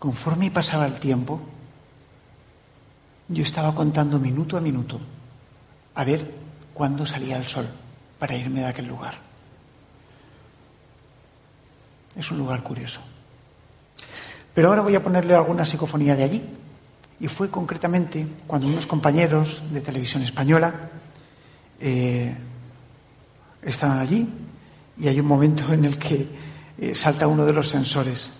conforme 0.00 0.50
pasaba 0.50 0.86
el 0.86 0.98
tiempo, 0.98 1.40
yo 3.28 3.44
estaba 3.44 3.76
contando 3.76 4.18
minuto 4.18 4.56
a 4.56 4.60
minuto 4.60 4.98
a 5.94 6.02
ver 6.02 6.34
cuándo 6.74 7.06
salía 7.06 7.36
el 7.36 7.46
sol 7.46 7.68
para 8.18 8.34
irme 8.34 8.62
de 8.62 8.66
aquel 8.66 8.88
lugar. 8.88 9.14
Es 12.16 12.28
un 12.32 12.38
lugar 12.38 12.64
curioso. 12.64 13.11
Pero 14.54 14.68
ahora 14.68 14.82
voy 14.82 14.94
a 14.94 15.02
ponerle 15.02 15.34
alguna 15.34 15.64
psicofonía 15.64 16.14
de 16.14 16.24
allí. 16.24 16.42
Y 17.20 17.28
fue 17.28 17.48
concretamente 17.50 18.26
cuando 18.46 18.66
unos 18.66 18.86
compañeros 18.86 19.62
de 19.70 19.80
televisión 19.80 20.22
española 20.22 20.74
eh, 21.80 22.34
estaban 23.62 23.98
allí 23.98 24.28
y 24.98 25.08
hay 25.08 25.20
un 25.20 25.26
momento 25.26 25.72
en 25.72 25.84
el 25.84 25.98
que 25.98 26.26
eh, 26.78 26.94
salta 26.94 27.28
uno 27.28 27.46
de 27.46 27.52
los 27.52 27.68
sensores. 27.68 28.32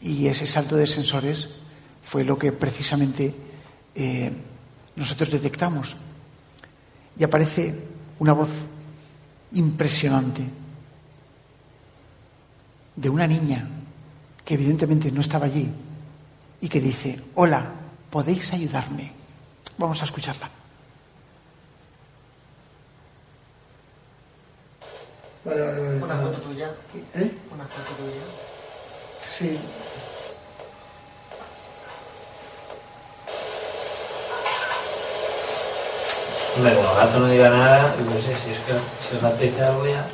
Y 0.00 0.26
ese 0.26 0.46
salto 0.46 0.76
de 0.76 0.86
sensores 0.86 1.48
fue 2.02 2.24
lo 2.24 2.38
que 2.38 2.52
precisamente 2.52 3.34
eh, 3.94 4.32
nosotros 4.96 5.30
detectamos. 5.30 5.96
Y 7.18 7.24
aparece 7.24 7.74
una 8.18 8.32
voz 8.32 8.50
impresionante 9.52 10.42
de 12.96 13.08
una 13.08 13.26
niña 13.26 13.77
que 14.48 14.54
evidentemente 14.54 15.12
no 15.12 15.20
estaba 15.20 15.44
allí 15.44 15.68
y 16.62 16.70
que 16.70 16.80
dice, 16.80 17.20
hola, 17.34 17.70
¿podéis 18.08 18.50
ayudarme? 18.54 19.12
Vamos 19.76 20.00
a 20.00 20.06
escucharla. 20.06 20.48
Una 25.44 26.16
foto 26.16 26.40
tuya. 26.40 26.70
¿Eh? 27.14 27.30
Una 27.52 27.64
foto 27.66 27.92
tuya. 27.98 28.24
Sí. 29.38 29.60
Hombre, 36.56 36.74
como 36.74 36.94
gato 36.94 37.20
no 37.20 37.28
diga 37.28 37.50
nada, 37.50 37.94
no 38.02 38.14
sé 38.14 38.34
si 38.42 38.52
es 38.52 38.58
que 38.60 38.72
si 38.72 39.16
os 39.18 39.22
apetece 39.22 39.62
algo 39.62 39.86
ya. 39.86 40.06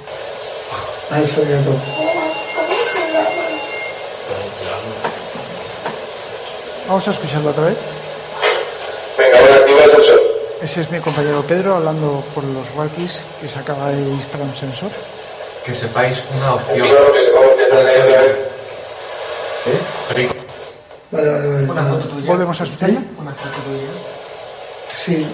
Ahí 1.13 1.25
soy 1.25 1.45
yo. 1.47 2.24
Vamos 6.87 7.09
a 7.09 7.11
escucharlo 7.13 7.51
otra 7.51 7.65
vez. 7.65 7.79
Venga, 9.17 9.39
ahora 9.39 9.57
activa 9.57 9.85
el 9.85 9.91
sensor. 9.91 10.21
Ese 10.63 10.81
es 10.83 10.91
mi 10.91 11.01
compañero 11.01 11.43
Pedro 11.43 11.77
hablando 11.77 12.23
por 12.35 12.45
los 12.45 12.69
walkies 12.77 13.21
que 13.41 13.49
se 13.49 13.59
acaba 13.59 13.89
de 13.89 14.05
disparar 14.17 14.47
un 14.47 14.57
sensor. 14.57 14.91
Que 15.65 15.75
sepáis 15.75 16.23
una 16.37 16.55
opción. 16.55 16.81
Confirmo 16.81 17.13
que 17.13 17.25
se 17.25 17.33
va 17.33 17.41
a 17.41 17.45
empezar 17.45 17.79
ahí 17.87 18.01
otra 18.01 18.23
vez. 18.23 18.39
¿Eh? 19.67 20.29
Vale, 21.11 21.29
vale, 21.31 21.49
vale. 21.49 21.71
Una 21.71 21.85
foto 21.85 22.09
tuya. 22.09 22.27
¿Volvemos 22.27 22.61
a 22.61 22.65
escucharla? 22.65 23.03
Una 23.19 23.33
foto 23.33 23.61
tuya. 23.65 23.89
Sí. 24.99 25.27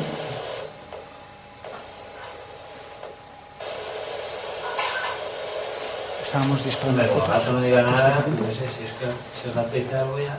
Estábamos 6.22 6.64
disparando 6.64 7.04
fotos. 7.06 7.46
no 7.52 7.60
diga 7.60 7.82
nada, 7.82 8.24
no 8.24 8.46
sé 8.52 8.54
si 8.54 8.84
es 8.84 8.92
que 9.00 9.06
si 9.42 9.50
os 9.50 9.56
apetece 9.56 9.96
algo 9.96 10.16
ya. 10.16 10.38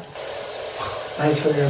Ahí 1.20 1.36
soy 1.36 1.54
yo. 1.54 1.68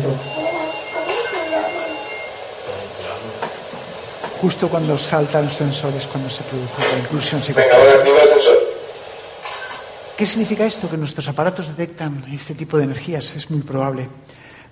Justo 4.40 4.70
cuando 4.70 4.98
salta 4.98 5.40
el 5.40 5.52
sensor 5.52 5.94
es 5.94 6.08
cuando 6.08 6.30
se 6.30 6.42
produce 6.44 6.82
la 6.82 7.00
inclusión 7.00 7.42
Venga, 7.56 7.76
ahora 7.76 7.92
psicofónica. 7.92 7.98
activa 7.98 8.22
el 8.24 8.30
sensor. 8.30 8.58
¿Qué 10.18 10.26
significa 10.26 10.66
esto? 10.66 10.90
Que 10.90 10.98
nuestros 10.98 11.28
aparatos 11.28 11.68
detectan 11.68 12.24
este 12.32 12.56
tipo 12.56 12.78
de 12.78 12.86
energías, 12.86 13.36
es 13.36 13.50
muy 13.52 13.62
probable. 13.62 14.08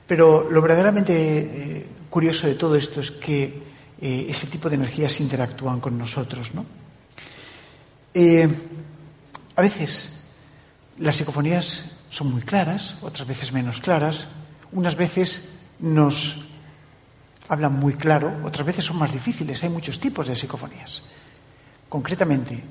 Pero 0.08 0.50
lo 0.50 0.62
verdaderamente 0.62 1.14
eh, 1.14 1.86
curioso 2.10 2.48
de 2.48 2.56
todo 2.56 2.76
esto 2.76 3.00
es 3.02 3.12
que 3.12 3.62
eh, 4.02 4.26
ese 4.30 4.48
tipo 4.48 4.70
de 4.70 4.76
energías 4.76 5.20
interactúan 5.20 5.80
con 5.80 5.98
nosotros, 5.98 6.54
¿no? 6.56 6.66
Eh, 8.14 8.48
a 9.56 9.62
veces 9.62 10.14
las 10.98 11.16
psicofonías 11.16 11.84
son 12.10 12.32
muy 12.32 12.42
claras, 12.42 12.96
otras 13.04 13.28
veces 13.28 13.52
menos 13.52 13.82
claras, 13.82 14.26
unas 14.72 14.96
veces 14.96 15.50
nos 15.80 16.46
hablan 17.48 17.74
muy 17.74 17.94
claro, 17.94 18.32
otras 18.44 18.66
veces 18.66 18.86
son 18.86 18.98
más 18.98 19.12
difíciles, 19.12 19.64
hay 19.64 19.70
muchos 19.70 20.00
tipos 20.00 20.28
de 20.28 20.36
psicofonías. 20.36 21.02
Concretamente, 21.90 22.64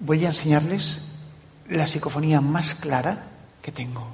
voy 0.00 0.24
a 0.24 0.28
enseñarles 0.28 1.06
la 1.68 1.86
psicofonía 1.86 2.40
más 2.40 2.74
clara 2.74 3.24
que 3.62 3.72
tengo. 3.72 4.06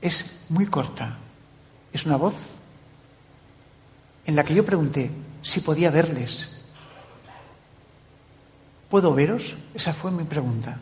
Es 0.00 0.40
muy 0.48 0.66
corta. 0.66 1.18
Es 1.92 2.06
una 2.06 2.16
voz 2.16 2.34
en 4.26 4.36
la 4.36 4.44
que 4.44 4.54
yo 4.54 4.64
pregunté 4.64 5.10
si 5.42 5.60
podía 5.60 5.90
verles. 5.90 6.56
¿Puedo 8.88 9.14
veros? 9.14 9.54
Esa 9.74 9.92
fue 9.92 10.10
mi 10.10 10.24
pregunta. 10.24 10.78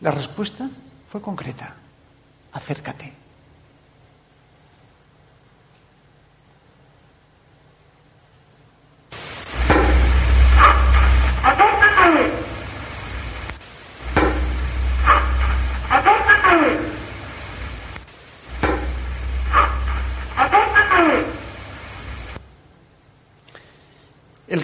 La 0.00 0.12
respuesta 0.12 0.70
fue 1.08 1.20
concreta. 1.20 1.74
Acércate. 2.52 3.19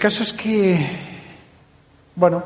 Caso 0.07 0.23
es 0.23 0.31
que, 0.31 0.87
bueno, 2.15 2.41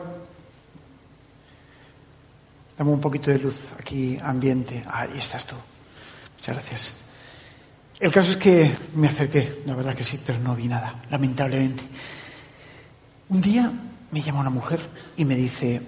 dame 2.75 2.89
un 2.89 2.99
poquito 2.99 3.29
de 3.29 3.37
luz 3.37 3.55
aquí, 3.79 4.17
ambiente. 4.19 4.83
Ahí 4.89 5.11
estás 5.15 5.45
tú. 5.45 5.53
Muchas 6.37 6.55
gracias. 6.55 6.93
El 7.99 8.11
caso 8.11 8.31
es 8.31 8.37
que 8.37 8.75
me 8.95 9.09
acerqué, 9.09 9.61
la 9.67 9.75
verdad 9.75 9.93
que 9.93 10.03
sí, 10.03 10.19
pero 10.25 10.39
no 10.39 10.55
vi 10.55 10.67
nada, 10.67 11.03
lamentablemente. 11.11 11.83
Un 13.29 13.43
día 13.43 13.71
me 14.09 14.23
llama 14.23 14.39
una 14.39 14.49
mujer 14.49 14.79
y 15.15 15.23
me 15.23 15.35
dice, 15.35 15.83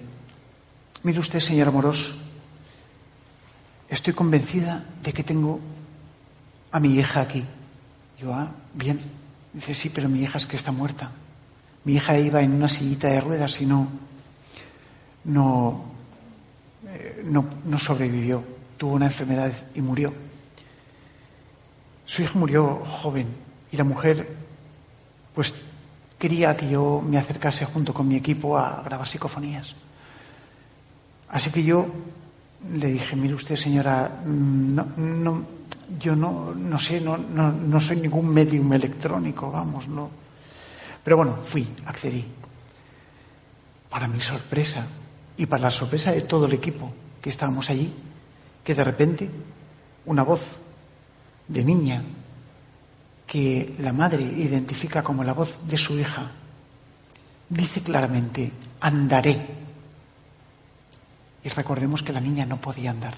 mire 1.02 1.18
usted, 1.18 1.40
señor 1.40 1.66
Amorós, 1.66 2.12
estoy 3.88 4.14
convencida 4.14 4.84
de 5.02 5.12
que 5.12 5.24
tengo 5.24 5.58
a 6.70 6.78
mi 6.78 6.94
hija 6.94 7.22
aquí. 7.22 7.44
Digo, 8.16 8.32
ah, 8.32 8.52
bien. 8.74 9.00
Dice, 9.52 9.74
sí, 9.74 9.90
pero 9.90 10.08
mi 10.08 10.22
hija 10.22 10.38
es 10.38 10.46
que 10.46 10.54
está 10.54 10.70
muerta. 10.70 11.10
Mi 11.84 11.94
hija 11.94 12.18
iba 12.18 12.42
en 12.42 12.52
una 12.52 12.68
sillita 12.68 13.08
de 13.08 13.20
ruedas 13.20 13.60
y 13.60 13.66
no, 13.66 13.88
no, 15.24 15.84
eh, 16.86 17.22
no, 17.24 17.44
no 17.64 17.78
sobrevivió. 17.78 18.42
Tuvo 18.76 18.94
una 18.94 19.06
enfermedad 19.06 19.52
y 19.74 19.80
murió. 19.80 20.12
Su 22.06 22.22
hija 22.22 22.38
murió 22.38 22.82
joven 22.86 23.28
y 23.70 23.76
la 23.76 23.84
mujer, 23.84 24.28
pues, 25.34 25.54
quería 26.18 26.56
que 26.56 26.68
yo 26.68 27.02
me 27.04 27.18
acercase 27.18 27.64
junto 27.64 27.92
con 27.92 28.08
mi 28.08 28.16
equipo 28.16 28.56
a 28.58 28.82
grabar 28.82 29.06
psicofonías. 29.06 29.74
Así 31.28 31.50
que 31.50 31.64
yo 31.64 31.86
le 32.70 32.88
dije, 32.88 33.16
mire 33.16 33.34
usted, 33.34 33.56
señora, 33.56 34.22
no, 34.24 34.86
no, 34.96 35.44
yo 35.98 36.16
no, 36.16 36.54
no 36.54 36.78
sé, 36.78 37.00
no, 37.00 37.18
no, 37.18 37.52
no 37.52 37.80
soy 37.80 37.96
ningún 37.96 38.28
medium 38.28 38.72
electrónico, 38.72 39.50
vamos, 39.50 39.88
no. 39.88 40.23
Pero 41.04 41.18
bueno, 41.18 41.38
fui, 41.44 41.68
accedí. 41.86 42.24
Para 43.90 44.08
mi 44.08 44.20
sorpresa 44.20 44.86
y 45.36 45.46
para 45.46 45.64
la 45.64 45.70
sorpresa 45.70 46.10
de 46.10 46.22
todo 46.22 46.46
el 46.46 46.54
equipo 46.54 46.92
que 47.20 47.30
estábamos 47.30 47.70
allí, 47.70 47.92
que 48.64 48.74
de 48.74 48.82
repente 48.82 49.30
una 50.06 50.22
voz 50.22 50.40
de 51.46 51.62
niña 51.62 52.02
que 53.26 53.74
la 53.78 53.92
madre 53.92 54.22
identifica 54.22 55.02
como 55.02 55.22
la 55.24 55.34
voz 55.34 55.60
de 55.66 55.78
su 55.78 55.98
hija, 55.98 56.30
dice 57.48 57.82
claramente, 57.82 58.50
andaré. 58.80 59.38
Y 61.42 61.48
recordemos 61.50 62.02
que 62.02 62.12
la 62.12 62.20
niña 62.20 62.46
no 62.46 62.60
podía 62.60 62.90
andar. 62.90 63.14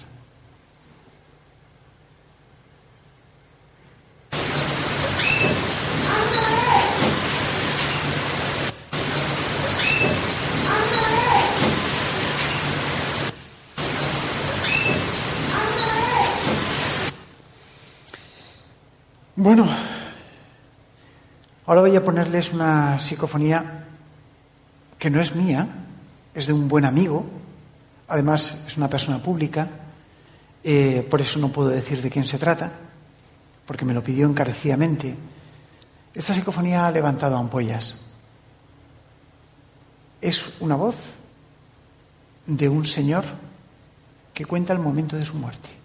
Bueno, 19.39 19.67
ahora 21.67 21.81
voy 21.81 21.95
a 21.95 22.03
ponerles 22.03 22.53
una 22.53 22.97
psicofonía 22.97 23.85
que 24.97 25.11
no 25.11 25.21
es 25.21 25.35
mía, 25.35 25.67
es 26.33 26.47
de 26.47 26.53
un 26.53 26.67
buen 26.67 26.85
amigo, 26.85 27.23
además 28.07 28.63
es 28.65 28.77
una 28.77 28.89
persona 28.89 29.21
pública, 29.21 29.67
eh, 30.63 31.05
por 31.07 31.21
eso 31.21 31.37
no 31.37 31.49
puedo 31.49 31.69
decir 31.69 32.01
de 32.01 32.09
quién 32.09 32.25
se 32.25 32.39
trata, 32.39 32.71
porque 33.67 33.85
me 33.85 33.93
lo 33.93 34.01
pidió 34.01 34.27
encarecidamente 34.27 35.15
Esta 36.15 36.33
psicofonía 36.33 36.87
ha 36.87 36.91
levantado 36.91 37.37
ampollas. 37.37 37.95
Es 40.19 40.51
una 40.61 40.75
voz 40.75 40.97
de 42.47 42.67
un 42.67 42.85
señor 42.85 43.23
que 44.33 44.45
cuenta 44.45 44.73
el 44.73 44.79
momento 44.79 45.15
de 45.15 45.25
su 45.25 45.35
muerte. 45.35 45.76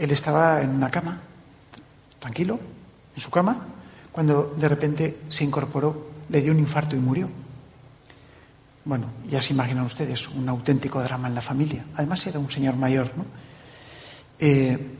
Él 0.00 0.10
estaba 0.12 0.62
en 0.62 0.70
una 0.70 0.90
cama, 0.90 1.20
tranquilo, 2.18 2.58
en 3.14 3.20
su 3.20 3.30
cama, 3.30 3.66
cuando 4.10 4.54
de 4.56 4.66
repente 4.66 5.18
se 5.28 5.44
incorporó, 5.44 6.08
le 6.30 6.40
dio 6.40 6.52
un 6.52 6.58
infarto 6.58 6.96
y 6.96 6.98
murió. 6.98 7.28
Bueno, 8.82 9.10
ya 9.28 9.42
se 9.42 9.52
imaginan 9.52 9.84
ustedes, 9.84 10.26
un 10.28 10.48
auténtico 10.48 11.02
drama 11.02 11.28
en 11.28 11.34
la 11.34 11.42
familia. 11.42 11.84
Además 11.96 12.26
era 12.26 12.38
un 12.38 12.50
señor 12.50 12.76
mayor, 12.76 13.10
¿no? 13.14 13.26
Eh, 14.38 14.96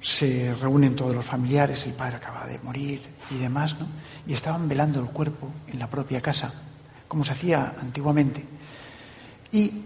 se 0.00 0.54
reúnen 0.54 0.96
todos 0.96 1.14
los 1.14 1.26
familiares, 1.26 1.84
el 1.84 1.92
padre 1.92 2.16
acaba 2.16 2.46
de 2.46 2.58
morir 2.60 3.02
y 3.32 3.36
demás, 3.36 3.78
¿no? 3.78 3.86
Y 4.26 4.32
estaban 4.32 4.66
velando 4.66 4.98
el 4.98 5.08
cuerpo 5.08 5.52
en 5.68 5.78
la 5.78 5.90
propia 5.90 6.22
casa, 6.22 6.54
como 7.06 7.22
se 7.22 7.32
hacía 7.32 7.74
antiguamente. 7.78 8.42
Y 9.52 9.82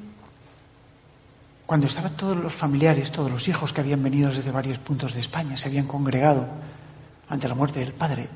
cuando 1.71 1.87
estaban 1.87 2.17
todos 2.17 2.37
los 2.37 2.53
familiares, 2.53 3.13
todos 3.13 3.31
los 3.31 3.47
hijos 3.47 3.73
que 3.73 3.81
habían 3.81 4.03
venido 4.03 4.29
desde 4.29 4.51
varios 4.51 4.81
puntos 4.81 5.15
de 5.15 5.21
España, 5.21 5.57
se 5.57 5.69
habían 5.69 5.87
congregado 5.87 6.45
ante 7.29 7.47
la 7.47 7.55
muerte 7.55 7.79
del 7.79 7.93
padre, 7.93 8.29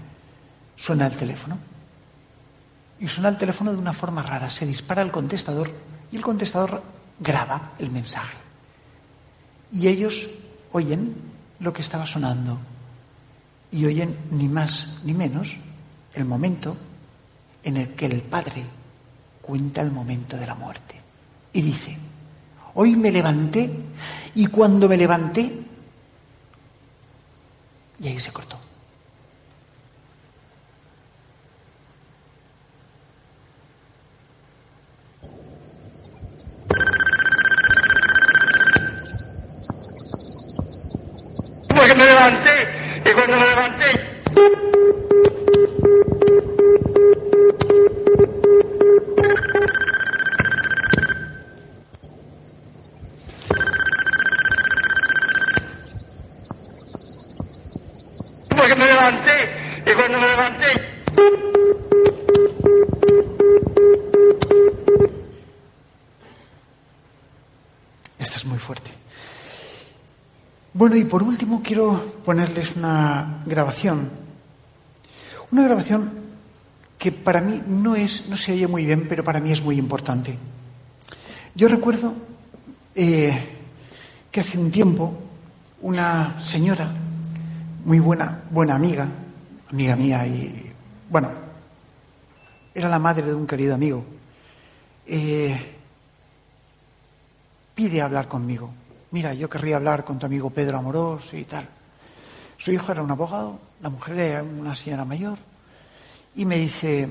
suena 0.77 1.09
el 1.09 1.17
teléfono. 1.17 1.59
Y 3.01 3.09
suena 3.09 3.31
el 3.31 3.37
teléfono 3.37 3.73
de 3.73 3.79
una 3.79 3.93
forma 3.93 4.23
rara, 4.23 4.49
se 4.49 4.65
dispara 4.65 5.03
el 5.03 5.11
contestador 5.11 5.69
y 6.13 6.17
el 6.17 6.23
contestador 6.23 6.81
graba 7.19 7.73
el 7.81 7.91
mensaje. 7.91 8.37
Y 9.73 9.89
ellos 9.89 10.29
oyen 10.71 11.17
lo 11.59 11.73
que 11.73 11.83
estaba 11.83 12.07
sonando 12.07 12.61
y 13.73 13.85
oyen 13.85 14.17
ni 14.31 14.47
más 14.47 15.01
ni 15.03 15.13
menos 15.13 15.57
el 16.15 16.25
momento 16.25 16.77
en 17.65 17.79
el 17.79 17.95
que 17.97 18.07
el 18.07 18.23
padre 18.23 18.65
cuenta 19.43 19.81
el 19.81 19.91
momento 19.91 20.37
de 20.37 20.47
la 20.47 20.55
muerte. 20.55 20.95
Y 21.53 21.63
dice, 21.63 21.99
hoy 22.75 22.97
me 22.97 23.11
levanté 23.11 23.71
y 24.35 24.47
cuando 24.47 24.89
me 24.89 24.97
levanté, 24.97 25.51
y 28.01 28.09
ahí 28.09 28.19
se 28.19 28.33
cortó. 28.33 28.64
Y 70.97 71.05
por 71.05 71.25
último 71.25 71.61
quiero 71.61 72.01
ponerles 72.25 72.77
una 72.77 73.43
grabación. 73.45 74.09
Una 75.51 75.65
grabación 75.65 76.13
que 76.97 77.11
para 77.11 77.41
mí 77.41 77.61
no 77.67 77.97
es, 77.97 78.29
no 78.29 78.37
se 78.37 78.53
oye 78.53 78.69
muy 78.69 78.85
bien, 78.85 79.07
pero 79.09 79.25
para 79.25 79.41
mí 79.41 79.51
es 79.51 79.61
muy 79.61 79.77
importante. 79.77 80.39
Yo 81.57 81.67
recuerdo 81.67 82.15
eh, 82.95 83.37
que 84.31 84.41
hace 84.41 84.57
un 84.57 84.71
tiempo 84.71 85.13
una 85.81 86.41
señora 86.41 86.89
muy 87.85 87.99
buena, 87.99 88.43
buena 88.51 88.77
amiga, 88.77 89.09
amiga 89.71 89.97
mía 89.97 90.27
y 90.29 90.73
bueno, 91.11 91.31
era 92.73 92.89
la 92.89 93.01
madre 93.01 93.27
de 93.27 93.35
un 93.35 93.49
querido 93.49 93.75
amigo, 93.75 94.05
eh, 95.07 95.61
pide 97.75 98.01
hablar 98.01 98.29
conmigo 98.29 98.71
mira, 99.15 99.33
yo 99.33 99.49
querría 99.49 99.77
hablar 99.77 100.05
con 100.05 100.19
tu 100.19 100.27
amigo 100.27 100.51
Pedro 100.51 100.77
Amorós 100.77 101.35
y 101.35 101.45
tal. 101.45 101.69
Su 102.59 102.73
hijo 102.73 102.91
era 102.91 103.01
un 103.01 103.13
abogado, 103.13 103.61
la 103.81 103.89
mujer 103.89 104.19
era 104.19 104.43
una 104.43 104.75
señora 104.75 105.05
mayor, 105.05 105.39
y 106.35 106.45
me 106.45 106.59
dice, 106.59 107.09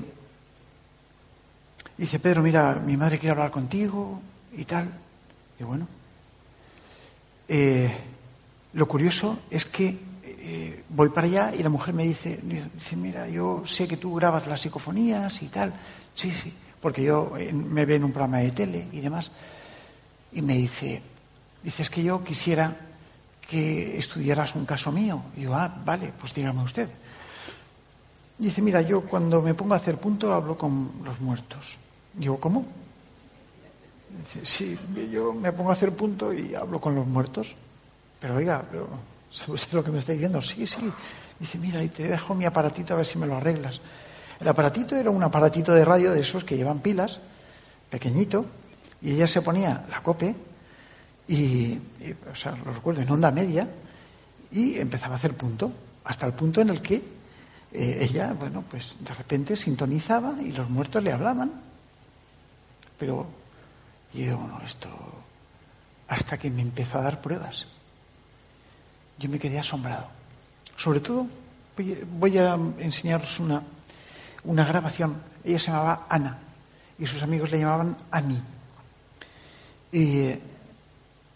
dice, 1.96 2.18
Pedro, 2.18 2.42
mira, 2.42 2.74
mi 2.74 2.98
madre 2.98 3.18
quiere 3.18 3.30
hablar 3.30 3.50
contigo 3.50 4.20
y 4.54 4.66
tal. 4.66 4.90
Y 5.58 5.64
bueno, 5.64 5.88
eh, 7.48 7.90
lo 8.74 8.86
curioso 8.86 9.38
es 9.50 9.64
que 9.64 9.96
eh, 10.26 10.84
voy 10.90 11.08
para 11.08 11.26
allá 11.26 11.54
y 11.58 11.62
la 11.62 11.70
mujer 11.70 11.94
me 11.94 12.02
dice, 12.02 12.38
dice, 12.42 12.96
mira, 12.96 13.26
yo 13.30 13.62
sé 13.64 13.88
que 13.88 13.96
tú 13.96 14.14
grabas 14.14 14.46
las 14.46 14.60
psicofonías 14.60 15.40
y 15.40 15.46
tal. 15.46 15.72
Sí, 16.14 16.32
sí, 16.32 16.52
porque 16.82 17.02
yo 17.02 17.32
eh, 17.38 17.50
me 17.50 17.86
ve 17.86 17.94
en 17.94 18.04
un 18.04 18.12
programa 18.12 18.40
de 18.40 18.50
tele 18.50 18.88
y 18.92 19.00
demás. 19.00 19.30
Y 20.32 20.42
me 20.42 20.52
dice, 20.58 21.00
Dices 21.64 21.88
que 21.88 22.02
yo 22.02 22.22
quisiera 22.22 22.76
que 23.48 23.98
estudiaras 23.98 24.54
un 24.54 24.66
caso 24.66 24.92
mío. 24.92 25.22
Y 25.34 25.40
digo, 25.40 25.54
ah, 25.54 25.74
vale, 25.84 26.12
pues 26.18 26.34
dígame 26.34 26.62
usted. 26.62 26.90
Dice, 28.36 28.60
mira, 28.60 28.82
yo 28.82 29.00
cuando 29.00 29.40
me 29.40 29.54
pongo 29.54 29.72
a 29.72 29.78
hacer 29.78 29.96
punto 29.96 30.32
hablo 30.32 30.58
con 30.58 30.90
los 31.02 31.18
muertos. 31.20 31.76
Digo, 32.12 32.38
¿cómo? 32.38 32.66
Dice, 34.20 34.44
sí, 34.44 34.78
yo 35.10 35.32
me 35.32 35.52
pongo 35.52 35.70
a 35.70 35.72
hacer 35.72 35.92
punto 35.92 36.34
y 36.34 36.54
hablo 36.54 36.78
con 36.78 36.94
los 36.94 37.06
muertos. 37.06 37.54
Pero 38.20 38.36
oiga, 38.36 38.62
pero 38.70 38.86
¿sabe 39.30 39.52
usted 39.52 39.72
lo 39.72 39.82
que 39.82 39.90
me 39.90 40.00
está 40.00 40.12
diciendo? 40.12 40.42
Sí, 40.42 40.66
sí. 40.66 40.92
Dice, 41.38 41.56
mira, 41.56 41.82
y 41.82 41.88
te 41.88 42.08
dejo 42.08 42.34
mi 42.34 42.44
aparatito 42.44 42.92
a 42.92 42.98
ver 42.98 43.06
si 43.06 43.18
me 43.18 43.26
lo 43.26 43.36
arreglas. 43.36 43.80
El 44.38 44.48
aparatito 44.48 44.96
era 44.96 45.08
un 45.08 45.22
aparatito 45.22 45.72
de 45.72 45.84
radio 45.84 46.12
de 46.12 46.20
esos 46.20 46.44
que 46.44 46.56
llevan 46.56 46.80
pilas, 46.80 47.20
pequeñito, 47.88 48.44
y 49.00 49.12
ella 49.12 49.26
se 49.26 49.40
ponía 49.40 49.86
la 49.88 50.02
cope 50.02 50.34
y, 51.26 51.78
o 52.30 52.34
sea, 52.34 52.52
lo 52.52 52.72
recuerdo, 52.72 53.02
en 53.02 53.10
onda 53.10 53.30
media, 53.30 53.68
y 54.52 54.78
empezaba 54.78 55.14
a 55.14 55.16
hacer 55.16 55.34
punto, 55.34 55.72
hasta 56.04 56.26
el 56.26 56.32
punto 56.32 56.60
en 56.60 56.70
el 56.70 56.82
que 56.82 57.02
eh, 57.72 57.98
ella, 58.00 58.34
bueno, 58.38 58.62
pues 58.70 58.94
de 59.00 59.12
repente 59.12 59.56
sintonizaba 59.56 60.34
y 60.40 60.52
los 60.52 60.68
muertos 60.68 61.02
le 61.02 61.12
hablaban. 61.12 61.52
Pero 62.98 63.26
yo, 64.12 64.36
bueno, 64.38 64.60
esto, 64.64 64.88
hasta 66.08 66.38
que 66.38 66.50
me 66.50 66.62
empezó 66.62 66.98
a 66.98 67.02
dar 67.02 67.20
pruebas, 67.20 67.66
yo 69.18 69.28
me 69.28 69.38
quedé 69.38 69.58
asombrado. 69.58 70.08
Sobre 70.76 71.00
todo, 71.00 71.26
voy, 72.18 72.38
a 72.38 72.54
enseñaros 72.78 73.40
una, 73.40 73.62
una 74.44 74.64
grabación. 74.64 75.16
Ella 75.42 75.58
se 75.58 75.70
llamaba 75.70 76.06
Ana 76.08 76.38
y 76.98 77.06
sus 77.06 77.22
amigos 77.22 77.50
le 77.50 77.58
llamaban 77.58 77.96
Ani. 78.10 78.40
Y 79.90 80.34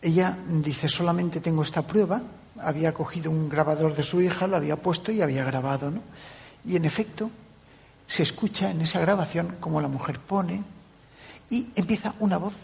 ella 0.08 0.36
dice, 0.46 0.88
solamente 0.88 1.40
tengo 1.40 1.62
esta 1.62 1.82
prueba, 1.82 2.20
había 2.60 2.92
cogido 2.92 3.30
un 3.30 3.48
grabador 3.48 3.94
de 3.94 4.02
su 4.02 4.20
hija, 4.20 4.46
lo 4.46 4.56
había 4.56 4.76
puesto 4.76 5.12
y 5.12 5.22
había 5.22 5.44
grabado, 5.44 5.90
¿no? 5.90 6.00
Y 6.64 6.76
en 6.76 6.84
efecto, 6.84 7.30
se 8.06 8.22
escucha 8.22 8.70
en 8.70 8.80
esa 8.80 9.00
grabación 9.00 9.56
como 9.60 9.80
la 9.80 9.88
mujer 9.88 10.18
pone 10.18 10.62
y 11.50 11.68
empieza 11.76 12.14
una 12.20 12.38
voz 12.38 12.54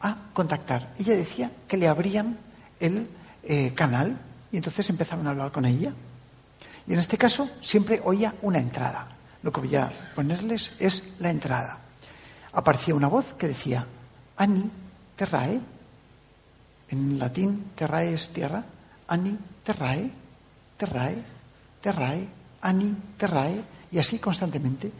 a 0.00 0.16
contactar. 0.32 0.92
Ella 0.98 1.16
decía 1.16 1.50
que 1.68 1.76
le 1.76 1.88
abrían 1.88 2.38
el 2.80 3.08
eh, 3.44 3.72
canal 3.74 4.18
y 4.50 4.56
entonces 4.56 4.90
empezaban 4.90 5.26
a 5.26 5.30
hablar 5.30 5.52
con 5.52 5.64
ella. 5.64 5.92
Y 6.86 6.92
en 6.92 6.98
este 6.98 7.16
caso 7.16 7.48
siempre 7.60 8.02
oía 8.04 8.34
una 8.42 8.58
entrada. 8.58 9.08
Lo 9.42 9.52
que 9.52 9.60
voy 9.60 9.74
a 9.76 9.90
ponerles 10.14 10.72
es 10.78 11.02
la 11.20 11.30
entrada. 11.30 11.78
Aparecía 12.52 12.94
una 12.94 13.08
voz 13.08 13.34
que 13.38 13.48
decía, 13.48 13.86
Ani, 14.36 14.68
terrae, 15.16 15.60
en 16.92 17.18
latín, 17.18 17.72
terrae 17.74 18.12
es 18.12 18.28
tierra, 18.28 18.62
ani, 19.08 19.36
terrae, 19.64 20.10
terrae, 20.76 21.16
terrae, 21.80 22.28
ani, 22.60 22.94
terrae, 23.16 23.64
y 23.90 23.98
así 23.98 24.18
constantemente, 24.18 24.92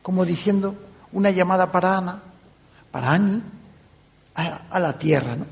como 0.00 0.24
diciendo 0.24 0.74
una 1.12 1.30
llamada 1.30 1.70
para 1.70 1.98
Ana, 1.98 2.22
para 2.92 3.10
Ani, 3.10 3.42
a, 4.34 4.78
la 4.78 4.96
tierra. 4.96 5.34
¿no? 5.34 5.46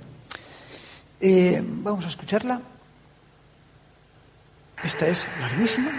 Eh, 1.20 1.60
vamos 1.62 2.04
a 2.04 2.08
escucharla. 2.08 2.60
Esta 4.82 5.08
es 5.08 5.26
larguísima. 5.40 5.90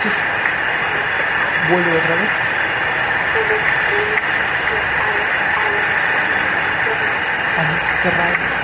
Marcus, 0.00 0.12
vuelve 1.68 1.96
otra 1.98 2.14
vez. 2.16 2.30
An 7.58 8.00
terra 8.02 8.60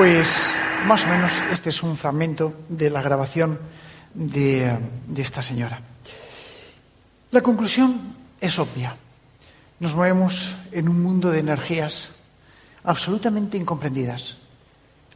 Pues 0.00 0.56
más 0.90 1.06
o 1.06 1.08
menos 1.08 1.30
este 1.52 1.70
es 1.70 1.84
un 1.84 1.96
fragmento 1.96 2.52
de 2.68 2.90
la 2.90 3.00
grabación 3.00 3.60
de, 4.12 4.76
esta 5.16 5.40
señora. 5.40 5.78
La 7.30 7.40
conclusión 7.42 8.16
es 8.40 8.58
obvia. 8.58 8.96
Nos 9.78 9.94
movemos 9.94 10.52
en 10.72 10.88
un 10.88 11.00
mundo 11.00 11.30
de 11.30 11.38
energías 11.38 12.10
absolutamente 12.82 13.56
incomprendidas, 13.56 14.34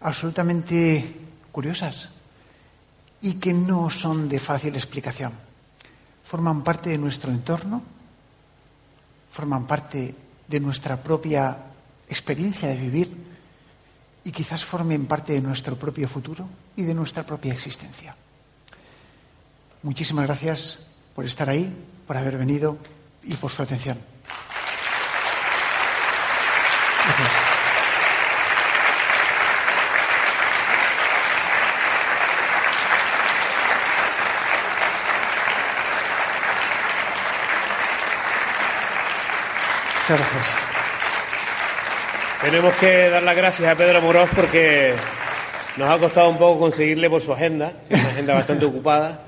absolutamente 0.00 1.10
curiosas 1.50 2.08
y 3.20 3.34
que 3.42 3.52
no 3.52 3.90
son 3.90 4.28
de 4.28 4.38
fácil 4.38 4.76
explicación. 4.76 5.32
Forman 6.22 6.62
parte 6.62 6.90
de 6.90 6.98
nuestro 6.98 7.32
entorno, 7.32 7.82
forman 9.28 9.66
parte 9.66 10.14
de 10.46 10.60
nuestra 10.60 11.02
propia 11.02 11.58
experiencia 12.08 12.68
de 12.68 12.78
vivir 12.78 13.33
y 14.24 14.32
quizás 14.32 14.64
formen 14.64 15.06
parte 15.06 15.34
de 15.34 15.40
nuestro 15.40 15.76
propio 15.76 16.08
futuro 16.08 16.48
y 16.76 16.82
de 16.82 16.94
nuestra 16.94 17.24
propia 17.24 17.52
existencia. 17.52 18.16
Muchísimas 19.82 20.26
gracias 20.26 20.78
por 21.14 21.26
estar 21.26 21.48
ahí, 21.48 21.70
por 22.06 22.16
haber 22.16 22.38
venido 22.38 22.78
y 23.22 23.34
por 23.34 23.50
su 23.50 23.62
atención. 23.62 23.98
Muchas 40.08 40.18
gracias. 40.18 40.73
Tenemos 42.44 42.74
que 42.74 43.08
dar 43.08 43.22
las 43.22 43.34
gracias 43.34 43.66
a 43.66 43.74
Pedro 43.74 44.02
Moroz 44.02 44.28
porque 44.36 44.92
nos 45.78 45.88
ha 45.88 45.98
costado 45.98 46.28
un 46.28 46.36
poco 46.36 46.60
conseguirle 46.60 47.08
por 47.08 47.22
su 47.22 47.32
agenda, 47.32 47.72
una 47.88 48.02
agenda 48.02 48.34
bastante 48.34 48.66
ocupada. 48.66 49.22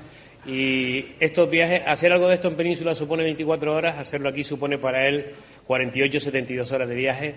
Y 0.45 1.03
estos 1.19 1.49
viajes, 1.49 1.81
hacer 1.87 2.13
algo 2.13 2.27
de 2.27 2.35
esto 2.35 2.47
en 2.47 2.55
Península 2.55 2.93
supone 2.93 3.23
24 3.23 3.73
horas, 3.73 3.97
hacerlo 3.97 4.29
aquí 4.29 4.43
supone 4.43 4.77
para 4.77 5.07
él 5.07 5.33
48, 5.65 6.19
72 6.19 6.71
horas 6.71 6.87
de 6.87 6.93
viaje, 6.93 7.35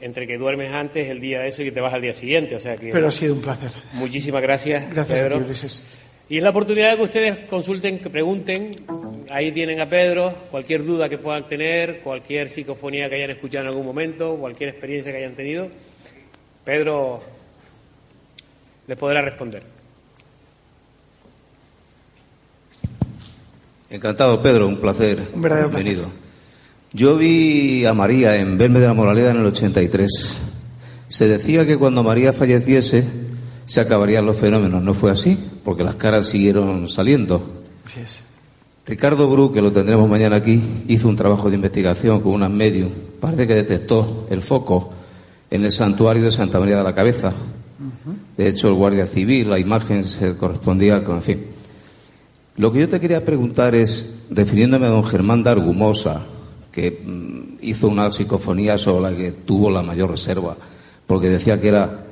entre 0.00 0.26
que 0.26 0.36
duermes 0.36 0.72
antes 0.72 1.08
el 1.08 1.20
día 1.20 1.38
de 1.40 1.48
eso 1.50 1.62
y 1.62 1.66
que 1.66 1.72
te 1.72 1.80
vas 1.80 1.94
al 1.94 2.02
día 2.02 2.12
siguiente. 2.12 2.56
O 2.56 2.60
sea 2.60 2.76
que, 2.76 2.90
Pero 2.90 3.06
ha 3.06 3.12
sido 3.12 3.34
un 3.34 3.40
placer. 3.40 3.70
Muchísimas 3.92 4.42
gracias, 4.42 4.90
gracias 4.90 5.20
Pedro. 5.20 5.36
A 5.36 5.38
ti, 5.38 5.54
y 6.30 6.36
es 6.36 6.44
la 6.44 6.50
oportunidad 6.50 6.92
de 6.92 6.96
que 6.96 7.02
ustedes 7.02 7.38
consulten, 7.48 7.98
que 7.98 8.08
pregunten. 8.08 8.70
Ahí 9.30 9.50
tienen 9.50 9.80
a 9.80 9.86
Pedro, 9.86 10.32
cualquier 10.52 10.84
duda 10.84 11.08
que 11.08 11.18
puedan 11.18 11.48
tener, 11.48 12.02
cualquier 12.02 12.48
psicofonía 12.48 13.08
que 13.08 13.16
hayan 13.16 13.30
escuchado 13.30 13.64
en 13.64 13.70
algún 13.70 13.84
momento, 13.84 14.36
cualquier 14.36 14.70
experiencia 14.70 15.10
que 15.10 15.18
hayan 15.18 15.34
tenido. 15.34 15.68
Pedro 16.64 17.20
les 18.86 18.96
podrá 18.96 19.20
responder. 19.22 19.64
Encantado, 23.90 24.40
Pedro, 24.40 24.68
un 24.68 24.78
placer. 24.78 25.20
Un 25.34 25.42
verdadero 25.42 25.70
Bienvenido. 25.70 26.12
Yo 26.92 27.16
vi 27.16 27.84
a 27.86 27.92
María 27.92 28.36
en 28.36 28.56
Verme 28.56 28.78
de 28.78 28.86
la 28.86 28.94
Moralidad 28.94 29.32
en 29.32 29.38
el 29.38 29.46
83. 29.46 30.38
Se 31.08 31.26
decía 31.26 31.66
que 31.66 31.76
cuando 31.76 32.04
María 32.04 32.32
falleciese, 32.32 33.29
se 33.70 33.80
acabarían 33.80 34.26
los 34.26 34.36
fenómenos. 34.36 34.82
No 34.82 34.94
fue 34.94 35.12
así, 35.12 35.38
porque 35.62 35.84
las 35.84 35.94
caras 35.94 36.26
siguieron 36.26 36.88
saliendo. 36.88 37.40
Así 37.86 38.00
es. 38.00 38.24
Ricardo 38.84 39.30
Bru, 39.30 39.52
que 39.52 39.62
lo 39.62 39.70
tendremos 39.70 40.10
mañana 40.10 40.34
aquí, 40.34 40.60
hizo 40.88 41.08
un 41.08 41.14
trabajo 41.14 41.48
de 41.48 41.54
investigación 41.54 42.20
con 42.20 42.32
unas 42.32 42.50
medios. 42.50 42.90
Parece 43.20 43.46
que 43.46 43.54
detectó 43.54 44.26
el 44.28 44.42
foco 44.42 44.90
en 45.52 45.64
el 45.64 45.70
santuario 45.70 46.24
de 46.24 46.32
Santa 46.32 46.58
María 46.58 46.78
de 46.78 46.82
la 46.82 46.96
Cabeza. 46.96 47.32
De 48.36 48.48
hecho, 48.48 48.66
el 48.66 48.74
guardia 48.74 49.06
civil, 49.06 49.48
la 49.48 49.60
imagen 49.60 50.02
se 50.02 50.34
correspondía 50.34 51.04
con, 51.04 51.16
en 51.16 51.22
fin. 51.22 51.46
Lo 52.56 52.72
que 52.72 52.80
yo 52.80 52.88
te 52.88 52.98
quería 52.98 53.24
preguntar 53.24 53.76
es, 53.76 54.24
refiriéndome 54.30 54.86
a 54.86 54.90
don 54.90 55.04
Germán 55.04 55.44
de 55.44 55.50
Argumosa, 55.50 56.22
que 56.72 57.04
mm, 57.06 57.58
hizo 57.64 57.86
una 57.86 58.10
psicofonía 58.10 58.78
sobre 58.78 59.12
la 59.12 59.16
que 59.16 59.30
tuvo 59.30 59.70
la 59.70 59.82
mayor 59.82 60.10
reserva, 60.10 60.56
porque 61.06 61.28
decía 61.28 61.60
que 61.60 61.68
era 61.68 62.09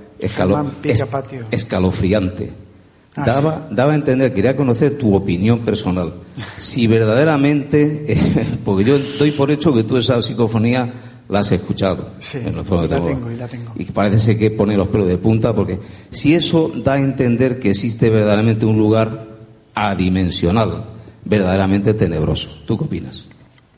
escalofriante. 1.50 2.50
Ah, 3.16 3.24
daba, 3.24 3.68
daba 3.70 3.92
a 3.92 3.94
entender, 3.96 4.32
quería 4.32 4.56
conocer 4.56 4.96
tu 4.96 5.14
opinión 5.14 5.60
personal. 5.60 6.14
Si 6.58 6.86
verdaderamente, 6.86 8.16
porque 8.64 8.84
yo 8.84 8.98
doy 9.18 9.32
por 9.32 9.50
hecho 9.50 9.74
que 9.74 9.82
tú 9.82 9.96
esa 9.96 10.22
psicofonía 10.22 10.92
la 11.28 11.40
has 11.40 11.52
escuchado. 11.52 12.10
Sí, 12.20 12.38
en 12.38 12.56
la 12.56 12.62
tengo, 12.62 13.30
y 13.30 13.36
la 13.36 13.48
tengo. 13.48 13.72
Y 13.76 13.84
parece 13.86 14.20
ser 14.20 14.38
que 14.38 14.50
pone 14.50 14.76
los 14.76 14.88
pelos 14.88 15.08
de 15.08 15.18
punta, 15.18 15.52
porque 15.52 15.78
si 16.10 16.34
eso 16.34 16.70
da 16.74 16.94
a 16.94 17.00
entender 17.00 17.58
que 17.58 17.70
existe 17.70 18.08
verdaderamente 18.08 18.66
un 18.66 18.78
lugar 18.78 19.26
adimensional, 19.74 20.84
verdaderamente 21.24 21.94
tenebroso. 21.94 22.62
¿Tú 22.66 22.78
qué 22.78 22.84
opinas? 22.84 23.24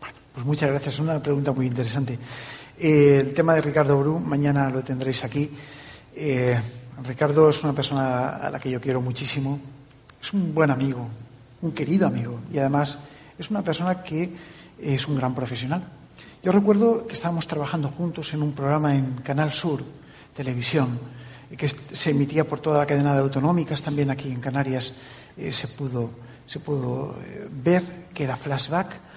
Bueno, 0.00 0.14
pues 0.34 0.46
muchas 0.46 0.70
gracias. 0.70 0.98
Una 0.98 1.22
pregunta 1.22 1.52
muy 1.52 1.66
interesante. 1.66 2.18
Eh, 2.78 3.18
el 3.20 3.34
tema 3.34 3.54
de 3.54 3.60
Ricardo 3.60 3.98
Bru, 3.98 4.20
mañana 4.20 4.70
lo 4.70 4.82
tendréis 4.82 5.24
aquí. 5.24 5.50
Eh, 6.14 6.60
Ricardo 7.04 7.48
es 7.48 7.62
una 7.62 7.72
persona 7.72 8.36
a 8.36 8.50
la 8.50 8.58
que 8.58 8.70
yo 8.70 8.80
quiero 8.80 9.00
muchísimo. 9.00 9.60
Es 10.22 10.32
un 10.32 10.54
buen 10.54 10.70
amigo, 10.70 11.08
un 11.62 11.72
querido 11.72 12.06
amigo 12.06 12.40
y 12.52 12.58
además 12.58 12.98
es 13.38 13.50
una 13.50 13.62
persona 13.62 14.02
que 14.02 14.30
es 14.80 15.06
un 15.06 15.16
gran 15.16 15.34
profesional. 15.34 15.82
Yo 16.42 16.52
recuerdo 16.52 17.06
que 17.06 17.14
estábamos 17.14 17.46
trabajando 17.46 17.88
juntos 17.88 18.32
en 18.34 18.42
un 18.42 18.52
programa 18.52 18.94
en 18.94 19.16
Canal 19.22 19.52
Sur, 19.52 19.82
televisión, 20.34 20.98
que 21.56 21.68
se 21.68 22.10
emitía 22.10 22.44
por 22.44 22.60
toda 22.60 22.78
la 22.78 22.86
cadena 22.86 23.14
de 23.14 23.20
autonómicas, 23.20 23.82
también 23.82 24.10
aquí 24.10 24.30
en 24.30 24.40
Canarias 24.40 24.94
eh, 25.36 25.52
se 25.52 25.68
pudo, 25.68 26.10
se 26.46 26.60
pudo 26.60 27.16
eh, 27.22 27.48
ver 27.50 27.82
que 28.12 28.24
era 28.24 28.36
Flashback, 28.36 29.10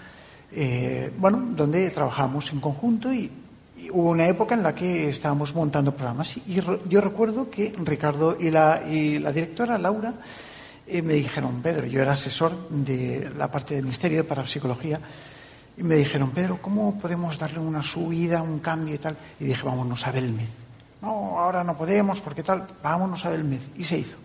bueno, 1.18 1.42
donde 1.56 1.90
trabajamos 1.90 2.52
en 2.52 2.60
conjunto 2.60 3.12
y 3.12 3.43
hubo 3.92 4.10
una 4.10 4.28
época 4.28 4.56
en 4.56 4.64
la 4.64 4.74
que 4.74 5.10
estábamos 5.10 5.54
montando 5.56 5.96
programas 5.96 6.38
y 6.38 6.62
yo 6.88 7.02
recuerdo 7.02 7.50
que 7.50 7.74
Ricardo 7.78 8.38
y 8.40 8.50
la, 8.50 8.84
y 8.90 9.20
la 9.20 9.32
directora 9.32 9.78
Laura 9.78 10.14
eh, 10.86 11.02
me 11.02 11.14
dijeron, 11.14 11.62
Pedro, 11.62 11.88
yo 11.88 12.02
era 12.02 12.12
asesor 12.12 12.70
de 12.70 13.32
la 13.38 13.50
parte 13.50 13.76
de 13.76 13.82
misterio 13.82 14.18
de 14.18 14.24
parapsicología, 14.26 15.00
y 15.78 15.84
me 15.84 15.96
dijeron, 15.96 16.32
Pedro, 16.32 16.60
¿cómo 16.62 17.00
podemos 17.00 17.38
darle 17.38 17.60
una 17.60 17.82
subida, 17.82 18.42
un 18.42 18.60
cambio 18.60 18.96
y 18.96 18.98
tal? 18.98 19.16
Y 19.40 19.46
dije, 19.46 19.64
vámonos 19.64 20.06
a 20.06 20.12
Belmez. 20.12 20.50
No, 21.02 21.40
ahora 21.40 21.64
no 21.64 21.76
podemos, 21.76 22.22
porque 22.22 22.44
tal, 22.44 22.68
vámonos 22.84 23.26
a 23.26 23.30
Belmez. 23.30 23.62
Y 23.78 23.84
se 23.86 23.98
hizo. 23.98 24.18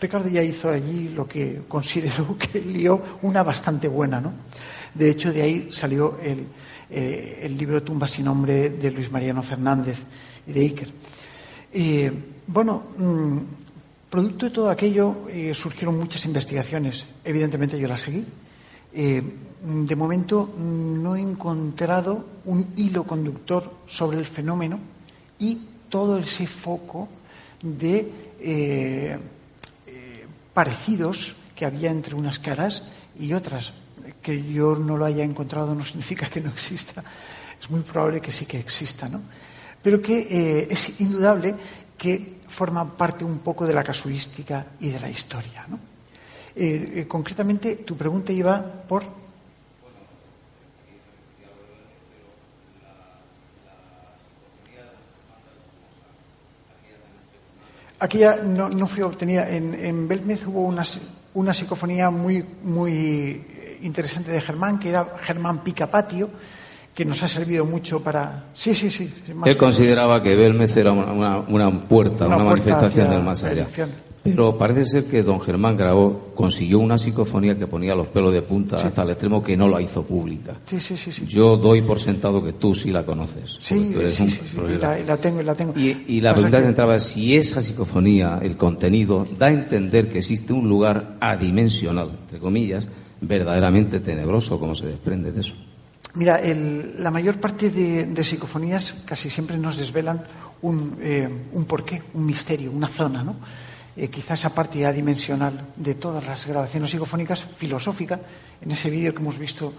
Ricardo 0.00 0.28
ya 0.28 0.42
hizo 0.42 0.70
allí 0.70 1.08
lo 1.08 1.26
que 1.26 1.62
consideró 1.68 2.38
que 2.52 2.60
lió 2.60 3.02
una 3.22 3.42
bastante 3.42 3.88
buena, 3.88 4.20
¿no? 4.20 4.32
De 4.94 5.10
hecho, 5.10 5.32
de 5.32 5.42
ahí 5.42 5.68
salió 5.72 6.18
el, 6.22 6.46
eh, 6.90 7.40
el 7.42 7.56
libro 7.56 7.82
Tumba 7.82 8.06
sin 8.06 8.26
nombre 8.26 8.70
de 8.70 8.90
Luis 8.90 9.10
Mariano 9.10 9.42
Fernández 9.42 10.02
y 10.46 10.52
de 10.52 10.60
Iker. 10.60 10.88
bueno, 12.46 12.82
mm, 12.98 13.38
producto 14.10 14.46
de 14.46 14.50
todo 14.50 14.70
aquello 14.70 15.28
eh, 15.28 15.52
surgieron 15.54 15.98
muchas 15.98 16.24
investigaciones. 16.24 17.04
Evidentemente 17.24 17.78
yo 17.78 17.88
las 17.88 18.02
seguí. 18.02 18.24
Eh, 18.92 19.22
de 19.62 19.96
momento 19.96 20.54
no 20.58 21.16
he 21.16 21.20
encontrado 21.20 22.24
un 22.44 22.74
hilo 22.76 23.04
conductor 23.04 23.78
sobre 23.86 24.18
el 24.18 24.26
fenómeno 24.26 24.78
y 25.38 25.58
todo 25.88 26.18
ese 26.18 26.46
foco 26.46 27.08
de 27.62 29.18
parecidos 30.52 31.34
que 31.56 31.64
había 31.64 31.90
entre 31.90 32.14
unas 32.14 32.38
caras 32.38 32.82
y 33.18 33.32
otras 33.32 33.72
que 34.24 34.42
yo 34.42 34.74
no 34.74 34.96
lo 34.96 35.04
haya 35.04 35.22
encontrado 35.22 35.74
no 35.74 35.84
significa 35.84 36.26
que 36.26 36.40
no 36.40 36.48
exista. 36.48 37.04
Es 37.60 37.70
muy 37.70 37.82
probable 37.82 38.20
que 38.20 38.32
sí 38.32 38.46
que 38.46 38.58
exista, 38.58 39.06
¿no? 39.08 39.20
Pero 39.82 40.00
que 40.00 40.18
eh, 40.18 40.66
es 40.70 40.98
indudable 41.00 41.54
que 41.98 42.40
forma 42.48 42.96
parte 42.96 43.24
un 43.24 43.40
poco 43.40 43.66
de 43.66 43.74
la 43.74 43.84
casuística 43.84 44.64
y 44.80 44.88
de 44.88 44.98
la 44.98 45.10
historia, 45.10 45.66
¿no? 45.68 45.78
Eh, 46.56 47.02
eh, 47.02 47.06
concretamente, 47.06 47.76
tu 47.76 47.96
pregunta 47.96 48.32
iba 48.32 48.62
por. 48.62 49.04
Aquella 57.98 58.36
no, 58.36 58.68
no 58.68 58.86
fue 58.86 59.02
obtenida. 59.02 59.48
En, 59.50 59.74
en 59.74 60.08
Belmez 60.08 60.46
hubo 60.46 60.62
una, 60.62 60.84
una 61.34 61.52
psicofonía 61.52 62.10
muy, 62.10 62.44
muy 62.62 63.53
interesante 63.84 64.30
de 64.32 64.40
Germán, 64.40 64.78
que 64.78 64.88
era 64.90 65.06
Germán 65.22 65.62
Picapatio, 65.62 66.28
que 66.94 67.04
nos 67.04 67.22
ha 67.22 67.28
servido 67.28 67.64
mucho 67.64 68.00
para. 68.02 68.44
Sí, 68.54 68.74
sí, 68.74 68.90
sí. 68.90 69.12
Él 69.44 69.56
consideraba 69.56 70.22
que 70.22 70.36
Belmez 70.36 70.76
era 70.76 70.92
una, 70.92 71.12
una- 71.12 71.38
una 71.40 71.80
puerta, 71.88 72.26
Una 72.26 72.36
una, 72.36 72.44
puerta 72.50 72.70
manifestación 72.70 73.10
del 73.10 73.22
más 73.22 73.42
allá. 73.44 73.66
Pero 74.22 74.56
parece 74.56 74.86
ser 74.86 75.04
que 75.04 75.22
don 75.22 75.38
Germán 75.38 75.76
Grabó 75.76 76.32
consiguió 76.34 76.78
una 76.78 76.96
psicofonía 76.96 77.58
que 77.58 77.66
ponía 77.66 77.94
los 77.94 78.06
pelos 78.06 78.32
de 78.32 78.40
punta 78.40 78.76
hasta 78.78 79.02
el 79.02 79.10
extremo 79.10 79.42
que 79.42 79.54
no 79.54 79.68
la 79.68 79.82
hizo 79.82 80.02
pública. 80.02 80.54
Sí, 80.64 80.80
sí, 80.80 80.96
sí. 80.96 81.12
sí. 81.12 81.26
Yo 81.26 81.58
doy 81.58 81.82
por 81.82 82.00
sentado 82.00 82.42
que 82.42 82.54
tú 82.54 82.74
sí 82.74 82.90
la 82.90 83.04
conoces. 83.04 83.58
Sí, 83.60 83.90
tú 83.92 84.00
eres 84.00 84.14
sí, 84.14 84.22
un 84.22 84.30
sí, 84.30 84.40
sí, 84.50 84.56
la, 84.80 84.98
la 85.00 85.16
tengo, 85.18 85.42
la 85.42 85.54
tengo. 85.54 85.74
Y, 85.76 86.04
y 86.08 86.20
la 86.22 86.30
Pasa 86.30 86.34
pregunta 86.42 86.56
que 86.56 86.62
que- 86.62 86.68
entraba 86.70 86.96
es 86.96 87.02
si 87.04 87.36
esa 87.36 87.60
psicofonía, 87.60 88.38
el 88.40 88.56
contenido, 88.56 89.26
da 89.38 89.46
a 89.48 89.50
entender 89.52 90.08
que 90.10 90.20
existe 90.20 90.54
un 90.54 90.70
lugar 90.70 91.16
adimensional, 91.20 92.08
entre 92.22 92.38
comillas, 92.38 92.86
verdaderamente 93.20 94.00
tenebroso, 94.00 94.58
como 94.58 94.74
se 94.74 94.86
desprende 94.86 95.32
de 95.32 95.40
eso. 95.40 95.54
Mira, 96.14 96.40
el- 96.40 97.02
la 97.02 97.10
mayor 97.10 97.40
parte 97.40 97.70
de, 97.70 98.24
psicofonías 98.24 99.02
casi 99.04 99.28
siempre 99.30 99.56
nos 99.58 99.76
desvelan 99.76 100.24
un, 100.62 100.96
eh, 101.00 101.28
un 101.52 101.64
porqué, 101.64 102.02
un 102.14 102.24
misterio, 102.26 102.70
una 102.70 102.88
zona, 102.88 103.22
¿no? 103.24 103.34
Eh, 103.96 104.08
quizá 104.08 104.34
esa 104.34 104.52
parte 104.54 104.84
adimensional 104.86 105.68
de 105.76 105.94
todas 105.94 106.26
las 106.26 106.46
grabaciones 106.46 106.90
psicofónicas, 106.90 107.42
filosófica, 107.44 108.20
en 108.60 108.70
ese 108.70 108.90
vídeo 108.90 109.12
que 109.14 109.20
hemos 109.20 109.38
visto, 109.38 109.72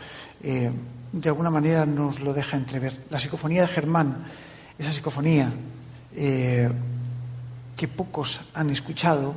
eh, 0.44 0.70
de 1.12 1.30
alguna 1.30 1.50
manera 1.50 1.86
nos 1.86 2.20
lo 2.20 2.34
deja 2.34 2.56
entrever. 2.58 2.98
La 3.10 3.20
psicofonía 3.20 3.62
de 3.64 3.68
Germán, 3.68 4.24
esa 4.78 4.92
psicofonía 4.92 5.52
que 7.76 7.88
pocos 7.90 8.40
han 8.54 8.70
escuchado, 8.70 9.36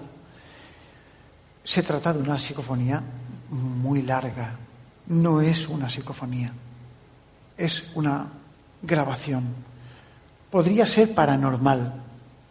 se 1.64 1.82
trata 1.82 2.12
de 2.12 2.20
una 2.20 2.38
psicofonía 2.38 3.02
muy 3.50 4.02
larga. 4.02 4.56
No 5.06 5.40
es 5.40 5.68
una 5.68 5.88
psicofonía, 5.88 6.52
es 7.56 7.84
una 7.94 8.26
grabación. 8.82 9.44
Podría 10.50 10.86
ser 10.86 11.14
paranormal, 11.14 11.94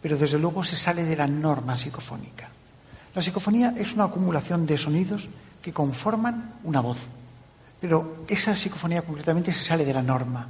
pero 0.02 0.16
desde 0.16 0.38
luego 0.38 0.64
se 0.64 0.76
sale 0.76 1.04
de 1.04 1.16
la 1.16 1.26
norma 1.26 1.76
psicofónica. 1.76 2.48
La 3.14 3.22
psicofonía 3.22 3.74
es 3.76 3.94
una 3.94 4.04
acumulación 4.04 4.66
de 4.66 4.78
sonidos 4.78 5.28
que 5.62 5.72
conforman 5.72 6.54
una 6.64 6.80
voz, 6.80 6.98
pero 7.80 8.24
esa 8.28 8.54
psicofonía 8.54 9.02
concretamente 9.02 9.52
se 9.52 9.64
sale 9.64 9.84
de 9.84 9.94
la 9.94 10.02
norma. 10.02 10.46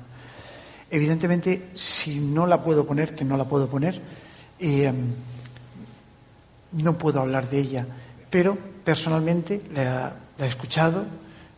Evidentemente, 0.91 1.71
si 1.75 2.19
no 2.19 2.47
la 2.47 2.63
puedo 2.63 2.87
poner, 2.87 3.15
que 3.15 3.25
no 3.25 3.37
la 3.37 3.45
puedo 3.45 3.69
poner, 3.69 4.01
eh, 4.59 4.93
no 6.73 6.99
puedo 6.99 7.21
hablar 7.21 7.49
de 7.49 7.61
ella, 7.61 7.87
pero 8.31 8.57
personalmente 8.85 9.63
la, 9.75 10.13
la 10.39 10.47
he 10.47 10.49
escuchado, 10.49 11.05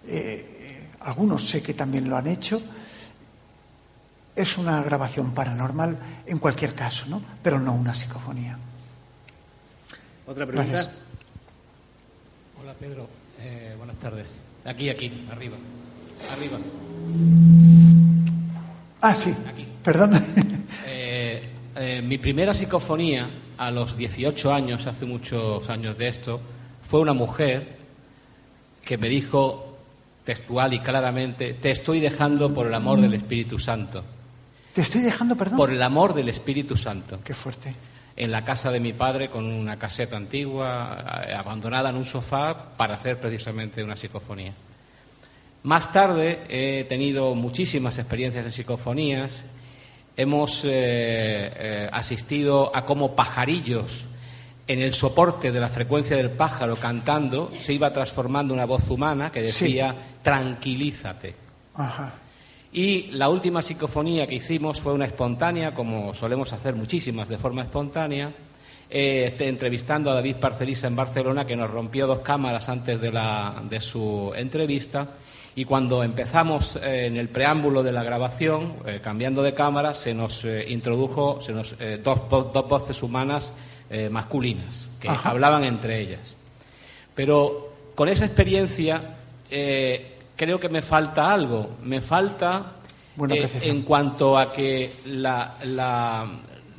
eh, 0.06 0.88
algunos 1.00 1.48
sé 1.48 1.62
que 1.62 1.74
también 1.74 2.08
lo 2.08 2.16
han 2.16 2.26
hecho. 2.26 2.60
Es 4.34 4.56
una 4.58 4.82
grabación 4.82 5.32
paranormal 5.32 5.98
en 6.26 6.38
cualquier 6.38 6.74
caso, 6.74 7.06
¿no? 7.06 7.20
Pero 7.42 7.58
no 7.58 7.74
una 7.74 7.94
psicofonía. 7.94 8.56
Otra 10.26 10.46
pregunta. 10.46 10.72
Gracias. 10.72 10.94
Hola 12.60 12.74
Pedro, 12.74 13.08
Eh, 13.42 13.74
buenas 13.78 13.96
tardes. 13.96 14.38
Aquí, 14.66 14.90
aquí, 14.90 15.10
arriba. 15.32 15.56
Arriba. 16.32 16.58
Ah, 19.00 19.14
sí. 19.14 19.34
Perdón. 19.82 20.12
Eh, 20.92 21.42
eh, 21.76 22.02
mi 22.02 22.18
primera 22.18 22.52
psicofonía 22.52 23.28
a 23.56 23.70
los 23.70 23.96
18 23.96 24.52
años, 24.52 24.86
hace 24.86 25.06
muchos 25.06 25.68
años 25.70 25.96
de 25.96 26.08
esto, 26.08 26.40
fue 26.82 27.00
una 27.00 27.12
mujer 27.12 27.79
que 28.91 28.99
me 28.99 29.09
dijo 29.09 29.76
textual 30.24 30.72
y 30.72 30.80
claramente, 30.80 31.55
te 31.55 31.70
estoy 31.70 32.01
dejando 32.01 32.53
por 32.53 32.66
el 32.66 32.74
amor 32.74 33.01
del 33.01 33.14
Espíritu 33.14 33.57
Santo. 33.57 34.03
Te 34.72 34.80
estoy 34.80 35.03
dejando, 35.03 35.36
perdón. 35.36 35.59
Por 35.59 35.70
el 35.70 35.80
amor 35.80 36.12
del 36.12 36.28
Espíritu 36.28 36.76
Santo. 36.76 37.20
Qué 37.22 37.32
fuerte. 37.32 37.72
En 38.16 38.32
la 38.32 38.45
casa 38.45 38.72
de 38.72 38.80
mi 38.80 38.93
padre 38.93 39.30
con 39.30 39.45
una 39.45 39.78
caseta 39.78 40.16
antigua, 40.16 41.24
eh, 41.24 41.32
abandonada 41.32 41.91
en 41.91 41.99
un 41.99 42.05
sofá, 42.05 42.72
para 42.76 42.95
hacer 42.95 43.20
precisamente 43.20 43.84
una 43.84 43.97
psicofonía. 43.97 44.55
Más 45.62 45.93
tarde 45.93 46.41
he 46.49 46.82
tenido 46.82 47.36
muchísimas 47.36 47.97
experiencias 47.97 48.45
en 48.45 48.51
psicofonías. 48.51 49.45
Hemos 50.16 50.64
eh, 50.64 50.68
eh, 50.72 51.88
asistido 51.93 52.74
a 52.74 52.84
cómo 52.84 53.14
pajarillos 53.14 54.07
en 54.72 54.80
el 54.80 54.94
soporte 54.94 55.50
de 55.50 55.58
la 55.58 55.68
frecuencia 55.68 56.16
del 56.16 56.30
pájaro 56.30 56.76
cantando 56.76 57.50
se 57.58 57.72
iba 57.72 57.92
transformando 57.92 58.54
una 58.54 58.66
voz 58.66 58.88
humana 58.88 59.32
que 59.32 59.40
Sí. 59.40 59.64
decía 59.64 59.96
tranquilízate. 60.22 61.34
Ajá. 61.74 62.12
Y 62.72 63.08
la 63.10 63.28
última 63.28 63.62
psicofonía 63.62 64.28
que 64.28 64.36
hicimos 64.36 64.80
fue 64.80 64.92
una 64.92 65.06
espontánea, 65.06 65.74
como 65.74 66.14
solemos 66.14 66.52
hacer 66.52 66.76
muchísimas 66.76 67.28
de 67.28 67.36
forma 67.36 67.62
espontánea, 67.62 68.32
eh, 68.88 69.24
este, 69.26 69.48
entrevistando 69.48 70.08
a 70.08 70.14
David 70.14 70.36
Parcelisa 70.36 70.86
en 70.86 70.94
Barcelona, 70.94 71.44
que 71.44 71.56
nos 71.56 71.68
rompió 71.68 72.06
dos 72.06 72.20
cámaras 72.20 72.68
antes 72.68 73.00
de, 73.00 73.10
la, 73.10 73.60
de 73.68 73.80
su 73.80 74.32
entrevista. 74.36 75.08
Y 75.57 75.64
cuando 75.64 76.04
empezamos 76.04 76.76
eh, 76.76 77.07
en 77.07 77.16
el 77.16 77.28
preámbulo 77.28 77.82
de 77.82 77.90
la 77.90 78.04
grabación, 78.04 78.74
eh, 78.86 79.00
cambiando 79.03 79.42
de 79.42 79.53
cámara, 79.53 79.95
se 79.95 80.14
nos 80.14 80.46
introdujo 80.68 81.40
se 81.40 81.53
nos, 81.53 81.74
dos, 82.04 82.20
dos 82.30 82.68
voces 82.68 83.03
humanas 83.03 83.53
eh, 83.91 84.08
masculinas, 84.08 84.87
que 85.00 85.08
Ajá. 85.08 85.30
hablaban 85.30 85.64
entre 85.64 85.99
ellas. 86.00 86.37
Pero 87.14 87.72
con 87.95 88.08
esa 88.08 88.25
experiencia 88.25 89.17
eh, 89.50 90.14
creo 90.37 90.58
que 90.61 90.68
me 90.68 90.80
falta 90.83 91.33
algo. 91.33 91.71
Me 91.83 92.00
falta 92.00 92.76
eh, 93.30 93.49
en 93.62 93.83
cuanto 93.83 94.38
a 94.38 94.53
que 94.53 94.92
la, 95.07 95.57
la- 95.64 96.30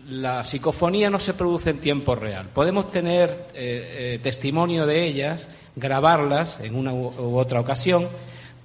la 0.10 0.44
psicofonía 0.44 1.10
no 1.10 1.20
se 1.20 1.34
produce 1.36 1.70
en 1.70 1.78
tiempo 1.78 2.16
real. 2.16 2.48
Podemos 2.54 2.90
tener 2.92 3.48
eh, 3.54 4.20
testimonio 4.22 4.86
de 4.86 5.06
ellas, 5.06 5.48
grabarlas 5.76 6.60
en 6.60 6.76
una 6.76 6.92
u 6.94 7.38
otra 7.38 7.62
ocasión, 7.62 8.10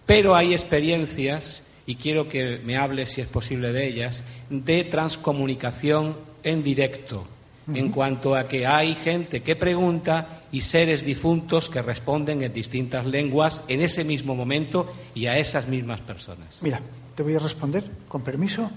pero 0.07 0.35
hay 0.35 0.55
experiencias, 0.55 1.63
y 1.87 1.97
quiero 1.97 2.29
que 2.29 2.61
me 2.65 2.77
hable, 2.77 3.07
si 3.07 3.21
es 3.21 3.29
posible, 3.29 3.73
de 3.73 3.87
ellas, 3.87 4.25
de 4.51 4.83
transcomunicación 4.85 6.17
en 6.43 6.65
directo 6.65 7.29
en 7.75 7.91
cuanto 7.91 8.35
a 8.37 8.47
que 8.47 8.67
hay 8.67 8.95
gente 8.95 9.43
que 9.43 9.57
pregunta 9.57 10.43
y 10.53 10.61
seres 10.61 11.05
difuntos 11.05 11.69
que 11.69 11.83
responden 11.83 12.43
en 12.43 12.53
distintas 12.53 13.07
lenguas 13.07 13.63
en 13.69 13.83
ese 13.83 14.05
mismo 14.05 14.35
momento 14.35 14.93
y 15.15 15.27
a 15.27 15.39
esas 15.39 15.67
mismas 15.67 16.01
personas. 16.01 16.59
Mira, 16.63 16.81
te 17.15 17.23
voy 17.23 17.35
a 17.35 17.39
responder, 17.41 17.85
con 18.09 18.23
permiso, 18.23 18.71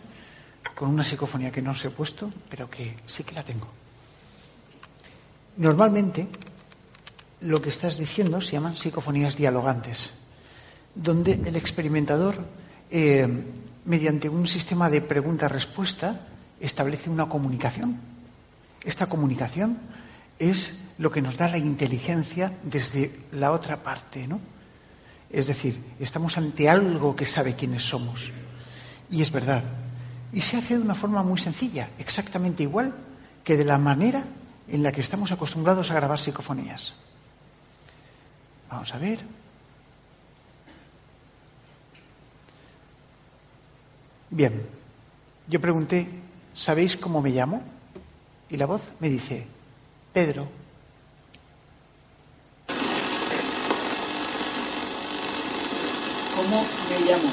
con 0.76 0.90
una 0.90 1.03
psicofonía 1.03 1.52
que 1.52 1.61
no 1.61 1.72
os 1.72 1.86
he 1.86 1.90
puesto, 1.90 2.32
pero 2.49 2.70
que 2.70 2.95
sí 3.06 3.24
que 3.24 3.36
la 3.36 3.44
tengo. 3.44 3.68
Normalmente, 5.57 6.28
lo 7.41 7.61
que 7.61 7.70
estás 7.70 7.98
diciendo 7.98 8.41
se 8.41 8.53
llaman 8.53 8.78
psicofonías 8.78 9.36
dialogantes, 9.36 10.11
donde 10.95 11.34
el 11.34 11.56
experimentador, 11.56 12.40
eh, 12.90 13.28
mediante 13.86 14.30
un 14.30 14.48
sistema 14.48 14.90
de 14.90 15.02
pregunta-respuesta, 15.02 16.28
establece 16.60 17.10
una 17.10 17.28
comunicación. 17.28 18.19
Esta 18.84 19.07
comunicación 19.07 19.77
es 20.39 20.80
lo 20.97 21.11
que 21.11 21.22
nos 21.22 21.38
da 21.38 21.47
la 21.47 21.57
inteligencia 21.57 22.53
desde 22.64 23.11
la 23.31 23.51
otra 23.51 23.84
parte, 23.84 24.27
¿no? 24.27 24.39
Es 25.30 25.47
decir, 25.47 25.80
estamos 25.99 26.38
ante 26.38 26.69
algo 26.69 27.15
que 27.15 27.26
sabe 27.26 27.56
quiénes 27.56 27.84
somos. 27.84 28.31
Y 29.11 29.22
es 29.22 29.31
verdad. 29.31 29.64
Y 30.34 30.41
se 30.41 30.57
hace 30.57 30.77
de 30.77 30.84
una 30.84 30.95
forma 30.95 31.23
muy 31.23 31.39
sencilla, 31.39 31.89
exactamente 31.97 32.64
igual 32.64 32.93
que 33.43 33.57
de 33.57 33.65
la 33.65 33.77
manera 33.77 34.23
en 34.68 34.84
la 34.84 34.91
que 34.91 35.01
estamos 35.01 35.31
acostumbrados 35.31 35.89
a 35.91 35.95
grabar 35.95 36.19
psicofonías. 36.19 36.93
Vamos 38.69 38.93
a 38.93 38.97
ver. 38.97 39.19
Bien, 44.30 44.61
yo 45.47 45.60
pregunté, 45.60 46.07
¿sabéis 46.53 46.95
cómo 46.95 47.22
me 47.22 47.31
llamo? 47.31 47.64
Y 48.52 48.58
la 48.58 48.66
voz 48.66 48.82
me 49.00 49.10
dice, 49.10 49.46
Pedro. 50.12 50.48
¿Cómo 56.36 56.66
me 56.90 57.00
llamo? 57.06 57.30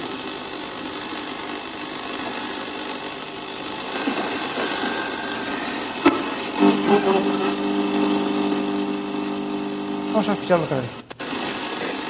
Vamos 10.13 10.29
a 10.29 10.33
escucharlo 10.33 10.65
otra 10.65 10.81
vez. 10.81 10.91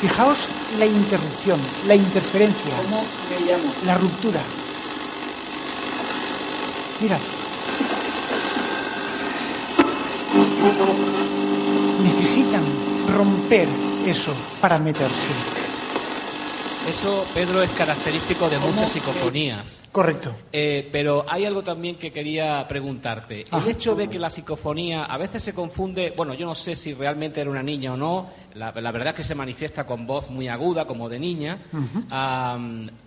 Fijaos 0.00 0.48
la 0.78 0.86
interrupción, 0.86 1.60
la 1.86 1.94
interferencia. 1.94 2.76
¿Cómo 2.82 3.04
le 3.30 3.46
llamo? 3.46 3.72
La 3.84 3.98
ruptura. 3.98 4.40
Mira. 7.00 7.18
Necesitan 12.02 12.62
romper 13.16 13.68
eso 14.06 14.32
para 14.60 14.78
meterse. 14.78 15.14
Eso, 16.88 17.26
Pedro, 17.34 17.62
es 17.62 17.70
característico 17.70 18.48
de 18.48 18.60
muchas 18.60 18.92
psicofonías. 18.92 19.82
Correcto. 19.90 20.32
Eh, 20.52 20.88
pero 20.92 21.26
hay 21.28 21.44
algo 21.44 21.64
también 21.64 21.96
que 21.96 22.12
quería 22.12 22.64
preguntarte. 22.68 23.40
El 23.40 23.46
Ajá. 23.50 23.70
hecho 23.70 23.96
de 23.96 24.06
que 24.06 24.20
la 24.20 24.30
psicofonía 24.30 25.04
a 25.04 25.18
veces 25.18 25.42
se 25.42 25.52
confunde, 25.52 26.14
bueno, 26.16 26.34
yo 26.34 26.46
no 26.46 26.54
sé 26.54 26.76
si 26.76 26.94
realmente 26.94 27.40
era 27.40 27.50
una 27.50 27.64
niña 27.64 27.94
o 27.94 27.96
no, 27.96 28.28
la, 28.54 28.70
la 28.70 28.92
verdad 28.92 29.08
es 29.08 29.14
que 29.16 29.24
se 29.24 29.34
manifiesta 29.34 29.84
con 29.84 30.06
voz 30.06 30.30
muy 30.30 30.46
aguda, 30.46 30.84
como 30.84 31.08
de 31.08 31.18
niña, 31.18 31.58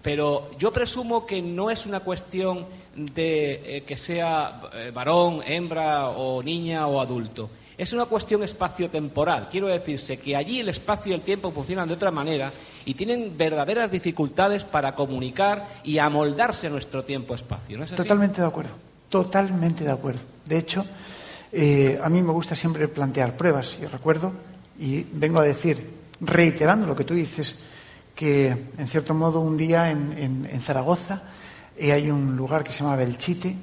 pero 0.01 0.51
yo 0.59 0.73
presumo 0.73 1.25
que 1.25 1.41
no 1.41 1.71
es 1.71 1.85
una 1.85 2.01
cuestión 2.01 2.65
de 3.13 3.77
eh, 3.77 3.83
que 3.83 3.95
sea 3.97 4.61
eh, 4.73 4.91
varón, 4.93 5.41
hembra 5.45 6.09
o 6.09 6.41
niña 6.43 6.87
o 6.87 6.99
adulto. 7.01 7.49
Es 7.77 7.93
una 7.93 8.05
cuestión 8.05 8.43
espacio-temporal. 8.43 9.47
Quiero 9.49 9.67
decirse 9.67 10.17
que 10.19 10.35
allí 10.35 10.59
el 10.59 10.67
espacio 10.67 11.11
y 11.11 11.15
el 11.15 11.21
tiempo 11.21 11.49
funcionan 11.51 11.87
de 11.87 11.93
otra 11.93 12.11
manera 12.11 12.51
y 12.83 12.93
tienen 12.93 13.37
verdaderas 13.37 13.89
dificultades 13.89 14.65
para 14.65 14.95
comunicar 14.95 15.65
y 15.83 15.97
amoldarse 15.97 16.67
a 16.67 16.69
nuestro 16.71 17.05
tiempo-espacio. 17.05 17.77
¿No? 17.77 17.85
Totalmente 17.85 18.41
de 18.41 18.47
acuerdo. 18.47 18.71
Totalmente 19.07 19.85
de 19.85 19.91
acuerdo. 19.91 20.19
De 20.45 20.57
hecho, 20.57 20.85
eh, 21.53 21.97
a 22.03 22.09
mí 22.09 22.21
me 22.21 22.33
gusta 22.33 22.53
siempre 22.53 22.87
plantear 22.89 23.37
pruebas. 23.37 23.77
Yo 23.79 23.87
recuerdo, 23.87 24.33
y 24.77 25.03
vengo 25.13 25.39
a 25.39 25.43
decir, 25.43 25.89
reiterando 26.19 26.85
lo 26.85 26.95
que 26.97 27.05
tú 27.05 27.13
dices, 27.13 27.55
que 28.13 28.47
en 28.77 28.87
cierto 28.89 29.13
modo 29.13 29.39
un 29.39 29.55
día 29.55 29.89
en- 29.89 30.45
en 30.51 30.61
Zaragoza 30.61 31.21
eh, 31.79 31.91
hay 31.93 32.11
un 32.11 32.35
lugar 32.35 32.63
que 32.63 32.71
se 32.71 32.83
llama 32.83 32.95
Belchite, 32.95 33.55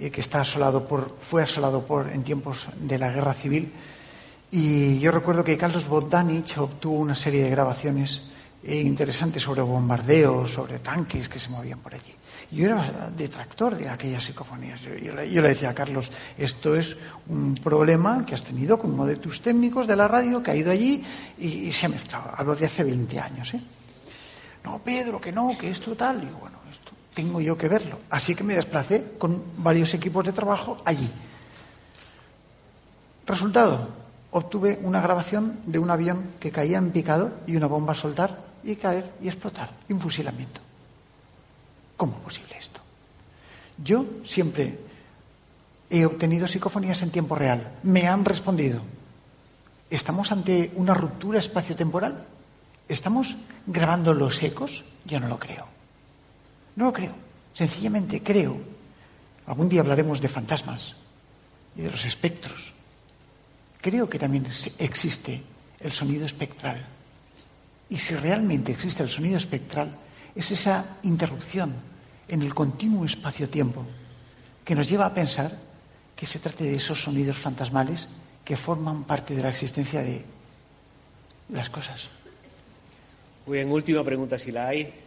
eh, 0.00 0.10
que 0.10 0.20
está 0.20 0.40
asolado 0.42 0.86
por, 0.86 1.16
fue 1.20 1.42
asolado 1.42 1.84
por, 1.84 2.08
en 2.10 2.22
tiempos 2.22 2.66
de 2.78 2.98
la 2.98 3.10
guerra 3.10 3.34
civil. 3.34 3.72
Y 4.50 4.98
yo 5.00 5.10
recuerdo 5.10 5.42
que 5.42 5.56
Carlos 5.56 5.88
Bogdanich 5.88 6.58
obtuvo 6.58 6.96
una 6.98 7.14
serie 7.14 7.42
de 7.42 7.50
grabaciones 7.50 8.22
eh, 8.62 8.80
interesantes 8.80 9.42
sobre 9.42 9.62
bombardeos, 9.62 10.52
sobre 10.52 10.78
tanques 10.78 11.28
que 11.28 11.38
se 11.40 11.48
movían 11.48 11.80
por 11.80 11.94
allí. 11.94 12.14
Yo 12.50 12.66
era 12.66 13.10
detractor 13.16 13.74
de 13.74 13.88
aquellas 13.88 14.22
psicofonías. 14.24 14.80
Yo, 14.82 15.12
le- 15.14 15.48
decía 15.48 15.70
a 15.70 15.74
Carlos, 15.74 16.12
esto 16.38 16.76
es 16.76 16.96
un 17.28 17.54
problema 17.56 18.24
que 18.24 18.34
has 18.34 18.44
tenido 18.44 18.78
con 18.78 18.92
uno 18.92 19.06
de 19.06 19.16
tus 19.16 19.40
técnicos 19.40 19.86
de 19.88 19.96
la 19.96 20.06
radio 20.06 20.42
que 20.42 20.50
ha 20.52 20.56
ido 20.56 20.70
allí 20.70 21.02
y, 21.38 21.46
y 21.68 21.72
se 21.72 21.86
ha 21.86 21.88
mezclado. 21.88 22.30
Hablo 22.36 22.54
de 22.54 22.66
hace 22.66 22.84
20 22.84 23.18
años. 23.18 23.54
¿eh? 23.54 23.60
No, 24.62 24.78
Pedro, 24.84 25.20
que 25.20 25.32
no, 25.32 25.56
que 25.58 25.70
esto 25.70 25.96
tal. 25.96 26.22
Y 26.22 26.26
bueno, 26.40 26.58
tengo 27.14 27.40
yo 27.40 27.56
que 27.56 27.68
verlo. 27.68 27.98
Así 28.10 28.34
que 28.34 28.44
me 28.44 28.54
desplacé 28.54 29.14
con 29.18 29.42
varios 29.56 29.94
equipos 29.94 30.24
de 30.24 30.32
trabajo 30.32 30.76
allí. 30.84 31.08
Resultado, 33.26 33.88
obtuve 34.32 34.78
una 34.82 35.00
grabación 35.00 35.60
de 35.64 35.78
un 35.78 35.90
avión 35.90 36.32
que 36.40 36.50
caía 36.50 36.78
en 36.78 36.90
picado 36.90 37.32
y 37.46 37.56
una 37.56 37.68
bomba 37.68 37.92
a 37.92 37.96
soltar 37.96 38.38
y 38.62 38.76
caer 38.76 39.12
y 39.22 39.28
explotar. 39.28 39.70
Y 39.88 39.92
un 39.92 40.00
fusilamiento. 40.00 40.60
¿Cómo 41.96 42.16
es 42.16 42.22
posible 42.22 42.56
esto? 42.58 42.80
Yo 43.82 44.04
siempre 44.24 44.78
he 45.88 46.04
obtenido 46.04 46.46
psicofonías 46.46 47.02
en 47.02 47.10
tiempo 47.10 47.34
real. 47.34 47.78
Me 47.84 48.08
han 48.08 48.24
respondido. 48.24 48.80
¿Estamos 49.88 50.32
ante 50.32 50.72
una 50.74 50.94
ruptura 50.94 51.38
espaciotemporal? 51.38 52.24
¿Estamos 52.88 53.36
grabando 53.66 54.12
los 54.12 54.42
ecos? 54.42 54.82
Yo 55.04 55.20
no 55.20 55.28
lo 55.28 55.38
creo. 55.38 55.73
No 56.76 56.86
lo 56.86 56.92
creo. 56.92 57.14
Sencillamente 57.52 58.22
creo. 58.22 58.58
Algún 59.46 59.68
día 59.68 59.80
hablaremos 59.80 60.20
de 60.20 60.28
fantasmas 60.28 60.94
y 61.76 61.82
de 61.82 61.90
los 61.90 62.04
espectros. 62.04 62.72
Creo 63.80 64.08
que 64.08 64.18
también 64.18 64.46
existe 64.78 65.42
el 65.80 65.92
sonido 65.92 66.24
espectral. 66.24 66.84
Y 67.90 67.98
si 67.98 68.14
realmente 68.14 68.72
existe 68.72 69.02
el 69.02 69.10
sonido 69.10 69.36
espectral, 69.36 69.94
es 70.34 70.50
esa 70.50 70.98
interrupción 71.02 71.74
en 72.28 72.42
el 72.42 72.54
continuo 72.54 73.04
espacio-tiempo 73.04 73.84
que 74.64 74.74
nos 74.74 74.88
lleva 74.88 75.06
a 75.06 75.14
pensar 75.14 75.52
que 76.16 76.26
se 76.26 76.38
trate 76.38 76.64
de 76.64 76.76
esos 76.76 77.02
sonidos 77.02 77.36
fantasmales 77.36 78.08
que 78.44 78.56
forman 78.56 79.04
parte 79.04 79.34
de 79.34 79.42
la 79.42 79.50
existencia 79.50 80.00
de 80.00 80.24
las 81.50 81.68
cosas. 81.68 82.08
Muy 83.46 83.58
bien, 83.58 83.70
última 83.70 84.02
pregunta 84.02 84.38
si 84.38 84.50
la 84.50 84.68
hay. 84.68 85.03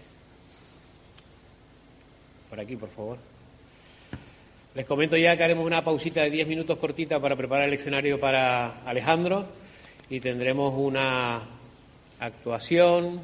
Por 2.49 2.60
aquí, 2.60 2.76
por 2.76 2.90
favor. 2.90 3.18
Les 4.76 4.86
comento 4.86 5.18
ya 5.18 5.36
que 5.36 5.44
haremos 5.44 5.65
una 5.65 5.84
pausita 5.84 6.22
de 6.22 6.30
10 6.30 6.48
minutos 6.48 6.78
cortita 6.78 7.19
para 7.19 7.36
preparar 7.36 7.68
el 7.68 7.74
escenario 7.74 8.19
para 8.19 8.82
Alejandro 8.86 9.45
y 10.10 10.19
tendremos 10.19 10.74
una 10.78 11.41
actuación, 12.19 13.19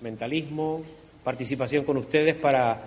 mentalismo, 0.00 0.82
participación 1.22 1.84
con 1.84 1.98
ustedes 1.98 2.34
para 2.34 2.80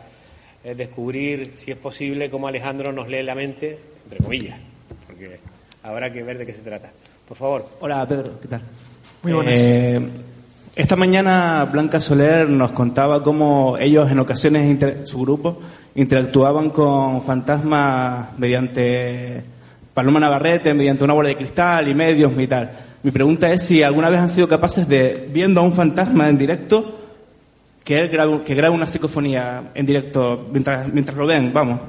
eh, 0.64 0.76
descubrir, 0.76 1.54
si 1.56 1.72
es 1.72 1.78
posible, 1.78 2.30
cómo 2.30 2.48
Alejandro 2.48 2.92
nos 2.92 3.08
lee 3.08 3.24
la 3.24 3.36
mente, 3.36 3.78
entre 4.06 4.24
comillas, 4.24 4.60
porque 5.06 5.40
habrá 5.84 6.12
que 6.12 6.24
ver 6.24 6.38
de 6.38 6.46
qué 6.46 6.54
se 6.54 6.62
trata. 6.62 6.92
Por 7.28 7.38
favor. 7.38 7.70
Hola 7.80 8.08
Pedro, 8.08 8.40
¿qué 8.42 8.48
tal? 8.48 8.62
Muy 9.22 9.34
buenas. 9.34 9.54
Eh, 9.54 10.02
esta 10.80 10.96
mañana 10.96 11.68
Blanca 11.70 12.00
Soler 12.00 12.48
nos 12.48 12.72
contaba 12.72 13.22
cómo 13.22 13.78
ellos 13.78 14.10
en 14.10 14.18
ocasiones, 14.18 14.80
su 15.10 15.20
grupo, 15.20 15.60
interactuaban 15.96 16.70
con 16.70 17.22
fantasmas 17.22 18.30
mediante 18.38 19.44
Paloma 19.94 20.22
Navarrete, 20.22 20.74
mediante 20.74 21.04
una 21.04 21.12
bola 21.12 21.28
de 21.28 21.36
cristal 21.36 21.90
y 21.90 21.94
medios 21.94 22.32
y 22.38 22.48
tal. 22.48 22.72
Mi 23.04 23.12
pregunta 23.12 23.52
es 23.52 23.64
si 23.64 23.84
alguna 23.84 24.10
vez 24.10 24.22
han 24.22 24.30
sido 24.30 24.48
capaces 24.48 24.88
de, 24.88 25.28
viendo 25.34 25.60
a 25.60 25.64
un 25.66 25.74
fantasma 25.74 26.30
en 26.30 26.38
directo, 26.38 26.98
que 27.84 28.00
él 28.00 28.08
grabe, 28.08 28.44
que 28.44 28.56
grabe 28.56 28.74
una 28.74 28.88
psicofonía 28.88 29.72
en 29.76 29.86
directo 29.86 30.48
mientras, 30.50 30.94
mientras 30.94 31.18
lo 31.18 31.26
ven, 31.26 31.52
vamos, 31.52 31.82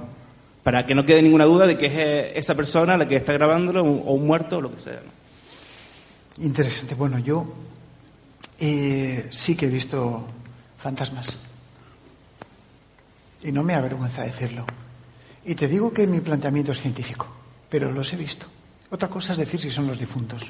para 0.65 0.85
que 0.85 0.97
no 0.97 1.07
quede 1.07 1.23
ninguna 1.23 1.45
duda 1.45 1.65
de 1.65 1.79
que 1.79 1.87
es 1.87 1.93
eh, 1.95 2.33
esa 2.35 2.57
persona 2.57 2.97
la 2.97 3.07
que 3.07 3.15
está 3.15 3.35
grabándolo 3.35 3.85
o 3.85 4.15
un 4.15 4.27
muerto 4.27 4.59
o 4.59 4.61
lo 4.61 4.73
que 4.73 4.81
sea. 4.81 5.01
Interesante. 6.41 6.97
Bueno, 6.97 7.21
yo 7.21 7.47
eh, 8.61 9.28
sí 9.32 9.57
que 9.57 9.66
he 9.66 9.70
visto 9.70 10.27
fantasmas. 10.78 11.37
Y 13.43 13.53
no 13.53 13.65
me 13.65 13.74
avergüenza 13.74 14.23
decirlo. 14.23 14.66
Y 15.47 15.55
te 15.55 15.66
digo 15.66 15.93
que 15.93 16.07
mi 16.07 16.20
planteamiento 16.20 16.73
es 16.73 16.81
científico, 16.81 17.27
pero 17.70 17.91
los 17.91 18.12
he 18.12 18.16
visto. 18.16 18.47
Otra 18.91 19.09
cosa 19.09 19.32
es 19.32 19.39
decir 19.39 19.61
si 19.61 19.70
son 19.70 19.87
los 19.87 19.99
difuntos. 19.99 20.43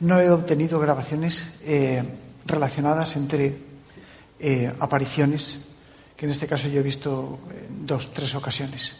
No 0.00 0.20
he 0.20 0.30
obtenido 0.30 0.78
grabaciones 0.78 1.50
eh, 1.62 2.02
relacionadas 2.46 3.16
entre 3.16 3.58
eh, 4.38 4.72
apariciones, 4.78 5.66
que 6.16 6.26
en 6.26 6.30
este 6.30 6.46
caso 6.46 6.68
yo 6.68 6.80
he 6.80 6.84
visto 6.84 7.40
en 7.68 7.84
dos, 7.84 8.12
tres 8.12 8.34
ocasiones, 8.34 8.92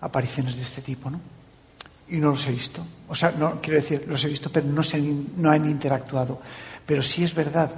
apariciones 0.00 0.56
de 0.56 0.62
este 0.62 0.82
tipo, 0.82 1.10
¿no? 1.10 1.20
y 2.10 2.16
no 2.16 2.30
los 2.30 2.46
he 2.46 2.52
visto. 2.52 2.84
O 3.08 3.14
sea, 3.14 3.32
no 3.32 3.60
quiero 3.60 3.80
decir, 3.80 4.04
los 4.08 4.24
he 4.24 4.28
visto, 4.28 4.50
pero 4.50 4.66
no, 4.66 4.82
se 4.82 4.98
no 5.00 5.50
han 5.50 5.68
interactuado. 5.68 6.40
Pero 6.88 7.02
sí 7.02 7.22
es 7.22 7.34
verdad 7.34 7.70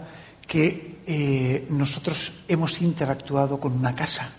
que 0.46 1.00
eh, 1.04 1.66
nosotros 1.68 2.30
hemos 2.46 2.80
interactuado 2.80 3.58
con 3.58 3.72
una 3.72 3.92
casa 3.92 4.30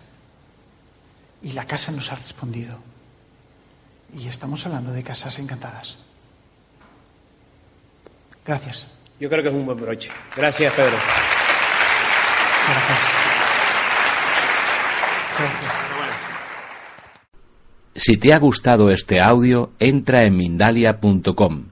y 1.44 1.52
la 1.52 1.66
casa 1.66 1.92
nos 1.92 2.10
ha 2.10 2.16
respondido. 2.16 2.78
Y 4.18 4.30
estamos 4.30 4.66
hablando 4.66 4.94
de 4.94 5.04
casas 5.04 5.40
encantadas. 5.40 5.98
Gracias. 8.46 8.88
Yo 9.20 9.30
creo 9.30 9.44
que 9.44 9.50
es 9.50 9.56
un 9.56 9.66
buen 9.66 9.78
broche. 9.78 10.10
Gracias, 10.38 10.74
Pedro. 10.74 10.98
Si 17.94 18.16
te 18.16 18.34
ha 18.34 18.40
gustado 18.40 18.90
este 18.90 19.20
audio, 19.20 19.74
entra 19.80 20.24
en 20.24 20.38
Mindalia.com. 20.38 21.72